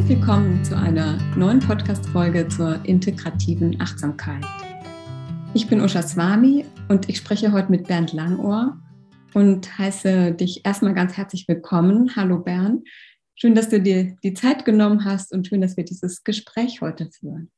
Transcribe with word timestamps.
Herzlich 0.00 0.18
willkommen 0.18 0.64
zu 0.64 0.78
einer 0.78 1.18
neuen 1.36 1.58
Podcast-Folge 1.58 2.48
zur 2.48 2.82
integrativen 2.86 3.78
Achtsamkeit. 3.82 4.42
Ich 5.52 5.68
bin 5.68 5.82
Usha 5.82 6.00
Swami 6.00 6.64
und 6.88 7.10
ich 7.10 7.18
spreche 7.18 7.52
heute 7.52 7.70
mit 7.70 7.86
Bernd 7.86 8.14
Langohr 8.14 8.80
und 9.34 9.76
heiße 9.76 10.32
dich 10.32 10.64
erstmal 10.64 10.94
ganz 10.94 11.18
herzlich 11.18 11.46
willkommen. 11.48 12.16
Hallo 12.16 12.38
Bernd. 12.38 12.88
Schön, 13.34 13.54
dass 13.54 13.68
du 13.68 13.78
dir 13.78 14.16
die 14.24 14.32
Zeit 14.32 14.64
genommen 14.64 15.04
hast 15.04 15.32
und 15.32 15.46
schön, 15.46 15.60
dass 15.60 15.76
wir 15.76 15.84
dieses 15.84 16.24
Gespräch 16.24 16.80
heute 16.80 17.10
führen. 17.10 17.50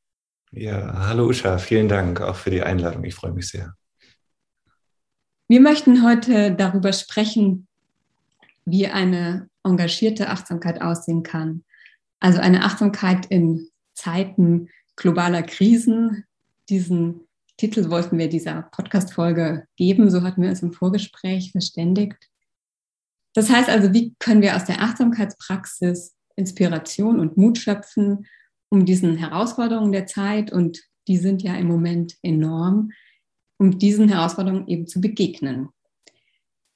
Ja, 0.51 1.07
hallo 1.07 1.29
Usha, 1.29 1.59
vielen 1.59 1.87
Dank 1.87 2.21
auch 2.21 2.35
für 2.35 2.51
die 2.51 2.63
Einladung. 2.63 3.05
Ich 3.05 3.15
freue 3.15 3.33
mich 3.33 3.51
sehr. 3.51 3.73
Wir 5.47 5.61
möchten 5.61 6.05
heute 6.05 6.51
darüber 6.51 6.93
sprechen, 6.93 7.69
wie 8.65 8.89
eine 8.89 9.49
engagierte 9.63 10.29
Achtsamkeit 10.29 10.83
aussehen 10.83 11.23
kann. 11.23 11.63
Also 12.23 12.39
eine 12.39 12.63
Achtsamkeit 12.63 13.27
in 13.27 13.69
Zeiten 13.95 14.69
globaler 14.95 15.43
Krisen. 15.43 16.25
Diesen 16.69 17.27
Titel 17.57 17.91
wollten 17.91 18.17
wir 18.17 18.29
dieser 18.29 18.63
Podcast-Folge 18.63 19.67
geben. 19.75 20.09
So 20.09 20.23
hatten 20.23 20.41
wir 20.41 20.51
uns 20.51 20.63
im 20.63 20.73
Vorgespräch 20.73 21.51
verständigt. 21.51 22.31
Das 23.35 23.51
heißt 23.51 23.69
also, 23.69 23.93
wie 23.93 24.15
können 24.21 24.41
wir 24.41 24.55
aus 24.55 24.67
der 24.67 24.81
Achtsamkeitspraxis 24.81 26.15
Inspiration 26.37 27.19
und 27.19 27.37
Mut 27.37 27.59
schöpfen, 27.59 28.29
um 28.69 28.87
diesen 28.87 29.17
Herausforderungen 29.17 29.91
der 29.91 30.07
Zeit, 30.07 30.53
und 30.53 30.81
die 31.09 31.17
sind 31.17 31.43
ja 31.43 31.57
im 31.57 31.67
Moment 31.67 32.15
enorm, 32.23 32.93
um 33.59 33.81
diesen 33.81 34.09
Herausforderungen 34.09 34.69
eben 34.69 34.87
zu 34.87 35.01
begegnen. 35.01 35.71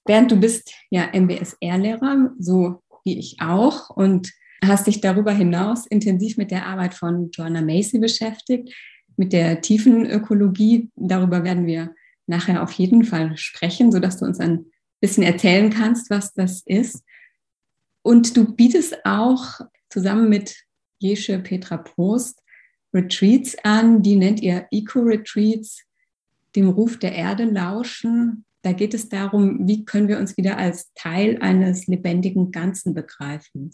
Bernd, 0.05 0.33
du 0.33 0.41
bist 0.41 0.75
ja 0.91 1.09
MBSR-Lehrer, 1.13 2.33
so 2.37 2.83
wie 3.05 3.17
ich 3.17 3.41
auch, 3.41 3.91
und 3.91 4.33
hast 4.67 4.87
dich 4.87 5.01
darüber 5.01 5.33
hinaus 5.33 5.87
intensiv 5.87 6.37
mit 6.37 6.51
der 6.51 6.67
Arbeit 6.67 6.95
von 6.95 7.31
Joanna 7.31 7.63
Macy 7.63 7.99
beschäftigt, 7.99 8.73
mit 9.17 9.33
der 9.33 9.61
tiefen 9.61 10.07
Ökologie. 10.07 10.91
Darüber 10.97 11.45
werden 11.45 11.67
wir 11.67 11.95
nachher 12.27 12.63
auf 12.63 12.73
jeden 12.73 13.05
Fall 13.05 13.37
sprechen, 13.37 13.93
sodass 13.93 14.19
du 14.19 14.25
uns 14.25 14.41
ein 14.41 14.67
bisschen 15.01 15.23
erzählen 15.23 15.71
kannst, 15.71 16.11
was 16.11 16.33
das 16.35 16.63
ist. 16.67 17.03
Und 18.03 18.37
du 18.37 18.55
bietest 18.55 19.05
auch 19.05 19.61
zusammen 19.91 20.29
mit 20.29 20.57
Jesche 20.99 21.39
Petra 21.39 21.77
Prost 21.77 22.43
Retreats 22.95 23.57
an, 23.63 24.03
die 24.03 24.17
nennt 24.17 24.41
ihr 24.41 24.67
Eco-Retreats, 24.71 25.83
dem 26.55 26.69
Ruf 26.71 26.99
der 26.99 27.13
Erde 27.13 27.45
lauschen. 27.45 28.45
Da 28.63 28.73
geht 28.73 28.95
es 28.95 29.09
darum, 29.09 29.69
wie 29.69 29.85
können 29.85 30.09
wir 30.09 30.19
uns 30.19 30.37
wieder 30.37 30.57
als 30.57 30.93
Teil 30.95 31.39
eines 31.41 31.87
lebendigen 31.87 32.51
Ganzen 32.51 32.95
begreifen. 32.95 33.73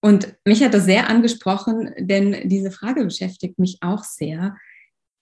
Und 0.00 0.36
mich 0.44 0.62
hat 0.62 0.74
das 0.74 0.84
sehr 0.84 1.08
angesprochen, 1.08 1.92
denn 1.98 2.48
diese 2.48 2.70
Frage 2.70 3.04
beschäftigt 3.04 3.58
mich 3.58 3.78
auch 3.80 4.04
sehr. 4.04 4.56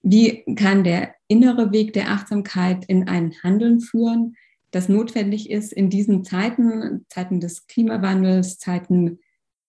Wie 0.03 0.45
kann 0.55 0.85
der 0.85 1.15
innere 1.29 1.73
Weg 1.73 1.93
der 1.95 2.11
Achtsamkeit 2.11 2.85
in 2.87 3.09
ein 3.09 3.35
Handeln 3.43 3.81
führen, 3.81 4.37
das 4.71 4.89
notwendig 4.89 5.51
ist 5.51 5.73
in 5.73 5.89
diesen 5.89 6.25
Zeiten, 6.25 7.07
Zeiten 7.09 7.41
des 7.41 7.67
Klimawandels, 7.67 8.59
Zeiten 8.59 9.21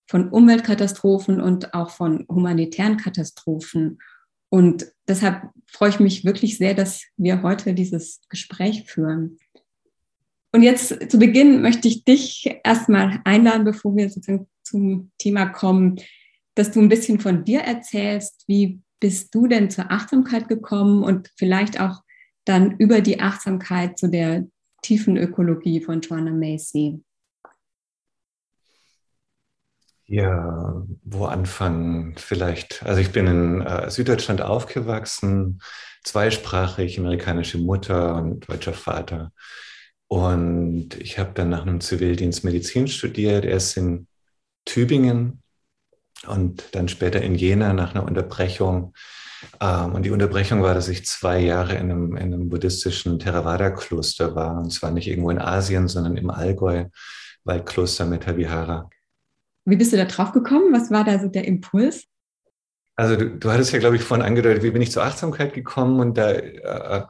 von 0.08 0.30
Umweltkatastrophen 0.30 1.40
und 1.42 1.74
auch 1.74 1.90
von 1.90 2.26
humanitären 2.28 2.98
Katastrophen? 2.98 4.00
Und 4.50 4.92
deshalb 5.08 5.50
freue 5.68 5.90
ich 5.90 6.00
mich 6.00 6.26
wirklich 6.26 6.58
sehr, 6.58 6.74
dass 6.74 7.04
wir 7.16 7.44
heute 7.44 7.74
dieses 7.74 8.22
Gespräch 8.30 8.86
führen. 8.86 9.38
Und 10.54 10.64
jetzt 10.64 11.12
zu 11.12 11.20
Beginn 11.20 11.62
möchte 11.62 11.88
ich 11.88 12.04
dich 12.04 12.50
erstmal 12.64 13.22
einladen, 13.26 13.66
bevor 13.66 13.96
wir 13.96 14.10
sozusagen 14.10 14.48
zum 14.68 15.12
Thema 15.18 15.48
kommen, 15.48 16.00
dass 16.56 16.72
du 16.72 16.80
ein 16.82 16.90
bisschen 16.90 17.20
von 17.20 17.44
dir 17.44 17.62
erzählst. 17.62 18.44
Wie 18.48 18.82
bist 19.00 19.34
du 19.34 19.48
denn 19.48 19.70
zur 19.70 19.92
Achtsamkeit 19.92 20.48
gekommen 20.48 21.04
und 21.04 21.32
vielleicht 21.38 21.80
auch 21.80 22.02
dann 22.46 22.78
über 22.78 23.02
die 23.02 23.20
Achtsamkeit 23.20 23.98
zu 23.98 24.08
der 24.08 24.48
tiefen 24.82 25.18
Ökologie 25.18 25.82
von 25.82 26.02
Joanna 26.02 26.32
Macy? 26.32 27.04
Ja, 30.10 30.86
wo 31.04 31.26
anfangen 31.26 32.16
vielleicht? 32.18 32.82
Also 32.84 33.02
ich 33.02 33.12
bin 33.12 33.28
in 33.28 33.62
äh, 33.62 33.90
Süddeutschland 33.92 34.42
aufgewachsen, 34.42 35.60
zweisprachig, 36.04 36.98
amerikanische 36.98 37.58
Mutter 37.58 38.16
und 38.16 38.50
deutscher 38.50 38.74
Vater. 38.74 39.34
Und 40.08 40.96
ich 40.96 41.20
habe 41.20 41.32
dann 41.34 41.50
nach 41.50 41.64
einem 41.64 41.82
Zivildienst 41.82 42.46
Medizin 42.46 42.88
studiert, 42.88 43.44
erst 43.44 43.76
in 43.76 44.08
Tübingen 44.68 45.42
und 46.28 46.76
dann 46.76 46.88
später 46.88 47.22
in 47.22 47.36
Jena 47.36 47.74
nach 47.74 47.96
einer 47.96 48.06
Unterbrechung. 48.06 48.94
Ähm, 49.60 49.94
und 49.94 50.04
die 50.04 50.12
Unterbrechung 50.12 50.62
war, 50.62 50.74
dass 50.74 50.88
ich 50.88 51.06
zwei 51.06 51.40
Jahre 51.40 51.76
in 51.76 51.92
einem, 51.92 52.18
in 52.18 52.34
einem 52.34 52.50
buddhistischen 52.50 53.20
Theravada-Kloster 53.20 54.36
war. 54.36 54.60
Und 54.60 54.72
zwar 54.72 54.92
nicht 54.92 55.08
irgendwo 55.08 55.30
in 55.30 55.40
Asien, 55.40 55.88
sondern 55.88 56.18
im 56.18 56.30
Allgäu, 56.30 56.86
Waldkloster 57.44 58.06
Metavihara. 58.06 58.90
Wie 59.66 59.76
bist 59.76 59.94
du 59.94 59.98
da 59.98 60.06
drauf 60.06 60.32
gekommen? 60.32 60.74
Was 60.74 60.92
war 60.92 61.04
da 61.04 61.20
so 61.20 61.28
der 61.28 61.46
Impuls? 61.46 62.06
Also 62.96 63.16
du, 63.16 63.30
du 63.30 63.52
hattest 63.52 63.72
ja, 63.74 63.80
glaube 63.80 63.96
ich, 63.96 64.02
vorhin 64.02 64.26
angedeutet, 64.26 64.64
wie 64.64 64.72
bin 64.72 64.82
ich 64.82 64.92
zur 64.92 65.04
Achtsamkeit 65.04 65.54
gekommen? 65.54 66.00
Und 66.00 66.18
da 66.18 66.32
äh, 66.32 67.06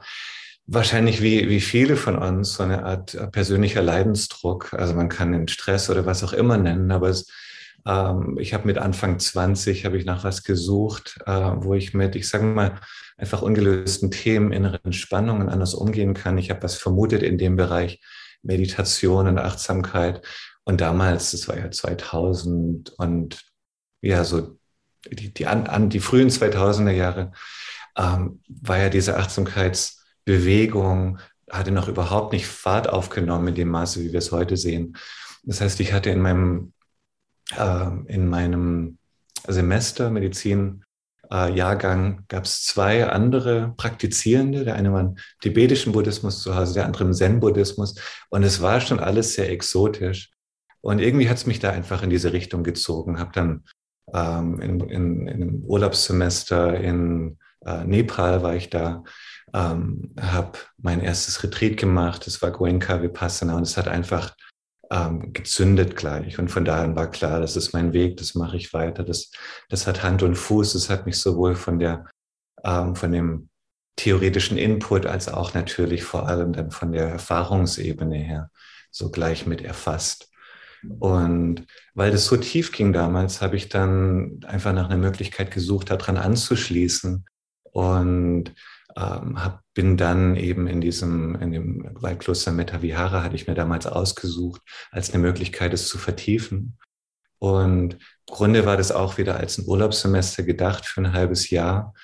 wahrscheinlich 0.66 1.22
wie, 1.22 1.48
wie 1.48 1.60
viele 1.60 1.96
von 1.96 2.18
uns 2.18 2.54
so 2.54 2.62
eine 2.62 2.84
Art 2.84 3.32
persönlicher 3.32 3.82
Leidensdruck. 3.82 4.74
Also 4.74 4.94
man 4.94 5.08
kann 5.08 5.32
den 5.32 5.48
Stress 5.48 5.88
oder 5.88 6.04
was 6.04 6.22
auch 6.22 6.34
immer 6.34 6.58
nennen, 6.58 6.90
aber 6.90 7.08
es, 7.08 7.26
ähm, 7.88 8.36
ich 8.38 8.54
habe 8.54 8.66
mit 8.66 8.78
Anfang 8.78 9.18
20 9.18 9.84
habe 9.84 9.98
ich 9.98 10.04
nach 10.04 10.22
was 10.22 10.44
gesucht, 10.44 11.18
äh, 11.26 11.32
wo 11.32 11.74
ich 11.74 11.94
mit, 11.94 12.14
ich 12.14 12.28
sage 12.28 12.44
mal, 12.44 12.80
einfach 13.16 13.42
ungelösten 13.42 14.10
Themen, 14.10 14.52
inneren 14.52 14.92
Spannungen 14.92 15.48
anders 15.48 15.74
umgehen 15.74 16.14
kann. 16.14 16.38
Ich 16.38 16.50
habe 16.50 16.62
was 16.62 16.76
vermutet 16.76 17.22
in 17.22 17.38
dem 17.38 17.56
Bereich 17.56 18.00
Meditation 18.42 19.26
und 19.26 19.38
Achtsamkeit. 19.38 20.24
Und 20.64 20.80
damals, 20.80 21.32
das 21.32 21.48
war 21.48 21.58
ja 21.58 21.70
2000 21.70 22.90
und 22.98 23.42
ja, 24.02 24.22
so 24.22 24.58
die, 25.10 25.32
die, 25.32 25.46
an, 25.46 25.66
an 25.66 25.88
die 25.88 26.00
frühen 26.00 26.28
2000er 26.28 26.90
Jahre, 26.90 27.32
ähm, 27.96 28.42
war 28.48 28.78
ja 28.78 28.90
diese 28.90 29.18
Achtsamkeits- 29.18 29.98
Bewegung 30.28 31.20
hatte 31.50 31.70
noch 31.70 31.88
überhaupt 31.88 32.34
nicht 32.34 32.46
Fahrt 32.46 32.86
aufgenommen 32.86 33.48
in 33.48 33.54
dem 33.54 33.68
Maße, 33.70 34.02
wie 34.02 34.12
wir 34.12 34.18
es 34.18 34.30
heute 34.30 34.58
sehen. 34.58 34.94
Das 35.42 35.62
heißt, 35.62 35.80
ich 35.80 35.94
hatte 35.94 36.10
in 36.10 36.20
meinem, 36.20 36.74
in 37.56 38.28
meinem 38.28 38.98
Semester 39.46 40.10
Medizin 40.10 40.84
äh, 41.30 41.52
Jahrgang 41.54 42.24
gab 42.28 42.44
es 42.44 42.64
zwei 42.64 43.06
andere 43.06 43.74
Praktizierende. 43.76 44.64
Der 44.64 44.74
eine 44.74 44.92
war 44.92 45.00
im 45.00 45.16
tibetischen 45.40 45.92
Buddhismus 45.92 46.42
zu 46.42 46.56
Hause, 46.56 46.74
der 46.74 46.86
andere 46.86 47.04
im 47.04 47.12
Zen-Buddhismus. 47.12 47.94
Und 48.30 48.42
es 48.42 48.60
war 48.60 48.80
schon 48.80 49.00
alles 49.00 49.34
sehr 49.34 49.50
exotisch. 49.50 50.30
Und 50.80 51.00
irgendwie 51.00 51.28
hat 51.28 51.36
es 51.36 51.46
mich 51.46 51.58
da 51.58 51.70
einfach 51.70 52.02
in 52.02 52.10
diese 52.10 52.32
Richtung 52.32 52.62
gezogen. 52.62 53.18
Habe 53.18 53.32
dann 53.32 53.64
ähm, 54.14 54.60
in, 54.60 54.80
in, 54.80 55.28
in, 55.28 55.42
einem 55.42 55.64
Urlaubssemester 55.64 56.78
in 56.78 57.38
äh, 57.64 57.84
Nepal 57.84 58.42
war 58.42 58.54
ich 58.54 58.70
da 58.70 59.02
ähm, 59.54 60.14
habe 60.20 60.58
mein 60.76 61.00
erstes 61.00 61.42
Retreat 61.42 61.76
gemacht, 61.76 62.26
das 62.26 62.42
war 62.42 62.50
Goenka 62.50 63.02
Vipassana 63.02 63.56
und 63.56 63.62
es 63.62 63.76
hat 63.76 63.88
einfach 63.88 64.34
ähm, 64.90 65.32
gezündet 65.32 65.96
gleich. 65.96 66.38
Und 66.38 66.48
von 66.48 66.64
daher 66.64 66.94
war 66.96 67.10
klar, 67.10 67.40
das 67.40 67.56
ist 67.56 67.72
mein 67.72 67.92
Weg, 67.92 68.16
das 68.16 68.34
mache 68.34 68.56
ich 68.56 68.72
weiter. 68.72 69.04
Das, 69.04 69.30
das 69.68 69.86
hat 69.86 70.02
Hand 70.02 70.22
und 70.22 70.34
Fuß, 70.34 70.72
das 70.72 70.90
hat 70.90 71.06
mich 71.06 71.18
sowohl 71.18 71.54
von 71.54 71.78
der, 71.78 72.06
ähm, 72.64 72.96
von 72.96 73.12
dem 73.12 73.48
theoretischen 73.96 74.56
Input 74.56 75.06
als 75.06 75.28
auch 75.28 75.54
natürlich 75.54 76.04
vor 76.04 76.28
allem 76.28 76.52
dann 76.52 76.70
von 76.70 76.92
der 76.92 77.08
Erfahrungsebene 77.08 78.16
her 78.16 78.50
so 78.90 79.10
gleich 79.10 79.46
mit 79.46 79.60
erfasst. 79.60 80.30
Und 81.00 81.66
weil 81.94 82.12
das 82.12 82.26
so 82.26 82.36
tief 82.36 82.70
ging 82.70 82.92
damals, 82.92 83.42
habe 83.42 83.56
ich 83.56 83.68
dann 83.68 84.40
einfach 84.46 84.72
nach 84.72 84.86
einer 84.88 84.96
Möglichkeit 84.96 85.50
gesucht, 85.50 85.90
daran 85.90 86.16
anzuschließen. 86.16 87.24
Und 87.72 88.54
ähm, 88.96 89.42
hab, 89.42 89.62
bin 89.74 89.96
dann 89.96 90.36
eben 90.36 90.66
in 90.66 90.80
diesem, 90.80 91.34
in 91.36 91.52
dem 91.52 91.90
Waldkloster 92.00 92.52
Metavihara 92.52 93.22
hatte 93.22 93.36
ich 93.36 93.46
mir 93.46 93.54
damals 93.54 93.86
ausgesucht, 93.86 94.62
als 94.90 95.12
eine 95.12 95.22
Möglichkeit, 95.22 95.72
es 95.72 95.88
zu 95.88 95.98
vertiefen. 95.98 96.78
Und 97.38 97.94
im 97.94 97.98
Grunde 98.26 98.66
war 98.66 98.76
das 98.76 98.90
auch 98.90 99.18
wieder 99.18 99.36
als 99.36 99.58
ein 99.58 99.66
Urlaubssemester 99.66 100.42
gedacht 100.42 100.86
für 100.86 101.00
ein 101.00 101.12
halbes 101.12 101.50
Jahr. 101.50 101.94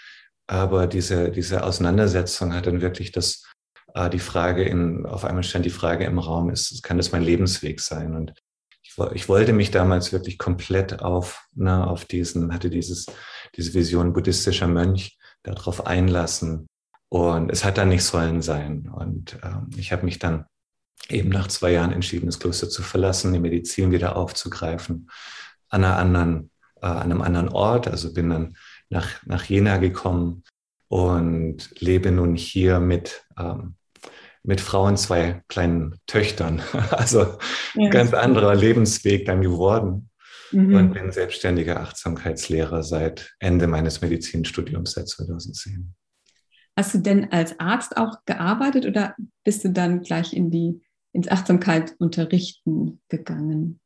Aber 0.46 0.86
diese, 0.86 1.30
diese 1.30 1.64
Auseinandersetzung 1.64 2.54
hat 2.54 2.66
dann 2.66 2.80
wirklich 2.80 3.12
das, 3.12 3.44
äh, 3.94 4.10
die 4.10 4.18
Frage 4.18 4.64
in, 4.64 5.06
auf 5.06 5.24
einmal 5.24 5.42
stand 5.42 5.64
die 5.64 5.70
Frage 5.70 6.04
im 6.04 6.18
Raum, 6.18 6.50
ist, 6.50 6.82
kann 6.82 6.98
das 6.98 7.12
mein 7.12 7.22
Lebensweg 7.22 7.80
sein? 7.80 8.14
Und 8.14 8.34
ich, 8.82 8.96
ich 9.14 9.28
wollte 9.28 9.52
mich 9.52 9.70
damals 9.70 10.12
wirklich 10.12 10.38
komplett 10.38 11.00
auf, 11.00 11.48
ne, 11.54 11.86
auf 11.86 12.04
diesen, 12.04 12.52
hatte 12.52 12.70
dieses, 12.70 13.06
diese 13.56 13.74
Vision 13.74 14.12
buddhistischer 14.12 14.68
Mönch 14.68 15.18
darauf 15.42 15.86
einlassen, 15.86 16.66
und 17.14 17.52
es 17.52 17.64
hat 17.64 17.78
dann 17.78 17.90
nicht 17.90 18.02
sollen 18.02 18.42
sein. 18.42 18.88
Und 18.92 19.38
ähm, 19.44 19.70
ich 19.76 19.92
habe 19.92 20.04
mich 20.04 20.18
dann 20.18 20.46
eben 21.08 21.28
nach 21.28 21.46
zwei 21.46 21.70
Jahren 21.70 21.92
entschieden, 21.92 22.26
das 22.26 22.40
Kloster 22.40 22.68
zu 22.68 22.82
verlassen, 22.82 23.32
die 23.32 23.38
Medizin 23.38 23.92
wieder 23.92 24.16
aufzugreifen, 24.16 25.08
an 25.68 25.84
einer 25.84 25.96
anderen 25.96 26.50
äh, 26.82 26.86
an 26.86 27.12
einem 27.12 27.22
anderen 27.22 27.50
Ort, 27.50 27.86
also 27.86 28.12
bin 28.12 28.30
dann 28.30 28.56
nach, 28.88 29.24
nach 29.26 29.44
Jena 29.44 29.76
gekommen 29.76 30.42
und 30.88 31.70
lebe 31.80 32.10
nun 32.10 32.34
hier 32.34 32.80
mit, 32.80 33.24
ähm, 33.38 33.76
mit 34.42 34.60
Frauen, 34.60 34.96
zwei 34.96 35.44
kleinen 35.46 36.00
Töchtern. 36.08 36.62
Also 36.90 37.38
ja. 37.74 37.90
ganz 37.90 38.12
anderer 38.12 38.56
Lebensweg 38.56 39.24
dann 39.24 39.40
geworden. 39.40 40.10
Mhm. 40.50 40.74
Und 40.74 40.92
bin 40.94 41.12
selbstständiger 41.12 41.78
Achtsamkeitslehrer 41.78 42.82
seit 42.82 43.36
Ende 43.38 43.68
meines 43.68 44.00
Medizinstudiums 44.00 44.94
seit 44.94 45.08
2010. 45.08 45.94
Hast 46.76 46.94
du 46.94 46.98
denn 46.98 47.30
als 47.32 47.58
Arzt 47.60 47.96
auch 47.96 48.24
gearbeitet 48.24 48.86
oder 48.86 49.14
bist 49.44 49.64
du 49.64 49.70
dann 49.70 50.02
gleich 50.02 50.32
in 50.32 50.50
die, 50.50 50.80
ins 51.12 51.28
Achtsamkeit 51.28 51.94
unterrichten 51.98 53.00
gegangen? 53.08 53.80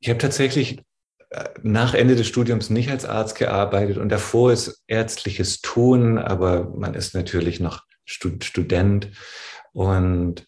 Ich 0.00 0.08
habe 0.08 0.18
tatsächlich 0.18 0.82
äh, 1.30 1.48
nach 1.62 1.94
Ende 1.94 2.16
des 2.16 2.26
Studiums 2.26 2.70
nicht 2.70 2.90
als 2.90 3.04
Arzt 3.04 3.36
gearbeitet 3.36 3.98
und 3.98 4.08
davor 4.08 4.52
ist 4.52 4.82
ärztliches 4.86 5.60
Tun, 5.60 6.18
aber 6.18 6.70
man 6.70 6.94
ist 6.94 7.14
natürlich 7.14 7.60
noch 7.60 7.82
Student 8.04 9.10
und 9.72 10.46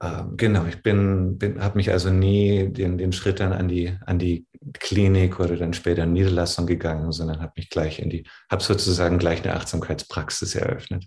äh, 0.00 0.22
genau, 0.36 0.66
ich 0.66 0.82
bin, 0.82 1.38
bin 1.38 1.62
habe 1.62 1.76
mich 1.76 1.90
also 1.90 2.10
nie 2.10 2.68
den, 2.68 2.98
den 2.98 3.12
Schritt 3.12 3.40
dann 3.40 3.52
an 3.52 3.68
die, 3.68 3.96
an 4.04 4.18
die 4.18 4.46
Klinik 4.74 5.40
oder 5.40 5.56
dann 5.56 5.72
später 5.72 6.04
in 6.04 6.12
Niederlassung 6.12 6.66
gegangen, 6.66 7.12
sondern 7.12 7.40
habe 7.40 7.52
mich 7.56 7.70
gleich 7.70 7.98
in 7.98 8.10
die, 8.10 8.26
habe 8.50 8.62
sozusagen 8.62 9.18
gleich 9.18 9.44
eine 9.44 9.54
Achtsamkeitspraxis 9.54 10.54
eröffnet. 10.54 11.06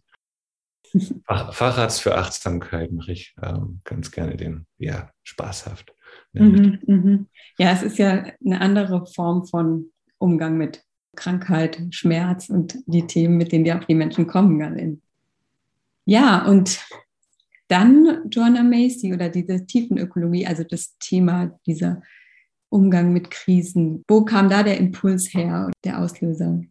Fach, 1.25 1.53
Facharzt 1.53 2.01
für 2.01 2.15
Achtsamkeit 2.15 2.91
mache 2.91 3.11
ich 3.11 3.35
ähm, 3.41 3.81
ganz 3.83 4.11
gerne 4.11 4.37
den, 4.37 4.65
ja, 4.77 5.11
spaßhaft. 5.23 5.93
Mhm, 6.33 6.79
mhm. 6.85 7.27
Ja, 7.57 7.71
es 7.71 7.83
ist 7.83 7.97
ja 7.97 8.25
eine 8.43 8.61
andere 8.61 9.05
Form 9.05 9.45
von 9.45 9.91
Umgang 10.17 10.57
mit 10.57 10.83
Krankheit, 11.15 11.79
Schmerz 11.91 12.49
und 12.49 12.77
die 12.85 13.05
Themen, 13.05 13.37
mit 13.37 13.51
denen 13.51 13.65
ja 13.65 13.79
auch 13.79 13.83
die 13.83 13.95
Menschen 13.95 14.27
kommen. 14.27 15.01
Ja, 16.05 16.45
und 16.45 16.79
dann 17.67 18.29
Joanna 18.29 18.63
Macy 18.63 19.13
oder 19.13 19.29
diese 19.29 19.65
Tiefenökologie, 19.65 20.47
also 20.47 20.63
das 20.63 20.97
Thema 20.97 21.59
dieser 21.65 22.01
Umgang 22.69 23.13
mit 23.13 23.31
Krisen. 23.31 24.03
Wo 24.07 24.25
kam 24.25 24.49
da 24.49 24.63
der 24.63 24.77
Impuls 24.77 25.33
her, 25.33 25.71
der 25.83 25.99
Auslöser? 25.99 26.61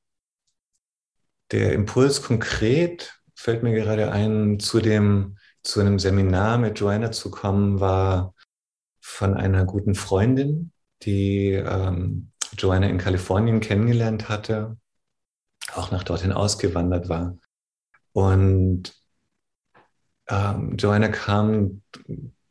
Der 1.51 1.73
Impuls 1.73 2.23
konkret 2.23 3.21
fällt 3.35 3.63
mir 3.63 3.73
gerade 3.73 4.13
ein, 4.13 4.61
zu 4.61 4.81
dem, 4.81 5.37
zu 5.63 5.81
einem 5.81 5.99
Seminar 5.99 6.59
mit 6.59 6.79
Joanna 6.79 7.11
zu 7.11 7.31
kommen, 7.31 7.81
war 7.81 8.35
von 9.01 9.35
einer 9.35 9.65
guten 9.65 9.95
Freundin, 9.95 10.73
die 11.03 11.53
ähm, 11.53 12.31
Joanna 12.57 12.89
in 12.89 12.99
Kalifornien 12.99 13.61
kennengelernt 13.61 14.29
hatte, 14.29 14.77
auch 15.75 15.91
nach 15.91 16.03
dorthin 16.03 16.33
ausgewandert 16.33 17.09
war. 17.09 17.39
Und 18.13 18.95
ähm, 20.29 20.77
Joanna 20.77 21.09
kam 21.09 21.83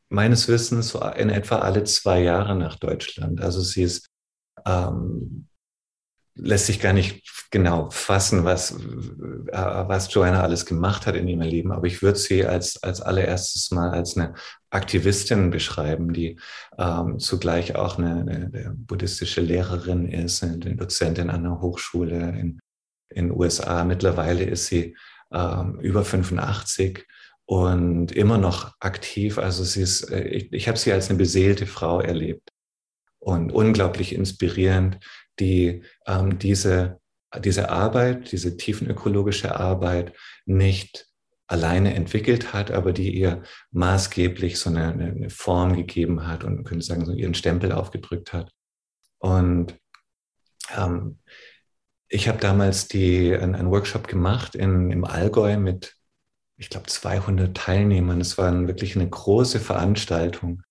meines 0.09 0.47
Wissens 0.47 0.89
so 0.89 1.01
in 1.01 1.29
etwa 1.29 1.59
alle 1.59 1.83
zwei 1.83 2.21
Jahre 2.21 2.55
nach 2.55 2.75
Deutschland. 2.75 3.41
Also 3.41 3.61
sie 3.61 3.83
ist, 3.83 4.09
ähm, 4.65 5.47
lässt 6.35 6.67
sich 6.67 6.79
gar 6.79 6.93
nicht 6.93 7.23
genau 7.51 7.89
fassen, 7.89 8.43
was, 8.43 8.71
äh, 8.71 8.77
was 9.51 10.13
Joanna 10.13 10.43
alles 10.43 10.65
gemacht 10.65 11.07
hat 11.07 11.15
in 11.15 11.27
ihrem 11.27 11.41
Leben. 11.41 11.71
Aber 11.71 11.87
ich 11.87 12.01
würde 12.01 12.19
sie 12.19 12.45
als, 12.45 12.81
als 12.83 13.01
allererstes 13.01 13.71
mal 13.71 13.91
als 13.91 14.17
eine 14.17 14.33
Aktivistin 14.69 15.49
beschreiben, 15.49 16.13
die 16.13 16.39
ähm, 16.77 17.19
zugleich 17.19 17.75
auch 17.75 17.97
eine, 17.97 18.21
eine, 18.21 18.75
buddhistische 18.75 19.41
Lehrerin 19.41 20.07
ist, 20.07 20.43
eine 20.43 20.75
Dozentin 20.75 21.29
an 21.29 21.45
einer 21.45 21.61
Hochschule 21.61 22.37
in 22.37 22.59
den 23.15 23.31
USA. 23.31 23.83
Mittlerweile 23.83 24.43
ist 24.43 24.67
sie 24.67 24.95
ähm, 25.31 25.79
über 25.79 26.03
85 26.03 27.05
und 27.47 28.11
immer 28.11 28.37
noch 28.37 28.75
aktiv. 28.81 29.37
Also 29.39 29.63
sie 29.63 29.81
ist, 29.81 30.11
äh, 30.11 30.27
ich, 30.27 30.51
ich 30.51 30.67
habe 30.67 30.77
sie 30.77 30.91
als 30.91 31.09
eine 31.09 31.17
beseelte 31.17 31.65
Frau 31.65 32.01
erlebt 32.01 32.51
und 33.19 33.51
unglaublich 33.51 34.13
inspirierend, 34.13 34.99
die 35.39 35.83
ähm, 36.05 36.37
diese, 36.39 36.99
diese 37.39 37.69
Arbeit, 37.69 38.31
diese 38.31 38.57
tiefenökologische 38.57 39.57
Arbeit 39.59 40.13
nicht 40.45 41.07
alleine 41.47 41.93
entwickelt 41.93 42.51
hat, 42.51 42.71
aber 42.71 42.91
die 42.91 43.17
ihr 43.17 43.43
maßgeblich 43.71 44.59
so 44.59 44.69
eine, 44.69 44.89
eine 44.89 45.29
Form 45.29 45.77
gegeben 45.77 46.27
hat 46.27 46.43
und 46.43 46.55
man 46.55 46.63
könnte 46.65 46.85
sagen, 46.85 47.05
so 47.05 47.13
ihren 47.13 47.33
Stempel 47.33 47.71
aufgedrückt 47.71 48.33
hat. 48.33 48.51
Und 49.19 49.79
ähm, 50.75 51.19
ich 52.09 52.27
habe 52.27 52.39
damals 52.39 52.89
die, 52.89 53.33
einen, 53.33 53.71
Workshop 53.71 54.09
gemacht 54.09 54.55
in, 54.55 54.91
im 54.91 55.05
Allgäu 55.05 55.57
mit 55.57 55.95
ich 56.57 56.69
glaube, 56.69 56.87
200 56.87 57.55
Teilnehmern. 57.55 58.19
Es 58.19 58.37
war 58.37 58.67
wirklich 58.67 58.95
eine 58.95 59.07
große 59.07 59.59
Veranstaltung. 59.59 60.63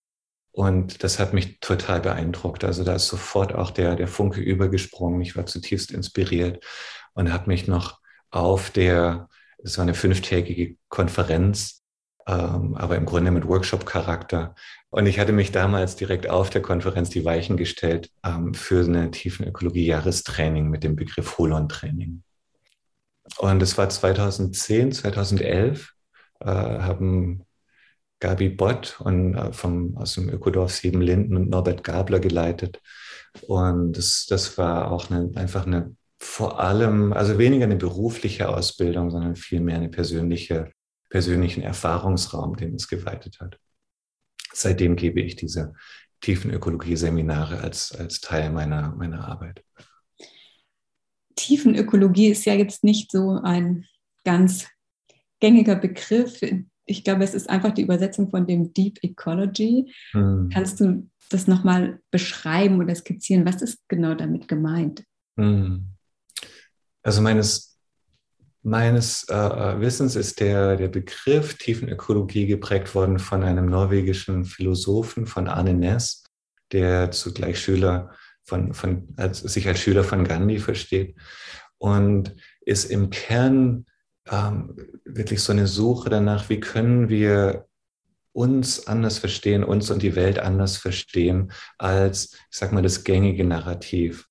Und 0.50 1.05
das 1.05 1.19
hat 1.19 1.33
mich 1.33 1.61
total 1.61 2.00
beeindruckt. 2.00 2.65
Also 2.65 2.83
da 2.83 2.94
ist 2.94 3.09
sofort 3.09 3.55
auch 3.55 3.71
der, 3.71 3.94
der 3.94 4.09
Funke 4.09 4.41
übergesprungen. 4.41 5.21
Ich 5.21 5.37
war 5.37 5.47
zutiefst 5.47 5.93
inspiriert 5.93 6.65
und 7.12 7.33
habe 7.33 7.49
mich 7.49 7.69
noch 7.69 8.00
auf 8.31 8.71
der, 8.71 9.29
es 9.62 9.79
war 9.79 9.83
eine 9.83 9.94
fünftägige 9.94 10.77
Konferenz, 10.88 11.83
ähm, 12.27 12.75
aber 12.75 12.97
im 12.97 13.06
Grunde 13.06 13.31
mit 13.31 13.47
Workshop-Charakter. 13.47 14.55
Und 14.91 15.06
ich 15.06 15.19
hatte 15.19 15.32
mich 15.32 15.53
damals 15.53 15.94
direkt 15.94 16.29
auf 16.29 16.50
der 16.50 16.62
Konferenz 16.62 17.11
die 17.11 17.25
Weichen 17.25 17.56
gestellt 17.56 18.11
ähm, 18.25 18.55
für 18.55 18.85
eine 18.85 19.11
tiefen 19.11 19.47
Ökologie-Jahrestraining 19.47 20.69
mit 20.69 20.82
dem 20.85 20.97
Begriff 20.97 21.39
Holon-Training. 21.39 22.23
Und 23.38 23.62
es 23.62 23.76
war 23.76 23.88
2010, 23.88 24.93
2011, 24.93 25.93
äh, 26.40 26.46
haben 26.46 27.44
Gabi 28.20 28.49
Bott 28.49 29.00
und, 29.00 29.34
äh, 29.34 29.52
vom, 29.52 29.96
aus 29.96 30.14
dem 30.14 30.28
Ökodorf 30.28 30.73
Siebenlinden 30.73 31.37
und 31.37 31.50
Norbert 31.50 31.84
Gabler 31.84 32.20
geleitet. 32.20 32.81
Und 33.43 33.93
das, 33.96 34.26
das 34.26 34.56
war 34.58 34.90
auch 34.90 35.11
eine, 35.11 35.31
einfach 35.34 35.67
eine, 35.67 35.94
vor 36.19 36.61
allem, 36.61 37.12
also 37.12 37.38
weniger 37.38 37.64
eine 37.64 37.76
berufliche 37.76 38.49
Ausbildung, 38.49 39.11
sondern 39.11 39.37
vielmehr 39.37 39.76
eine 39.76 39.90
persönliche, 39.90 40.72
persönlichen 41.11 41.62
Erfahrungsraum, 41.62 42.56
den 42.56 42.75
es 42.75 42.88
geweitet 42.88 43.38
hat. 43.40 43.58
Seitdem 44.52 44.96
gebe 44.96 45.20
ich 45.20 45.37
diese 45.37 45.75
tiefen 46.20 46.50
Ökologie-Seminare 46.50 47.61
als, 47.61 47.93
als 47.93 48.20
Teil 48.20 48.50
meiner, 48.50 48.94
meiner 48.96 49.29
Arbeit. 49.29 49.62
Tiefenökologie 51.36 52.28
ist 52.28 52.44
ja 52.44 52.55
jetzt 52.55 52.82
nicht 52.82 53.12
so 53.12 53.40
ein 53.43 53.84
ganz 54.24 54.66
gängiger 55.40 55.76
Begriff. 55.76 56.40
Ich 56.86 57.05
glaube, 57.05 57.24
es 57.24 57.34
ist 57.34 57.48
einfach 57.48 57.72
die 57.72 57.82
Übersetzung 57.82 58.31
von 58.31 58.46
dem 58.46 58.72
Deep 58.72 58.98
Ecology. 59.02 59.93
Hm. 60.12 60.50
Kannst 60.52 60.81
du 60.81 61.08
das 61.31 61.46
nochmal 61.46 62.00
beschreiben 62.10 62.81
oder 62.81 62.94
skizzieren? 62.94 63.46
Was 63.46 63.62
ist 63.62 63.81
genau 63.88 64.14
damit 64.14 64.48
gemeint? 64.48 65.05
Hm. 65.36 65.86
Also 67.02 67.22
meines, 67.22 67.78
meines 68.62 69.24
äh, 69.28 69.34
äh, 69.34 69.81
Wissens 69.81 70.16
ist 70.16 70.40
der, 70.40 70.76
der 70.76 70.88
Begriff 70.88 71.55
Tiefenökologie 71.55 72.46
geprägt 72.46 72.94
worden 72.94 73.19
von 73.19 73.43
einem 73.43 73.66
norwegischen 73.66 74.44
Philosophen, 74.44 75.26
von 75.26 75.48
Arne 75.48 75.74
Næss, 75.74 76.24
der 76.72 77.10
zugleich 77.10 77.60
Schüler 77.60 78.10
von, 78.46 78.72
von, 78.72 79.08
als, 79.17 79.41
sich 79.41 79.69
als 79.69 79.81
Schüler 79.81 80.05
von 80.05 80.24
Gandhi 80.24 80.58
versteht 80.58 81.17
und 81.79 82.34
ist 82.60 82.91
im 82.91 83.10
Kern 83.10 83.86
ähm, 84.31 84.76
wirklich 85.05 85.43
so 85.43 85.53
eine 85.53 85.67
Suche 85.67 86.10
danach, 86.10 86.48
wie 86.48 86.60
können 86.60 87.08
wir 87.08 87.67
uns 88.32 88.86
anders 88.86 89.19
verstehen, 89.19 89.65
uns 89.65 89.91
und 89.91 90.03
die 90.03 90.15
Welt 90.15 90.38
anders 90.38 90.76
verstehen 90.76 91.53
als, 91.79 92.34
ich 92.34 92.58
sag 92.58 92.72
mal, 92.72 92.82
das 92.82 93.03
gängige 93.05 93.44
Narrativ. 93.44 94.29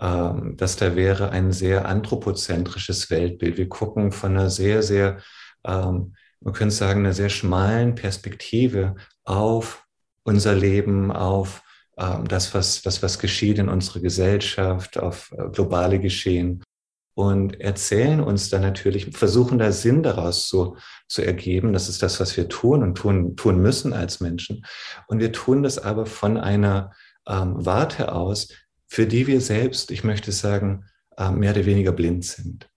Ähm, 0.00 0.56
dass 0.56 0.76
da 0.76 0.96
wäre 0.96 1.30
ein 1.30 1.52
sehr 1.52 1.86
anthropozentrisches 1.86 3.10
Weltbild. 3.10 3.58
Wir 3.58 3.68
gucken 3.68 4.10
von 4.10 4.32
einer 4.32 4.50
sehr, 4.50 4.82
sehr, 4.82 5.18
ähm, 5.64 6.14
man 6.40 6.54
könnte 6.54 6.74
sagen, 6.74 7.00
einer 7.00 7.12
sehr 7.12 7.28
schmalen 7.28 7.94
Perspektive 7.94 8.96
auf 9.24 9.86
unser 10.24 10.54
Leben, 10.54 11.12
auf 11.12 11.62
das, 11.96 12.54
was, 12.54 12.82
das, 12.82 13.02
was 13.02 13.18
geschieht 13.18 13.58
in 13.58 13.68
unserer 13.68 14.00
Gesellschaft, 14.00 14.98
auf 14.98 15.32
äh, 15.32 15.48
globale 15.50 15.98
Geschehen 15.98 16.62
und 17.14 17.60
erzählen 17.60 18.20
uns 18.20 18.48
dann 18.48 18.62
natürlich, 18.62 19.16
versuchen 19.16 19.58
da 19.58 19.70
Sinn 19.72 20.02
daraus 20.02 20.48
zu, 20.48 20.76
zu 21.08 21.22
ergeben. 21.22 21.72
Das 21.72 21.88
ist 21.88 22.02
das, 22.02 22.20
was 22.20 22.36
wir 22.36 22.48
tun 22.48 22.82
und 22.82 22.96
tun, 22.96 23.36
tun 23.36 23.60
müssen 23.60 23.92
als 23.92 24.20
Menschen. 24.20 24.64
Und 25.08 25.20
wir 25.20 25.32
tun 25.32 25.62
das 25.62 25.78
aber 25.78 26.06
von 26.06 26.38
einer 26.38 26.92
ähm, 27.28 27.54
Warte 27.64 28.12
aus, 28.12 28.48
für 28.88 29.06
die 29.06 29.26
wir 29.26 29.40
selbst, 29.40 29.90
ich 29.90 30.04
möchte 30.04 30.32
sagen, 30.32 30.86
äh, 31.18 31.30
mehr 31.30 31.52
oder 31.52 31.66
weniger 31.66 31.92
blind 31.92 32.24
sind. 32.24 32.68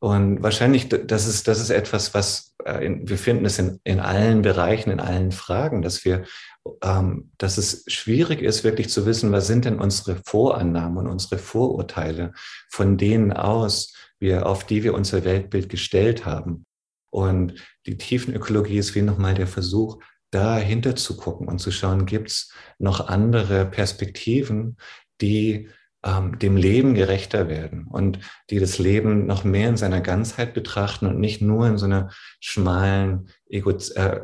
Und 0.00 0.42
wahrscheinlich, 0.42 0.88
das 0.88 1.26
ist, 1.26 1.48
das 1.48 1.60
ist 1.60 1.70
etwas, 1.70 2.14
was 2.14 2.47
äh, 2.68 2.98
wir 3.02 3.18
finden 3.18 3.44
es 3.44 3.58
in, 3.58 3.80
in 3.84 4.00
allen 4.00 4.42
Bereichen, 4.42 4.90
in 4.90 5.00
allen 5.00 5.32
Fragen, 5.32 5.82
dass 5.82 6.04
wir, 6.04 6.24
ähm, 6.82 7.30
dass 7.38 7.58
es 7.58 7.84
schwierig 7.88 8.42
ist, 8.42 8.64
wirklich 8.64 8.90
zu 8.90 9.06
wissen, 9.06 9.32
was 9.32 9.46
sind 9.46 9.64
denn 9.64 9.78
unsere 9.78 10.20
Vorannahmen 10.24 10.98
und 10.98 11.08
unsere 11.08 11.38
Vorurteile, 11.38 12.32
von 12.70 12.96
denen 12.96 13.32
aus 13.32 13.94
wir, 14.18 14.46
auf 14.46 14.64
die 14.64 14.82
wir 14.82 14.94
unser 14.94 15.24
Weltbild 15.24 15.68
gestellt 15.68 16.26
haben. 16.26 16.66
Und 17.10 17.54
die 17.86 17.96
Tiefenökologie 17.96 18.78
ist 18.78 18.94
wie 18.94 19.02
nochmal 19.02 19.34
der 19.34 19.46
Versuch, 19.46 19.98
dahinter 20.30 20.94
zu 20.94 21.16
gucken 21.16 21.48
und 21.48 21.58
zu 21.58 21.70
schauen, 21.70 22.04
gibt 22.04 22.28
es 22.30 22.52
noch 22.78 23.08
andere 23.08 23.64
Perspektiven, 23.64 24.76
die 25.20 25.70
ähm, 26.04 26.38
dem 26.38 26.56
Leben 26.56 26.94
gerechter 26.94 27.48
werden 27.48 27.86
und 27.88 28.20
die 28.50 28.60
das 28.60 28.78
Leben 28.78 29.26
noch 29.26 29.44
mehr 29.44 29.68
in 29.68 29.76
seiner 29.76 30.00
Ganzheit 30.00 30.54
betrachten 30.54 31.06
und 31.06 31.18
nicht 31.18 31.42
nur 31.42 31.66
in 31.66 31.76
so 31.76 31.86
einer 31.86 32.10
schmalen 32.40 33.30
Ego, 33.48 33.70
äh, 33.70 34.20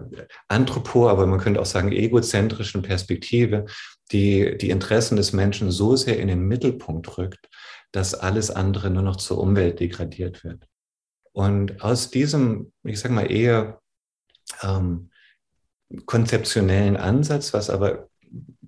Anthropo, 0.48 1.08
aber 1.08 1.26
man 1.26 1.40
könnte 1.40 1.60
auch 1.60 1.66
sagen 1.66 1.90
egozentrischen 1.90 2.82
Perspektive, 2.82 3.66
die 4.12 4.56
die 4.56 4.70
Interessen 4.70 5.16
des 5.16 5.32
Menschen 5.32 5.70
so 5.70 5.96
sehr 5.96 6.18
in 6.18 6.28
den 6.28 6.46
Mittelpunkt 6.46 7.18
rückt, 7.18 7.48
dass 7.90 8.14
alles 8.14 8.50
andere 8.50 8.90
nur 8.90 9.02
noch 9.02 9.16
zur 9.16 9.38
Umwelt 9.38 9.80
degradiert 9.80 10.44
wird. 10.44 10.66
Und 11.32 11.82
aus 11.82 12.10
diesem, 12.10 12.72
ich 12.84 13.00
sage 13.00 13.14
mal 13.14 13.30
eher 13.30 13.80
ähm, 14.62 15.10
konzeptionellen 16.06 16.96
Ansatz, 16.96 17.52
was 17.52 17.70
aber 17.70 18.08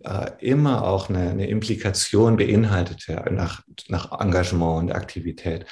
äh, 0.05 0.31
immer 0.41 0.85
auch 0.87 1.09
eine, 1.09 1.31
eine 1.31 1.49
Implikation 1.49 2.37
beinhaltet 2.37 3.07
nach, 3.31 3.63
nach 3.89 4.21
Engagement 4.21 4.83
und 4.83 4.93
Aktivität, 4.93 5.67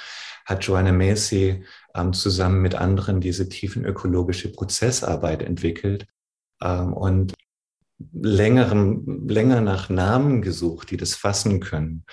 hat 0.45 0.63
Joanna 0.63 0.91
Macy 0.91 1.63
ähm, 1.95 2.13
zusammen 2.13 2.61
mit 2.61 2.75
anderen 2.75 3.19
diese 3.19 3.49
tiefenökologische 3.49 4.51
Prozessarbeit 4.51 5.41
entwickelt 5.41 6.05
ähm, 6.61 6.93
und 6.93 7.33
längerem, 8.13 9.27
länger 9.27 9.61
nach 9.61 9.89
Namen 9.89 10.41
gesucht, 10.41 10.91
die 10.91 10.97
das 10.97 11.15
fassen 11.15 11.59
können. 11.59 12.05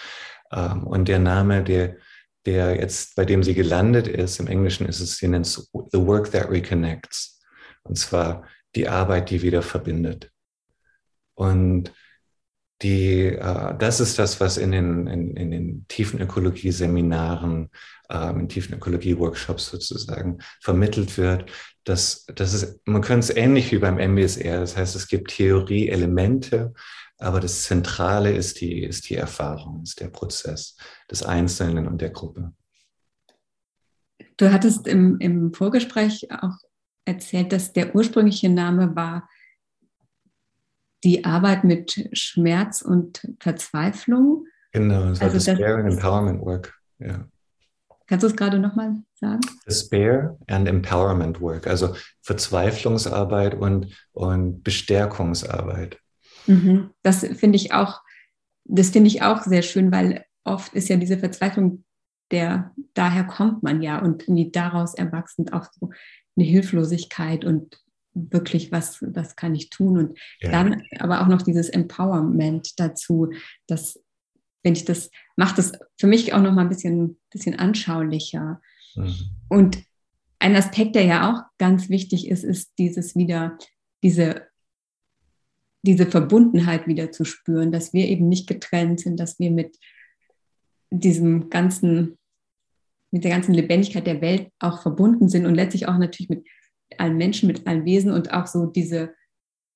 Ähm, 0.52 0.86
und 0.86 1.08
der 1.08 1.18
Name, 1.18 1.62
der, 1.62 1.96
der 2.46 2.76
jetzt, 2.76 3.16
bei 3.16 3.24
dem 3.24 3.42
sie 3.42 3.54
gelandet 3.54 4.08
ist, 4.08 4.40
im 4.40 4.46
Englischen 4.46 4.86
ist 4.86 5.00
es, 5.00 5.16
sie 5.16 5.28
nennt 5.28 5.46
es 5.46 5.70
The 5.92 5.98
Work 6.06 6.30
That 6.32 6.50
Reconnects. 6.50 7.40
Und 7.82 7.98
zwar 7.98 8.46
die 8.74 8.88
Arbeit, 8.88 9.30
die 9.30 9.42
wieder 9.42 9.62
verbindet. 9.62 10.30
Und 11.34 11.92
die, 12.82 13.26
äh, 13.26 13.74
das 13.78 14.00
ist 14.00 14.18
das, 14.18 14.40
was 14.40 14.56
in 14.56 14.72
den, 14.72 15.06
in, 15.06 15.36
in 15.36 15.50
den 15.50 15.86
tiefen 15.88 16.20
Ökologie-Seminaren, 16.20 17.70
ähm, 18.10 18.40
in 18.40 18.48
tiefen 18.48 18.74
Ökologie-Workshops 18.74 19.66
sozusagen 19.66 20.38
vermittelt 20.60 21.16
wird. 21.16 21.50
Das, 21.84 22.26
das 22.34 22.54
ist, 22.54 22.80
man 22.84 23.02
könnte 23.02 23.30
es 23.30 23.36
ähnlich 23.36 23.70
wie 23.72 23.78
beim 23.78 23.98
MBSR, 23.98 24.60
das 24.60 24.76
heißt, 24.76 24.96
es 24.96 25.08
gibt 25.08 25.30
Theorie-Elemente, 25.30 26.74
aber 27.18 27.40
das 27.40 27.62
Zentrale 27.62 28.32
ist 28.32 28.60
die, 28.60 28.82
ist 28.82 29.08
die 29.08 29.16
Erfahrung, 29.16 29.82
ist 29.84 30.00
der 30.00 30.08
Prozess 30.08 30.76
des 31.10 31.22
Einzelnen 31.22 31.86
und 31.86 32.00
der 32.00 32.10
Gruppe. 32.10 32.52
Du 34.36 34.52
hattest 34.52 34.88
im, 34.88 35.18
im 35.20 35.54
Vorgespräch 35.54 36.28
auch 36.32 36.56
erzählt, 37.04 37.52
dass 37.52 37.72
der 37.72 37.94
ursprüngliche 37.94 38.48
Name 38.48 38.96
war 38.96 39.28
die 41.04 41.24
Arbeit 41.24 41.64
mit 41.64 42.08
Schmerz 42.12 42.82
und 42.82 43.26
Verzweiflung. 43.40 44.46
Genau, 44.72 45.10
das 45.10 45.20
also 45.20 45.34
Despair 45.34 45.76
and 45.76 45.92
Empowerment 45.92 46.40
Work. 46.40 46.74
Ja. 46.98 47.26
Kannst 48.06 48.24
du 48.24 48.26
es 48.28 48.36
gerade 48.36 48.58
nochmal 48.58 48.96
sagen? 49.14 49.40
Despair 49.66 50.36
and 50.48 50.68
Empowerment 50.68 51.40
Work, 51.40 51.66
also 51.66 51.94
Verzweiflungsarbeit 52.22 53.54
und, 53.54 53.88
und 54.12 54.62
Bestärkungsarbeit. 54.62 55.98
Mhm. 56.46 56.90
Das 57.02 57.20
finde 57.20 57.56
ich 57.56 57.72
auch, 57.72 58.00
das 58.64 58.90
finde 58.90 59.08
ich 59.08 59.22
auch 59.22 59.42
sehr 59.42 59.62
schön, 59.62 59.92
weil 59.92 60.24
oft 60.44 60.74
ist 60.74 60.88
ja 60.88 60.96
diese 60.96 61.18
Verzweiflung, 61.18 61.84
der, 62.30 62.72
daher 62.94 63.24
kommt 63.24 63.62
man 63.62 63.82
ja 63.82 63.98
und 63.98 64.24
daraus 64.54 64.94
erwachsen 64.94 65.52
auch 65.52 65.66
so 65.78 65.90
eine 66.36 66.46
Hilflosigkeit 66.46 67.44
und 67.44 67.81
wirklich, 68.14 68.72
was, 68.72 69.02
was 69.02 69.36
kann 69.36 69.54
ich 69.54 69.70
tun? 69.70 69.98
Und 69.98 70.18
ja. 70.40 70.50
dann 70.50 70.82
aber 70.98 71.22
auch 71.22 71.28
noch 71.28 71.42
dieses 71.42 71.68
Empowerment 71.68 72.78
dazu, 72.78 73.32
dass, 73.66 74.00
wenn 74.62 74.74
ich 74.74 74.84
das, 74.84 75.10
macht 75.36 75.58
das 75.58 75.72
für 75.98 76.06
mich 76.06 76.32
auch 76.32 76.42
noch 76.42 76.52
mal 76.52 76.62
ein 76.62 76.68
bisschen, 76.68 77.18
bisschen 77.30 77.58
anschaulicher. 77.58 78.60
Mhm. 78.94 79.14
Und 79.48 79.78
ein 80.38 80.56
Aspekt, 80.56 80.96
der 80.96 81.04
ja 81.04 81.32
auch 81.32 81.42
ganz 81.58 81.88
wichtig 81.88 82.28
ist, 82.28 82.44
ist 82.44 82.72
dieses 82.78 83.14
wieder, 83.14 83.58
diese, 84.02 84.48
diese 85.82 86.06
Verbundenheit 86.06 86.86
wieder 86.86 87.12
zu 87.12 87.24
spüren, 87.24 87.72
dass 87.72 87.92
wir 87.92 88.06
eben 88.08 88.28
nicht 88.28 88.46
getrennt 88.46 89.00
sind, 89.00 89.18
dass 89.18 89.38
wir 89.38 89.50
mit 89.50 89.78
diesem 90.90 91.48
ganzen, 91.48 92.18
mit 93.10 93.24
der 93.24 93.30
ganzen 93.30 93.54
Lebendigkeit 93.54 94.06
der 94.06 94.20
Welt 94.20 94.50
auch 94.58 94.82
verbunden 94.82 95.28
sind 95.28 95.46
und 95.46 95.54
letztlich 95.54 95.88
auch 95.88 95.96
natürlich 95.96 96.28
mit 96.28 96.46
allen 97.00 97.16
Menschen, 97.16 97.46
mit 97.46 97.66
allen 97.66 97.84
Wesen 97.84 98.12
und 98.12 98.32
auch 98.32 98.46
so 98.46 98.66
diese 98.66 99.14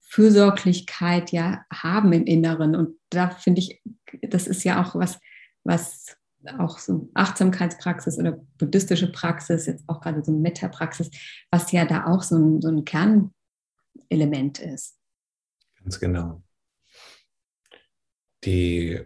Fürsorglichkeit 0.09 1.33
ja 1.33 1.65
haben 1.73 2.13
im 2.13 2.25
Inneren. 2.25 2.75
Und 2.75 2.97
da 3.11 3.31
finde 3.31 3.61
ich, 3.61 3.83
das 4.23 4.47
ist 4.47 4.65
ja 4.65 4.83
auch 4.83 4.95
was, 4.95 5.19
was 5.65 6.17
auch 6.59 6.79
so 6.79 7.11
Achtsamkeitspraxis 7.15 8.19
oder 8.19 8.41
buddhistische 8.59 9.11
Praxis, 9.11 9.67
jetzt 9.67 9.85
auch 9.89 10.01
gerade 10.01 10.25
so 10.25 10.33
Metapraxis, 10.33 11.11
was 11.51 11.73
ja 11.73 11.85
da 11.85 12.07
auch 12.07 12.23
so 12.23 12.37
ein, 12.37 12.63
so 12.63 12.69
ein 12.69 12.85
Kernelement 12.85 14.61
ist. 14.61 14.97
Ganz 15.81 15.99
genau. 15.99 16.43
Die, 18.45 19.01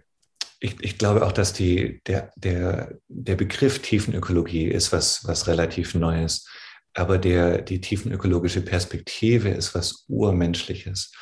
ich, 0.60 0.82
ich 0.82 0.98
glaube 0.98 1.26
auch, 1.26 1.32
dass 1.32 1.52
die, 1.52 2.02
der, 2.06 2.30
der, 2.36 2.98
der 3.08 3.36
Begriff 3.36 3.80
Tiefenökologie 3.80 4.66
ist 4.66 4.92
was, 4.92 5.26
was 5.26 5.46
relativ 5.46 5.94
Neues. 5.94 6.46
Aber 6.94 7.18
der, 7.18 7.62
die 7.62 7.80
tiefenökologische 7.80 8.62
Perspektive 8.62 9.50
ist 9.50 9.74
was 9.74 10.04
Urmenschliches. 10.08 11.12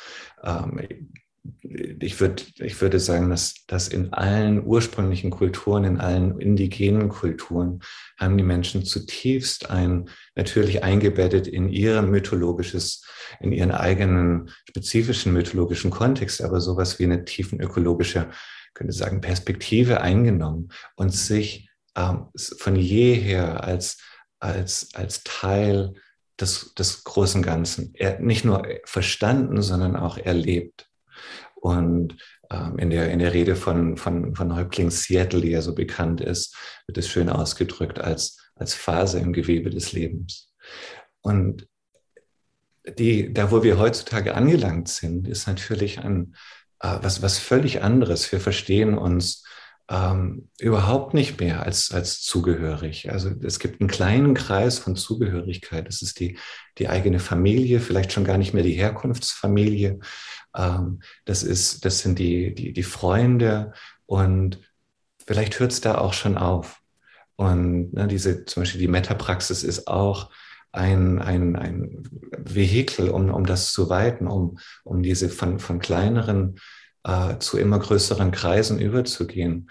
Ähm, 0.43 0.81
ich, 1.61 2.19
würd, 2.19 2.59
ich 2.59 2.81
würde 2.81 2.99
sagen, 2.99 3.29
dass, 3.29 3.65
dass 3.67 3.87
in 3.87 4.13
allen 4.13 4.65
ursprünglichen 4.65 5.29
Kulturen, 5.29 5.83
in 5.83 5.99
allen 5.99 6.39
indigenen 6.39 7.09
Kulturen, 7.09 7.81
haben 8.17 8.37
die 8.37 8.43
Menschen 8.43 8.83
zutiefst 8.83 9.69
ein, 9.69 10.09
natürlich 10.35 10.83
eingebettet 10.83 11.47
in 11.47 11.69
ihr 11.69 12.01
mythologisches, 12.01 13.05
in 13.39 13.51
ihren 13.51 13.71
eigenen 13.71 14.49
spezifischen 14.67 15.33
mythologischen 15.33 15.91
Kontext, 15.91 16.41
aber 16.41 16.61
sowas 16.61 16.99
wie 16.99 17.05
eine 17.05 17.25
tiefenökologische, 17.25 18.29
könnte 18.73 18.93
sagen, 18.93 19.21
Perspektive 19.21 20.01
eingenommen 20.01 20.69
und 20.95 21.13
sich 21.13 21.69
ähm, 21.95 22.27
von 22.35 22.75
jeher 22.75 23.63
als 23.63 23.97
als, 24.39 24.89
als 24.93 25.23
Teil 25.23 25.93
des, 26.39 26.73
des 26.75 27.03
großen 27.03 27.41
Ganzen. 27.41 27.91
Er 27.95 28.19
nicht 28.19 28.45
nur 28.45 28.65
verstanden, 28.85 29.61
sondern 29.61 29.95
auch 29.95 30.17
erlebt. 30.17 30.89
Und 31.55 32.15
ähm, 32.49 32.79
in, 32.79 32.89
der, 32.89 33.11
in 33.11 33.19
der 33.19 33.33
Rede 33.33 33.55
von, 33.55 33.97
von, 33.97 34.35
von 34.35 34.55
Häuptling 34.55 34.89
Seattle, 34.91 35.41
die 35.41 35.51
ja 35.51 35.61
so 35.61 35.75
bekannt 35.75 36.21
ist, 36.21 36.55
wird 36.87 36.97
es 36.97 37.09
schön 37.09 37.29
ausgedrückt 37.29 37.99
als, 37.99 38.37
als 38.55 38.73
Phase 38.73 39.19
im 39.19 39.33
Gewebe 39.33 39.69
des 39.69 39.91
Lebens. 39.91 40.53
Und 41.21 41.67
die, 42.97 43.33
da, 43.33 43.51
wo 43.51 43.61
wir 43.61 43.77
heutzutage 43.77 44.35
angelangt 44.35 44.87
sind, 44.87 45.27
ist 45.27 45.47
natürlich 45.47 45.99
ein, 45.99 46.35
äh, 46.79 46.97
was, 47.01 47.21
was 47.21 47.37
völlig 47.37 47.83
anderes. 47.83 48.31
Wir 48.31 48.39
verstehen 48.39 48.97
uns 48.97 49.43
ähm, 49.89 50.49
überhaupt 50.59 51.15
nicht 51.15 51.39
mehr 51.39 51.63
als, 51.63 51.91
als 51.91 52.21
zugehörig. 52.21 53.11
Also 53.11 53.31
es 53.41 53.57
gibt 53.57 53.81
einen 53.81 53.89
kleinen 53.89 54.35
Kreis 54.35 54.77
von 54.77 54.95
Zugehörigkeit. 54.95 55.87
Das 55.87 56.03
ist 56.03 56.19
die, 56.19 56.37
die 56.77 56.89
eigene 56.89 57.19
Familie, 57.19 57.79
vielleicht 57.79 58.11
schon 58.11 58.23
gar 58.23 58.37
nicht 58.37 58.53
mehr 58.53 58.63
die 58.63 58.73
Herkunftsfamilie. 58.73 59.99
Ähm, 60.55 61.01
das, 61.25 61.41
ist, 61.41 61.85
das 61.85 61.99
sind 61.99 62.19
die, 62.19 62.53
die, 62.53 62.71
die 62.71 62.83
Freunde 62.83 63.73
und 64.05 64.59
vielleicht 65.25 65.59
hört 65.59 65.71
es 65.71 65.81
da 65.81 65.97
auch 65.97 66.13
schon 66.13 66.37
auf. 66.37 66.81
Und 67.35 67.93
ne, 67.93 68.07
diese, 68.07 68.45
zum 68.45 68.61
Beispiel 68.61 68.81
die 68.81 68.87
Metapraxis 68.87 69.63
ist 69.63 69.87
auch 69.87 70.29
ein, 70.71 71.19
ein, 71.19 71.55
ein 71.55 72.03
Vehikel, 72.37 73.09
um, 73.09 73.33
um 73.33 73.45
das 73.45 73.71
zu 73.71 73.89
weiten, 73.89 74.27
um, 74.27 74.59
um 74.83 75.01
diese 75.01 75.29
von, 75.29 75.57
von 75.57 75.79
kleineren 75.79 76.59
äh, 77.03 77.37
zu 77.39 77.57
immer 77.57 77.79
größeren 77.79 78.31
Kreisen 78.31 78.79
überzugehen, 78.79 79.69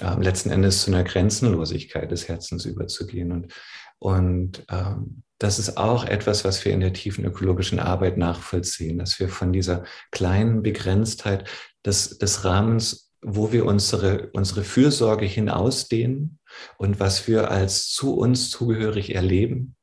äh, 0.00 0.14
letzten 0.20 0.50
Endes 0.50 0.82
zu 0.82 0.90
einer 0.90 1.04
Grenzenlosigkeit 1.04 2.10
des 2.10 2.28
Herzens 2.28 2.64
überzugehen. 2.64 3.32
Und, 3.32 3.52
und 3.98 4.64
ähm, 4.70 5.22
das 5.38 5.58
ist 5.58 5.76
auch 5.76 6.04
etwas, 6.04 6.44
was 6.44 6.64
wir 6.64 6.72
in 6.72 6.80
der 6.80 6.92
tiefen 6.92 7.24
ökologischen 7.24 7.80
Arbeit 7.80 8.16
nachvollziehen, 8.16 8.98
dass 8.98 9.18
wir 9.18 9.28
von 9.28 9.52
dieser 9.52 9.84
kleinen 10.10 10.62
Begrenztheit 10.62 11.48
des, 11.84 12.18
des 12.18 12.44
Rahmens, 12.44 13.10
wo 13.22 13.52
wir 13.52 13.66
unsere, 13.66 14.30
unsere 14.32 14.64
Fürsorge 14.64 15.26
hinausdehnen 15.26 16.38
und 16.78 17.00
was 17.00 17.26
wir 17.28 17.50
als 17.50 17.88
zu 17.88 18.16
uns 18.16 18.50
zugehörig 18.50 19.14
erleben, 19.14 19.76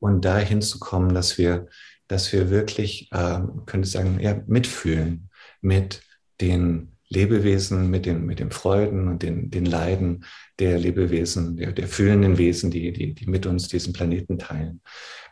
und 0.00 0.24
dahin 0.24 0.62
zu 0.62 0.78
kommen, 0.78 1.14
dass 1.14 1.38
wir, 1.38 1.66
dass 2.06 2.32
wir 2.32 2.50
wirklich, 2.50 3.10
äh, 3.12 3.40
könnte 3.66 3.86
ich 3.86 3.90
sagen, 3.90 4.18
ja, 4.20 4.40
mitfühlen 4.46 5.27
mit 5.60 6.02
den 6.40 6.92
Lebewesen, 7.08 7.90
mit 7.90 8.06
den, 8.06 8.26
mit 8.26 8.38
den 8.38 8.50
Freuden 8.50 9.08
und 9.08 9.22
den, 9.22 9.50
den 9.50 9.64
Leiden 9.64 10.24
der 10.58 10.78
Lebewesen, 10.78 11.56
der, 11.56 11.72
der 11.72 11.88
fühlenden 11.88 12.36
Wesen, 12.36 12.70
die, 12.70 12.92
die, 12.92 13.14
die 13.14 13.26
mit 13.26 13.46
uns 13.46 13.68
diesen 13.68 13.92
Planeten 13.92 14.38
teilen. 14.38 14.82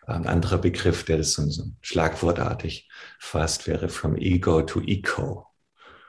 Ein 0.07 0.27
anderer 0.27 0.59
Begriff, 0.59 1.05
der 1.05 1.19
das 1.19 1.33
so, 1.33 1.49
so 1.51 1.65
schlagwortartig 1.83 2.89
fasst, 3.19 3.67
wäre 3.67 3.89
from 3.89 4.17
ego 4.17 4.63
to 4.63 4.81
eco. 4.81 5.47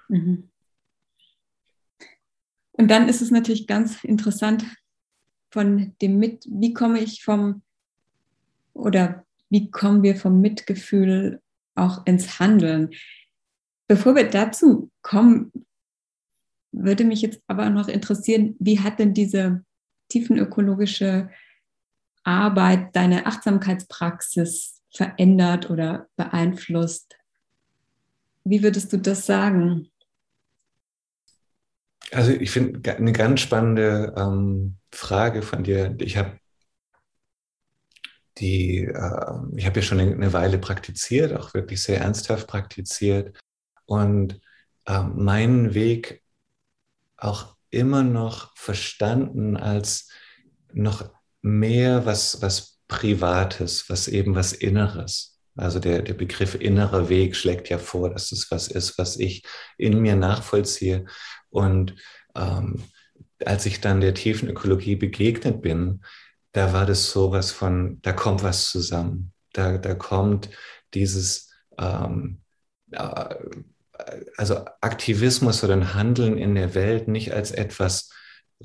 Mhm. 0.07 0.49
Und 2.71 2.89
dann 2.89 3.09
ist 3.09 3.21
es 3.21 3.31
natürlich 3.31 3.67
ganz 3.67 4.03
interessant 4.03 4.63
von 5.49 5.95
dem 6.01 6.19
Mit, 6.19 6.45
wie 6.49 6.73
komme 6.73 6.99
ich 6.99 7.23
vom 7.23 7.63
oder 8.73 9.25
wie 9.49 9.71
kommen 9.71 10.03
wir 10.03 10.15
vom 10.15 10.39
Mitgefühl 10.39 11.41
auch 11.75 12.05
ins 12.05 12.39
Handeln? 12.39 12.91
Bevor 13.87 14.15
wir 14.15 14.29
dazu 14.29 14.91
kommen, 15.01 15.51
würde 16.73 17.05
mich 17.05 17.21
jetzt 17.21 17.41
aber 17.47 17.69
noch 17.69 17.87
interessieren, 17.87 18.55
wie 18.59 18.79
hat 18.81 18.99
denn 18.99 19.13
diese 19.13 19.63
tiefenökologische 20.09 21.29
Arbeit 22.23 22.93
deine 22.95 23.25
Achtsamkeitspraxis 23.25 24.81
verändert 24.93 25.69
oder 25.69 26.07
beeinflusst? 26.17 27.17
Wie 28.43 28.61
würdest 28.61 28.91
du 28.91 28.97
das 28.97 29.25
sagen? 29.25 29.89
Also 32.11 32.31
ich 32.31 32.51
finde 32.51 32.95
eine 32.95 33.11
ganz 33.13 33.41
spannende 33.41 34.13
ähm, 34.17 34.77
Frage 34.91 35.41
von 35.41 35.63
dir. 35.63 35.95
Ich 35.99 36.17
habe 36.17 36.39
die, 38.37 38.83
äh, 38.83 39.35
ich 39.55 39.65
habe 39.65 39.79
ja 39.79 39.81
schon 39.81 39.99
eine 39.99 40.33
Weile 40.33 40.57
praktiziert, 40.57 41.33
auch 41.33 41.53
wirklich 41.53 41.81
sehr 41.81 42.01
ernsthaft 42.01 42.47
praktiziert 42.47 43.37
und 43.87 44.39
äh, 44.85 45.01
meinen 45.01 45.73
Weg 45.73 46.21
auch 47.17 47.55
immer 47.71 48.03
noch 48.03 48.55
verstanden 48.55 49.57
als 49.57 50.11
noch 50.71 51.09
mehr 51.41 52.05
was, 52.05 52.41
was 52.41 52.79
Privates, 52.87 53.89
was 53.89 54.07
eben 54.07 54.35
was 54.35 54.53
Inneres. 54.53 55.39
Also 55.55 55.79
der, 55.79 56.03
der 56.03 56.13
Begriff 56.13 56.53
innerer 56.55 57.09
Weg 57.09 57.35
schlägt 57.35 57.69
ja 57.69 57.79
vor, 57.79 58.11
dass 58.11 58.31
es 58.31 58.51
was 58.51 58.67
ist, 58.67 58.97
was 58.99 59.17
ich 59.17 59.43
in 59.77 59.99
mir 59.99 60.15
nachvollziehe. 60.15 61.05
Und 61.49 61.95
ähm, 62.35 62.83
als 63.43 63.65
ich 63.65 63.81
dann 63.81 64.01
der 64.01 64.13
tiefen 64.13 64.49
Ökologie 64.49 64.95
begegnet 64.95 65.61
bin, 65.61 66.03
da 66.51 66.73
war 66.73 66.85
das 66.85 67.11
so 67.11 67.31
was 67.31 67.51
von, 67.51 67.99
da 68.01 68.13
kommt 68.13 68.43
was 68.43 68.69
zusammen. 68.69 69.33
Da, 69.53 69.77
da 69.77 69.95
kommt 69.95 70.49
dieses, 70.93 71.51
ähm, 71.79 72.41
äh, 72.91 73.35
also 74.37 74.65
Aktivismus 74.81 75.63
oder 75.63 75.73
ein 75.73 75.93
Handeln 75.93 76.37
in 76.37 76.55
der 76.55 76.75
Welt 76.75 77.07
nicht 77.07 77.33
als 77.33 77.51
etwas 77.51 78.11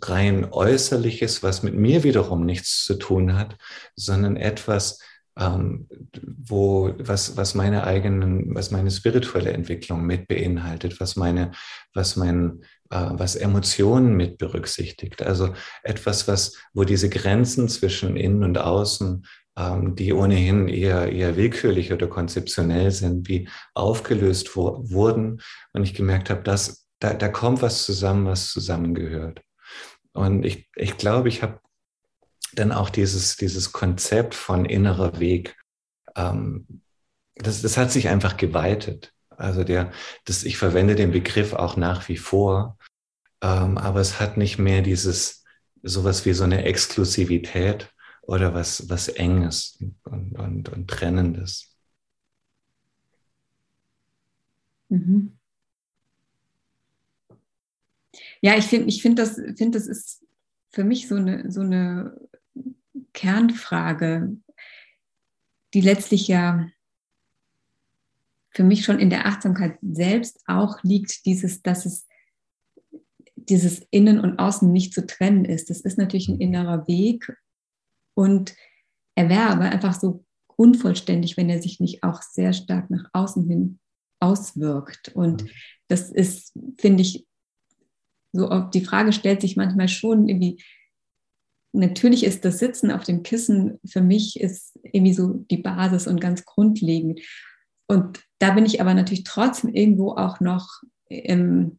rein 0.00 0.46
äußerliches, 0.50 1.42
was 1.42 1.62
mit 1.62 1.74
mir 1.74 2.02
wiederum 2.02 2.44
nichts 2.44 2.84
zu 2.84 2.94
tun 2.94 3.36
hat, 3.36 3.56
sondern 3.94 4.36
etwas, 4.36 5.00
ähm, 5.38 5.88
wo, 6.22 6.94
was, 6.98 7.36
was 7.36 7.54
meine 7.54 7.84
eigenen, 7.84 8.54
was 8.54 8.70
meine 8.70 8.90
spirituelle 8.90 9.52
Entwicklung 9.52 10.04
mit 10.04 10.28
beinhaltet, 10.28 11.00
was 11.00 11.16
meine, 11.16 11.52
was 11.94 12.16
mein, 12.16 12.62
äh, 12.90 13.10
was 13.12 13.36
Emotionen 13.36 14.14
mit 14.14 14.38
berücksichtigt. 14.38 15.22
Also 15.22 15.54
etwas, 15.82 16.28
was, 16.28 16.56
wo 16.74 16.84
diese 16.84 17.08
Grenzen 17.08 17.68
zwischen 17.68 18.16
innen 18.16 18.44
und 18.44 18.58
außen, 18.58 19.24
die 19.58 20.12
ohnehin 20.14 20.68
eher, 20.68 21.12
eher 21.12 21.36
willkürlich 21.36 21.92
oder 21.92 22.06
konzeptionell 22.06 22.90
sind, 22.90 23.28
wie 23.28 23.48
aufgelöst 23.74 24.56
wo, 24.56 24.78
wurden. 24.90 25.42
Und 25.72 25.84
ich 25.84 25.94
gemerkt 25.94 26.30
habe, 26.30 26.42
dass 26.42 26.86
da, 26.98 27.12
da 27.12 27.28
kommt 27.28 27.62
was 27.62 27.84
zusammen, 27.84 28.26
was 28.26 28.50
zusammengehört. 28.50 29.42
Und 30.12 30.44
ich, 30.44 30.70
ich 30.74 30.96
glaube, 30.96 31.28
ich 31.28 31.42
habe 31.42 31.60
dann 32.54 32.72
auch 32.72 32.90
dieses, 32.90 33.36
dieses 33.36 33.72
Konzept 33.72 34.34
von 34.34 34.64
innerer 34.64 35.18
Weg, 35.20 35.56
ähm, 36.16 36.82
das, 37.34 37.62
das 37.62 37.76
hat 37.76 37.90
sich 37.90 38.08
einfach 38.08 38.36
geweitet. 38.36 39.12
Also 39.30 39.64
der, 39.64 39.90
das, 40.24 40.44
ich 40.44 40.58
verwende 40.58 40.94
den 40.94 41.12
Begriff 41.12 41.54
auch 41.54 41.76
nach 41.76 42.08
wie 42.08 42.18
vor, 42.18 42.78
ähm, 43.42 43.78
aber 43.78 44.00
es 44.00 44.20
hat 44.20 44.36
nicht 44.36 44.58
mehr 44.58 44.82
dieses 44.82 45.44
sowas 45.82 46.24
wie 46.24 46.32
so 46.32 46.44
eine 46.44 46.64
Exklusivität 46.64 47.92
oder 48.22 48.54
was, 48.54 48.88
was 48.88 49.08
Enges 49.08 49.78
und, 50.04 50.38
und, 50.38 50.68
und 50.68 50.88
Trennendes. 50.88 51.76
Mhm. 54.88 55.38
Ja, 58.40 58.56
ich 58.56 58.66
finde, 58.66 58.88
ich 58.88 59.02
finde, 59.02 59.22
das, 59.22 59.40
find, 59.56 59.74
das 59.74 59.86
ist 59.86 60.24
für 60.70 60.84
mich 60.84 61.08
so 61.08 61.16
eine, 61.16 61.50
so 61.50 61.60
eine 61.60 62.16
Kernfrage, 63.12 64.36
die 65.74 65.80
letztlich 65.80 66.28
ja 66.28 66.68
für 68.50 68.64
mich 68.64 68.84
schon 68.84 68.98
in 68.98 69.10
der 69.10 69.26
Achtsamkeit 69.26 69.78
selbst 69.80 70.42
auch 70.46 70.82
liegt, 70.82 71.24
dieses, 71.24 71.62
dass 71.62 71.86
es 71.86 72.06
dieses 73.34 73.86
Innen 73.90 74.20
und 74.20 74.38
Außen 74.38 74.70
nicht 74.70 74.92
zu 74.92 75.06
trennen 75.06 75.44
ist. 75.44 75.70
Das 75.70 75.80
ist 75.80 75.98
natürlich 75.98 76.28
ein 76.28 76.40
innerer 76.40 76.86
Weg 76.86 77.32
und 78.14 78.54
er 79.14 79.28
wäre 79.28 79.48
aber 79.48 79.64
einfach 79.64 79.98
so 79.98 80.24
unvollständig, 80.56 81.36
wenn 81.36 81.50
er 81.50 81.60
sich 81.60 81.80
nicht 81.80 82.02
auch 82.02 82.22
sehr 82.22 82.52
stark 82.52 82.90
nach 82.90 83.04
außen 83.12 83.46
hin 83.48 83.78
auswirkt. 84.20 85.10
Und 85.14 85.44
das 85.88 86.10
ist, 86.10 86.52
finde 86.78 87.02
ich, 87.02 87.26
so 88.32 88.50
oft 88.50 88.72
die 88.72 88.84
Frage 88.84 89.12
stellt 89.12 89.40
sich 89.40 89.56
manchmal 89.56 89.88
schon 89.88 90.28
irgendwie, 90.28 90.62
natürlich 91.72 92.24
ist 92.24 92.44
das 92.44 92.58
Sitzen 92.58 92.90
auf 92.90 93.04
dem 93.04 93.22
Kissen 93.22 93.78
für 93.86 94.00
mich 94.00 94.38
ist 94.38 94.78
irgendwie 94.82 95.14
so 95.14 95.44
die 95.50 95.58
Basis 95.58 96.06
und 96.06 96.20
ganz 96.20 96.44
grundlegend. 96.44 97.20
Und 97.88 98.22
da 98.38 98.52
bin 98.52 98.64
ich 98.64 98.80
aber 98.80 98.94
natürlich 98.94 99.24
trotzdem 99.24 99.74
irgendwo 99.74 100.12
auch 100.12 100.40
noch 100.40 100.68
im, 101.08 101.78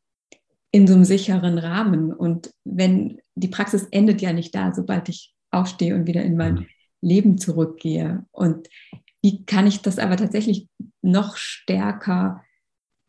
in 0.71 0.87
so 0.87 0.93
einem 0.93 1.05
sicheren 1.05 1.57
Rahmen. 1.57 2.13
Und 2.13 2.51
wenn 2.63 3.19
die 3.35 3.47
Praxis 3.47 3.87
endet 3.91 4.21
ja 4.21 4.33
nicht 4.33 4.53
da, 4.53 4.73
sobald 4.73 5.09
ich 5.09 5.33
aufstehe 5.53 5.95
und 5.95 6.07
wieder 6.07 6.23
in 6.23 6.37
mein 6.37 6.55
mhm. 6.55 6.67
Leben 7.01 7.37
zurückgehe. 7.37 8.25
Und 8.31 8.69
wie 9.21 9.45
kann 9.45 9.67
ich 9.67 9.81
das 9.81 9.99
aber 9.99 10.17
tatsächlich 10.17 10.67
noch 11.01 11.37
stärker 11.37 12.43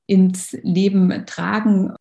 ins 0.06 0.52
Leben 0.62 1.24
tragen 1.26 1.94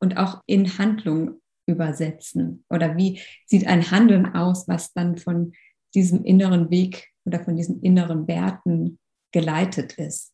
und 0.00 0.16
auch 0.16 0.42
in 0.46 0.78
Handlung 0.78 1.40
übersetzen? 1.66 2.64
Oder 2.70 2.96
wie 2.96 3.20
sieht 3.46 3.66
ein 3.66 3.90
Handeln 3.90 4.34
aus, 4.34 4.66
was 4.68 4.92
dann 4.92 5.16
von 5.16 5.52
diesem 5.94 6.24
inneren 6.24 6.70
Weg 6.70 7.10
oder 7.24 7.40
von 7.40 7.56
diesen 7.56 7.82
inneren 7.82 8.26
Werten 8.26 8.98
geleitet 9.32 9.94
ist? 9.94 10.32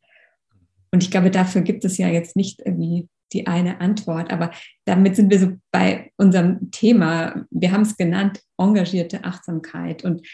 Und 0.90 1.02
ich 1.02 1.10
glaube, 1.10 1.30
dafür 1.30 1.62
gibt 1.62 1.84
es 1.84 1.98
ja 1.98 2.08
jetzt 2.08 2.34
nicht 2.34 2.60
irgendwie 2.64 3.08
die 3.32 3.46
eine 3.46 3.80
Antwort, 3.80 4.30
aber 4.30 4.50
damit 4.84 5.16
sind 5.16 5.30
wir 5.30 5.38
so 5.38 5.52
bei 5.70 6.12
unserem 6.16 6.70
Thema. 6.70 7.46
Wir 7.50 7.72
haben 7.72 7.82
es 7.82 7.96
genannt, 7.96 8.42
engagierte 8.56 9.24
Achtsamkeit 9.24 10.04
und 10.04 10.26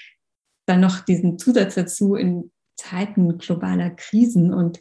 dann 0.67 0.81
noch 0.81 1.01
diesen 1.01 1.39
Zusatz 1.39 1.75
dazu 1.75 2.15
in 2.15 2.53
Zeiten 2.77 3.39
globaler 3.39 3.91
Krisen. 3.91 4.53
Und 4.53 4.81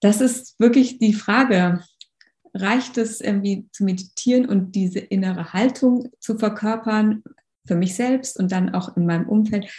das 0.00 0.20
ist 0.20 0.58
wirklich 0.58 0.98
die 0.98 1.14
Frage, 1.14 1.84
reicht 2.54 2.98
es 2.98 3.20
irgendwie 3.20 3.68
zu 3.72 3.84
meditieren 3.84 4.46
und 4.46 4.74
diese 4.74 4.98
innere 4.98 5.52
Haltung 5.52 6.10
zu 6.20 6.38
verkörpern 6.38 7.22
für 7.66 7.76
mich 7.76 7.94
selbst 7.94 8.38
und 8.38 8.52
dann 8.52 8.74
auch 8.74 8.96
in 8.96 9.06
meinem 9.06 9.28
Umfeld? 9.28 9.72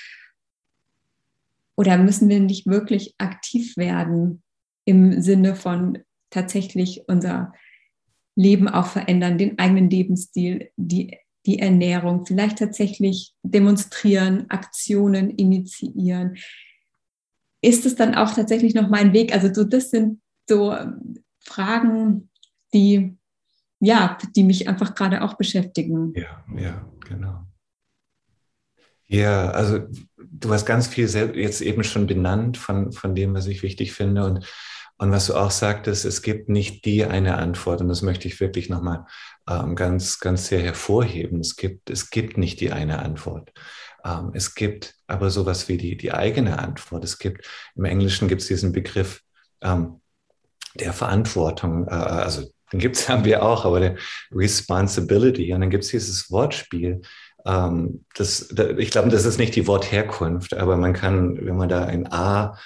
Oder 1.75 1.97
müssen 1.97 2.29
wir 2.29 2.39
nicht 2.39 2.67
wirklich 2.67 3.15
aktiv 3.17 3.77
werden 3.77 4.43
im 4.85 5.21
Sinne 5.21 5.55
von 5.55 5.99
tatsächlich 6.33 7.03
unser 7.07 7.53
Leben 8.35 8.67
auch 8.67 8.87
verändern, 8.87 9.37
den 9.37 9.59
eigenen 9.59 9.89
Lebensstil, 9.89 10.71
die, 10.75 11.17
die 11.45 11.59
Ernährung, 11.59 12.25
vielleicht 12.25 12.57
tatsächlich 12.57 13.33
demonstrieren, 13.43 14.49
Aktionen 14.49 15.29
initiieren? 15.29 16.37
Ist 17.61 17.85
es 17.85 17.95
dann 17.95 18.15
auch 18.15 18.33
tatsächlich 18.33 18.73
noch 18.73 18.89
mein 18.89 19.13
Weg? 19.13 19.33
Also 19.33 19.53
so, 19.53 19.63
das 19.63 19.91
sind 19.91 20.19
so 20.49 20.75
Fragen, 21.39 22.29
die, 22.73 23.17
ja, 23.79 24.17
die 24.35 24.43
mich 24.43 24.67
einfach 24.67 24.95
gerade 24.95 25.21
auch 25.21 25.35
beschäftigen. 25.35 26.13
Ja, 26.15 26.43
ja, 26.57 26.89
genau. 27.07 27.45
Ja, 29.05 29.51
also 29.51 29.87
du 30.17 30.51
hast 30.51 30.65
ganz 30.65 30.87
viel 30.87 31.07
jetzt 31.07 31.61
eben 31.61 31.83
schon 31.83 32.07
benannt 32.07 32.57
von, 32.57 32.91
von 32.91 33.13
dem, 33.13 33.35
was 33.35 33.45
ich 33.45 33.61
wichtig 33.61 33.93
finde. 33.93 34.25
Und, 34.25 34.45
und 34.97 35.11
was 35.11 35.27
du 35.27 35.35
auch 35.35 35.51
sagtest, 35.51 36.05
es 36.05 36.21
gibt 36.21 36.49
nicht 36.49 36.85
die 36.85 37.05
eine 37.05 37.37
Antwort. 37.37 37.81
Und 37.81 37.89
das 37.89 38.03
möchte 38.03 38.27
ich 38.27 38.39
wirklich 38.39 38.69
nochmal 38.69 39.05
ähm, 39.49 39.75
ganz, 39.75 40.19
ganz 40.19 40.47
sehr 40.47 40.61
hervorheben. 40.61 41.39
Es 41.39 41.55
gibt, 41.55 41.89
es 41.89 42.09
gibt 42.09 42.37
nicht 42.37 42.61
die 42.61 42.71
eine 42.71 42.99
Antwort. 42.99 43.51
Ähm, 44.05 44.31
es 44.33 44.55
gibt 44.55 44.95
aber 45.07 45.29
sowas 45.29 45.67
wie 45.67 45.77
die, 45.77 45.97
die 45.97 46.13
eigene 46.13 46.59
Antwort. 46.59 47.03
Es 47.03 47.17
gibt, 47.17 47.47
im 47.75 47.85
Englischen 47.85 48.27
gibt 48.27 48.41
es 48.41 48.47
diesen 48.47 48.71
Begriff 48.71 49.21
ähm, 49.61 49.99
der 50.75 50.93
Verantwortung, 50.93 51.87
äh, 51.87 51.91
also 51.91 52.49
den 52.71 52.79
gibt's 52.79 53.09
haben 53.09 53.25
wir 53.25 53.43
auch, 53.43 53.65
aber 53.65 53.79
der 53.79 53.95
Responsibility. 54.31 55.53
Und 55.53 55.61
dann 55.61 55.69
gibt 55.69 55.83
es 55.83 55.91
dieses 55.91 56.31
Wortspiel. 56.31 57.01
Ähm, 57.45 58.05
das, 58.15 58.47
da, 58.49 58.69
ich 58.69 58.91
glaube, 58.91 59.09
das 59.09 59.25
ist 59.25 59.37
nicht 59.37 59.55
die 59.55 59.67
Wortherkunft, 59.67 60.53
aber 60.53 60.77
man 60.77 60.93
kann, 60.93 61.37
wenn 61.45 61.57
man 61.57 61.69
da 61.69 61.85
ein 61.85 62.11
A 62.11 62.57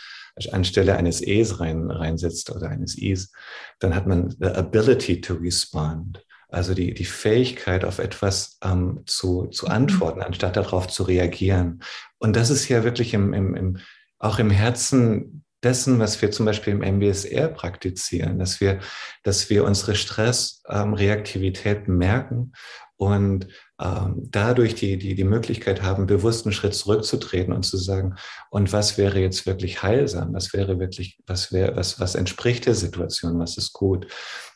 anstelle 0.54 0.96
eines 0.96 1.22
E's 1.22 1.60
rein, 1.60 1.90
reinsetzt 1.90 2.52
oder 2.52 2.70
eines 2.70 2.98
Is, 2.98 3.32
dann 3.80 3.96
hat 3.96 4.08
man 4.08 4.36
the 4.40 4.48
ability 4.48 5.22
to 5.22 5.34
respond. 5.36 6.24
Also 6.50 6.74
die, 6.74 6.94
die 6.94 7.06
Fähigkeit, 7.06 7.84
auf 7.84 8.00
etwas 8.00 8.58
ähm, 8.64 9.02
zu, 9.06 9.48
zu 9.48 9.66
mhm. 9.66 9.72
antworten, 9.72 10.22
anstatt 10.22 10.56
darauf 10.56 10.88
zu 10.88 11.04
reagieren. 11.04 11.82
Und 12.20 12.36
das 12.36 12.50
ist 12.50 12.70
ja 12.70 12.84
wirklich 12.84 13.14
im, 13.14 13.34
im, 13.34 13.56
im, 13.56 13.78
auch 14.20 14.40
im 14.40 14.50
Herzen 14.50 15.44
dessen, 15.64 16.00
was 16.00 16.22
wir 16.22 16.32
zum 16.32 16.46
Beispiel 16.46 16.74
im 16.74 16.82
MBSR 16.82 17.48
praktizieren, 17.50 18.40
dass 18.40 18.62
wir, 18.62 18.80
dass 19.24 19.50
wir 19.50 19.64
unsere 19.64 19.96
Stressreaktivität 19.96 21.88
ähm, 21.88 21.98
merken 21.98 22.54
und 22.98 23.48
ähm, 23.80 24.24
dadurch 24.32 24.74
die, 24.74 24.98
die, 24.98 25.14
die 25.14 25.24
Möglichkeit 25.24 25.84
haben, 25.84 26.08
bewusst 26.08 26.46
einen 26.46 26.54
Schritt 26.54 26.74
zurückzutreten 26.74 27.54
und 27.54 27.64
zu 27.64 27.78
sagen, 27.78 28.16
und 28.50 28.74
was 28.74 28.98
wäre 28.98 29.20
jetzt 29.20 29.46
wirklich 29.46 29.84
heilsam? 29.84 30.34
Was 30.34 30.52
wäre 30.54 30.80
wirklich, 30.80 31.20
was 31.28 31.54
wäre, 31.54 31.76
was, 31.76 32.00
was 32.00 32.16
entspricht 32.16 32.66
der 32.66 32.74
Situation? 32.74 33.40
Was 33.40 33.58
ist 33.58 33.74
gut? 33.74 34.08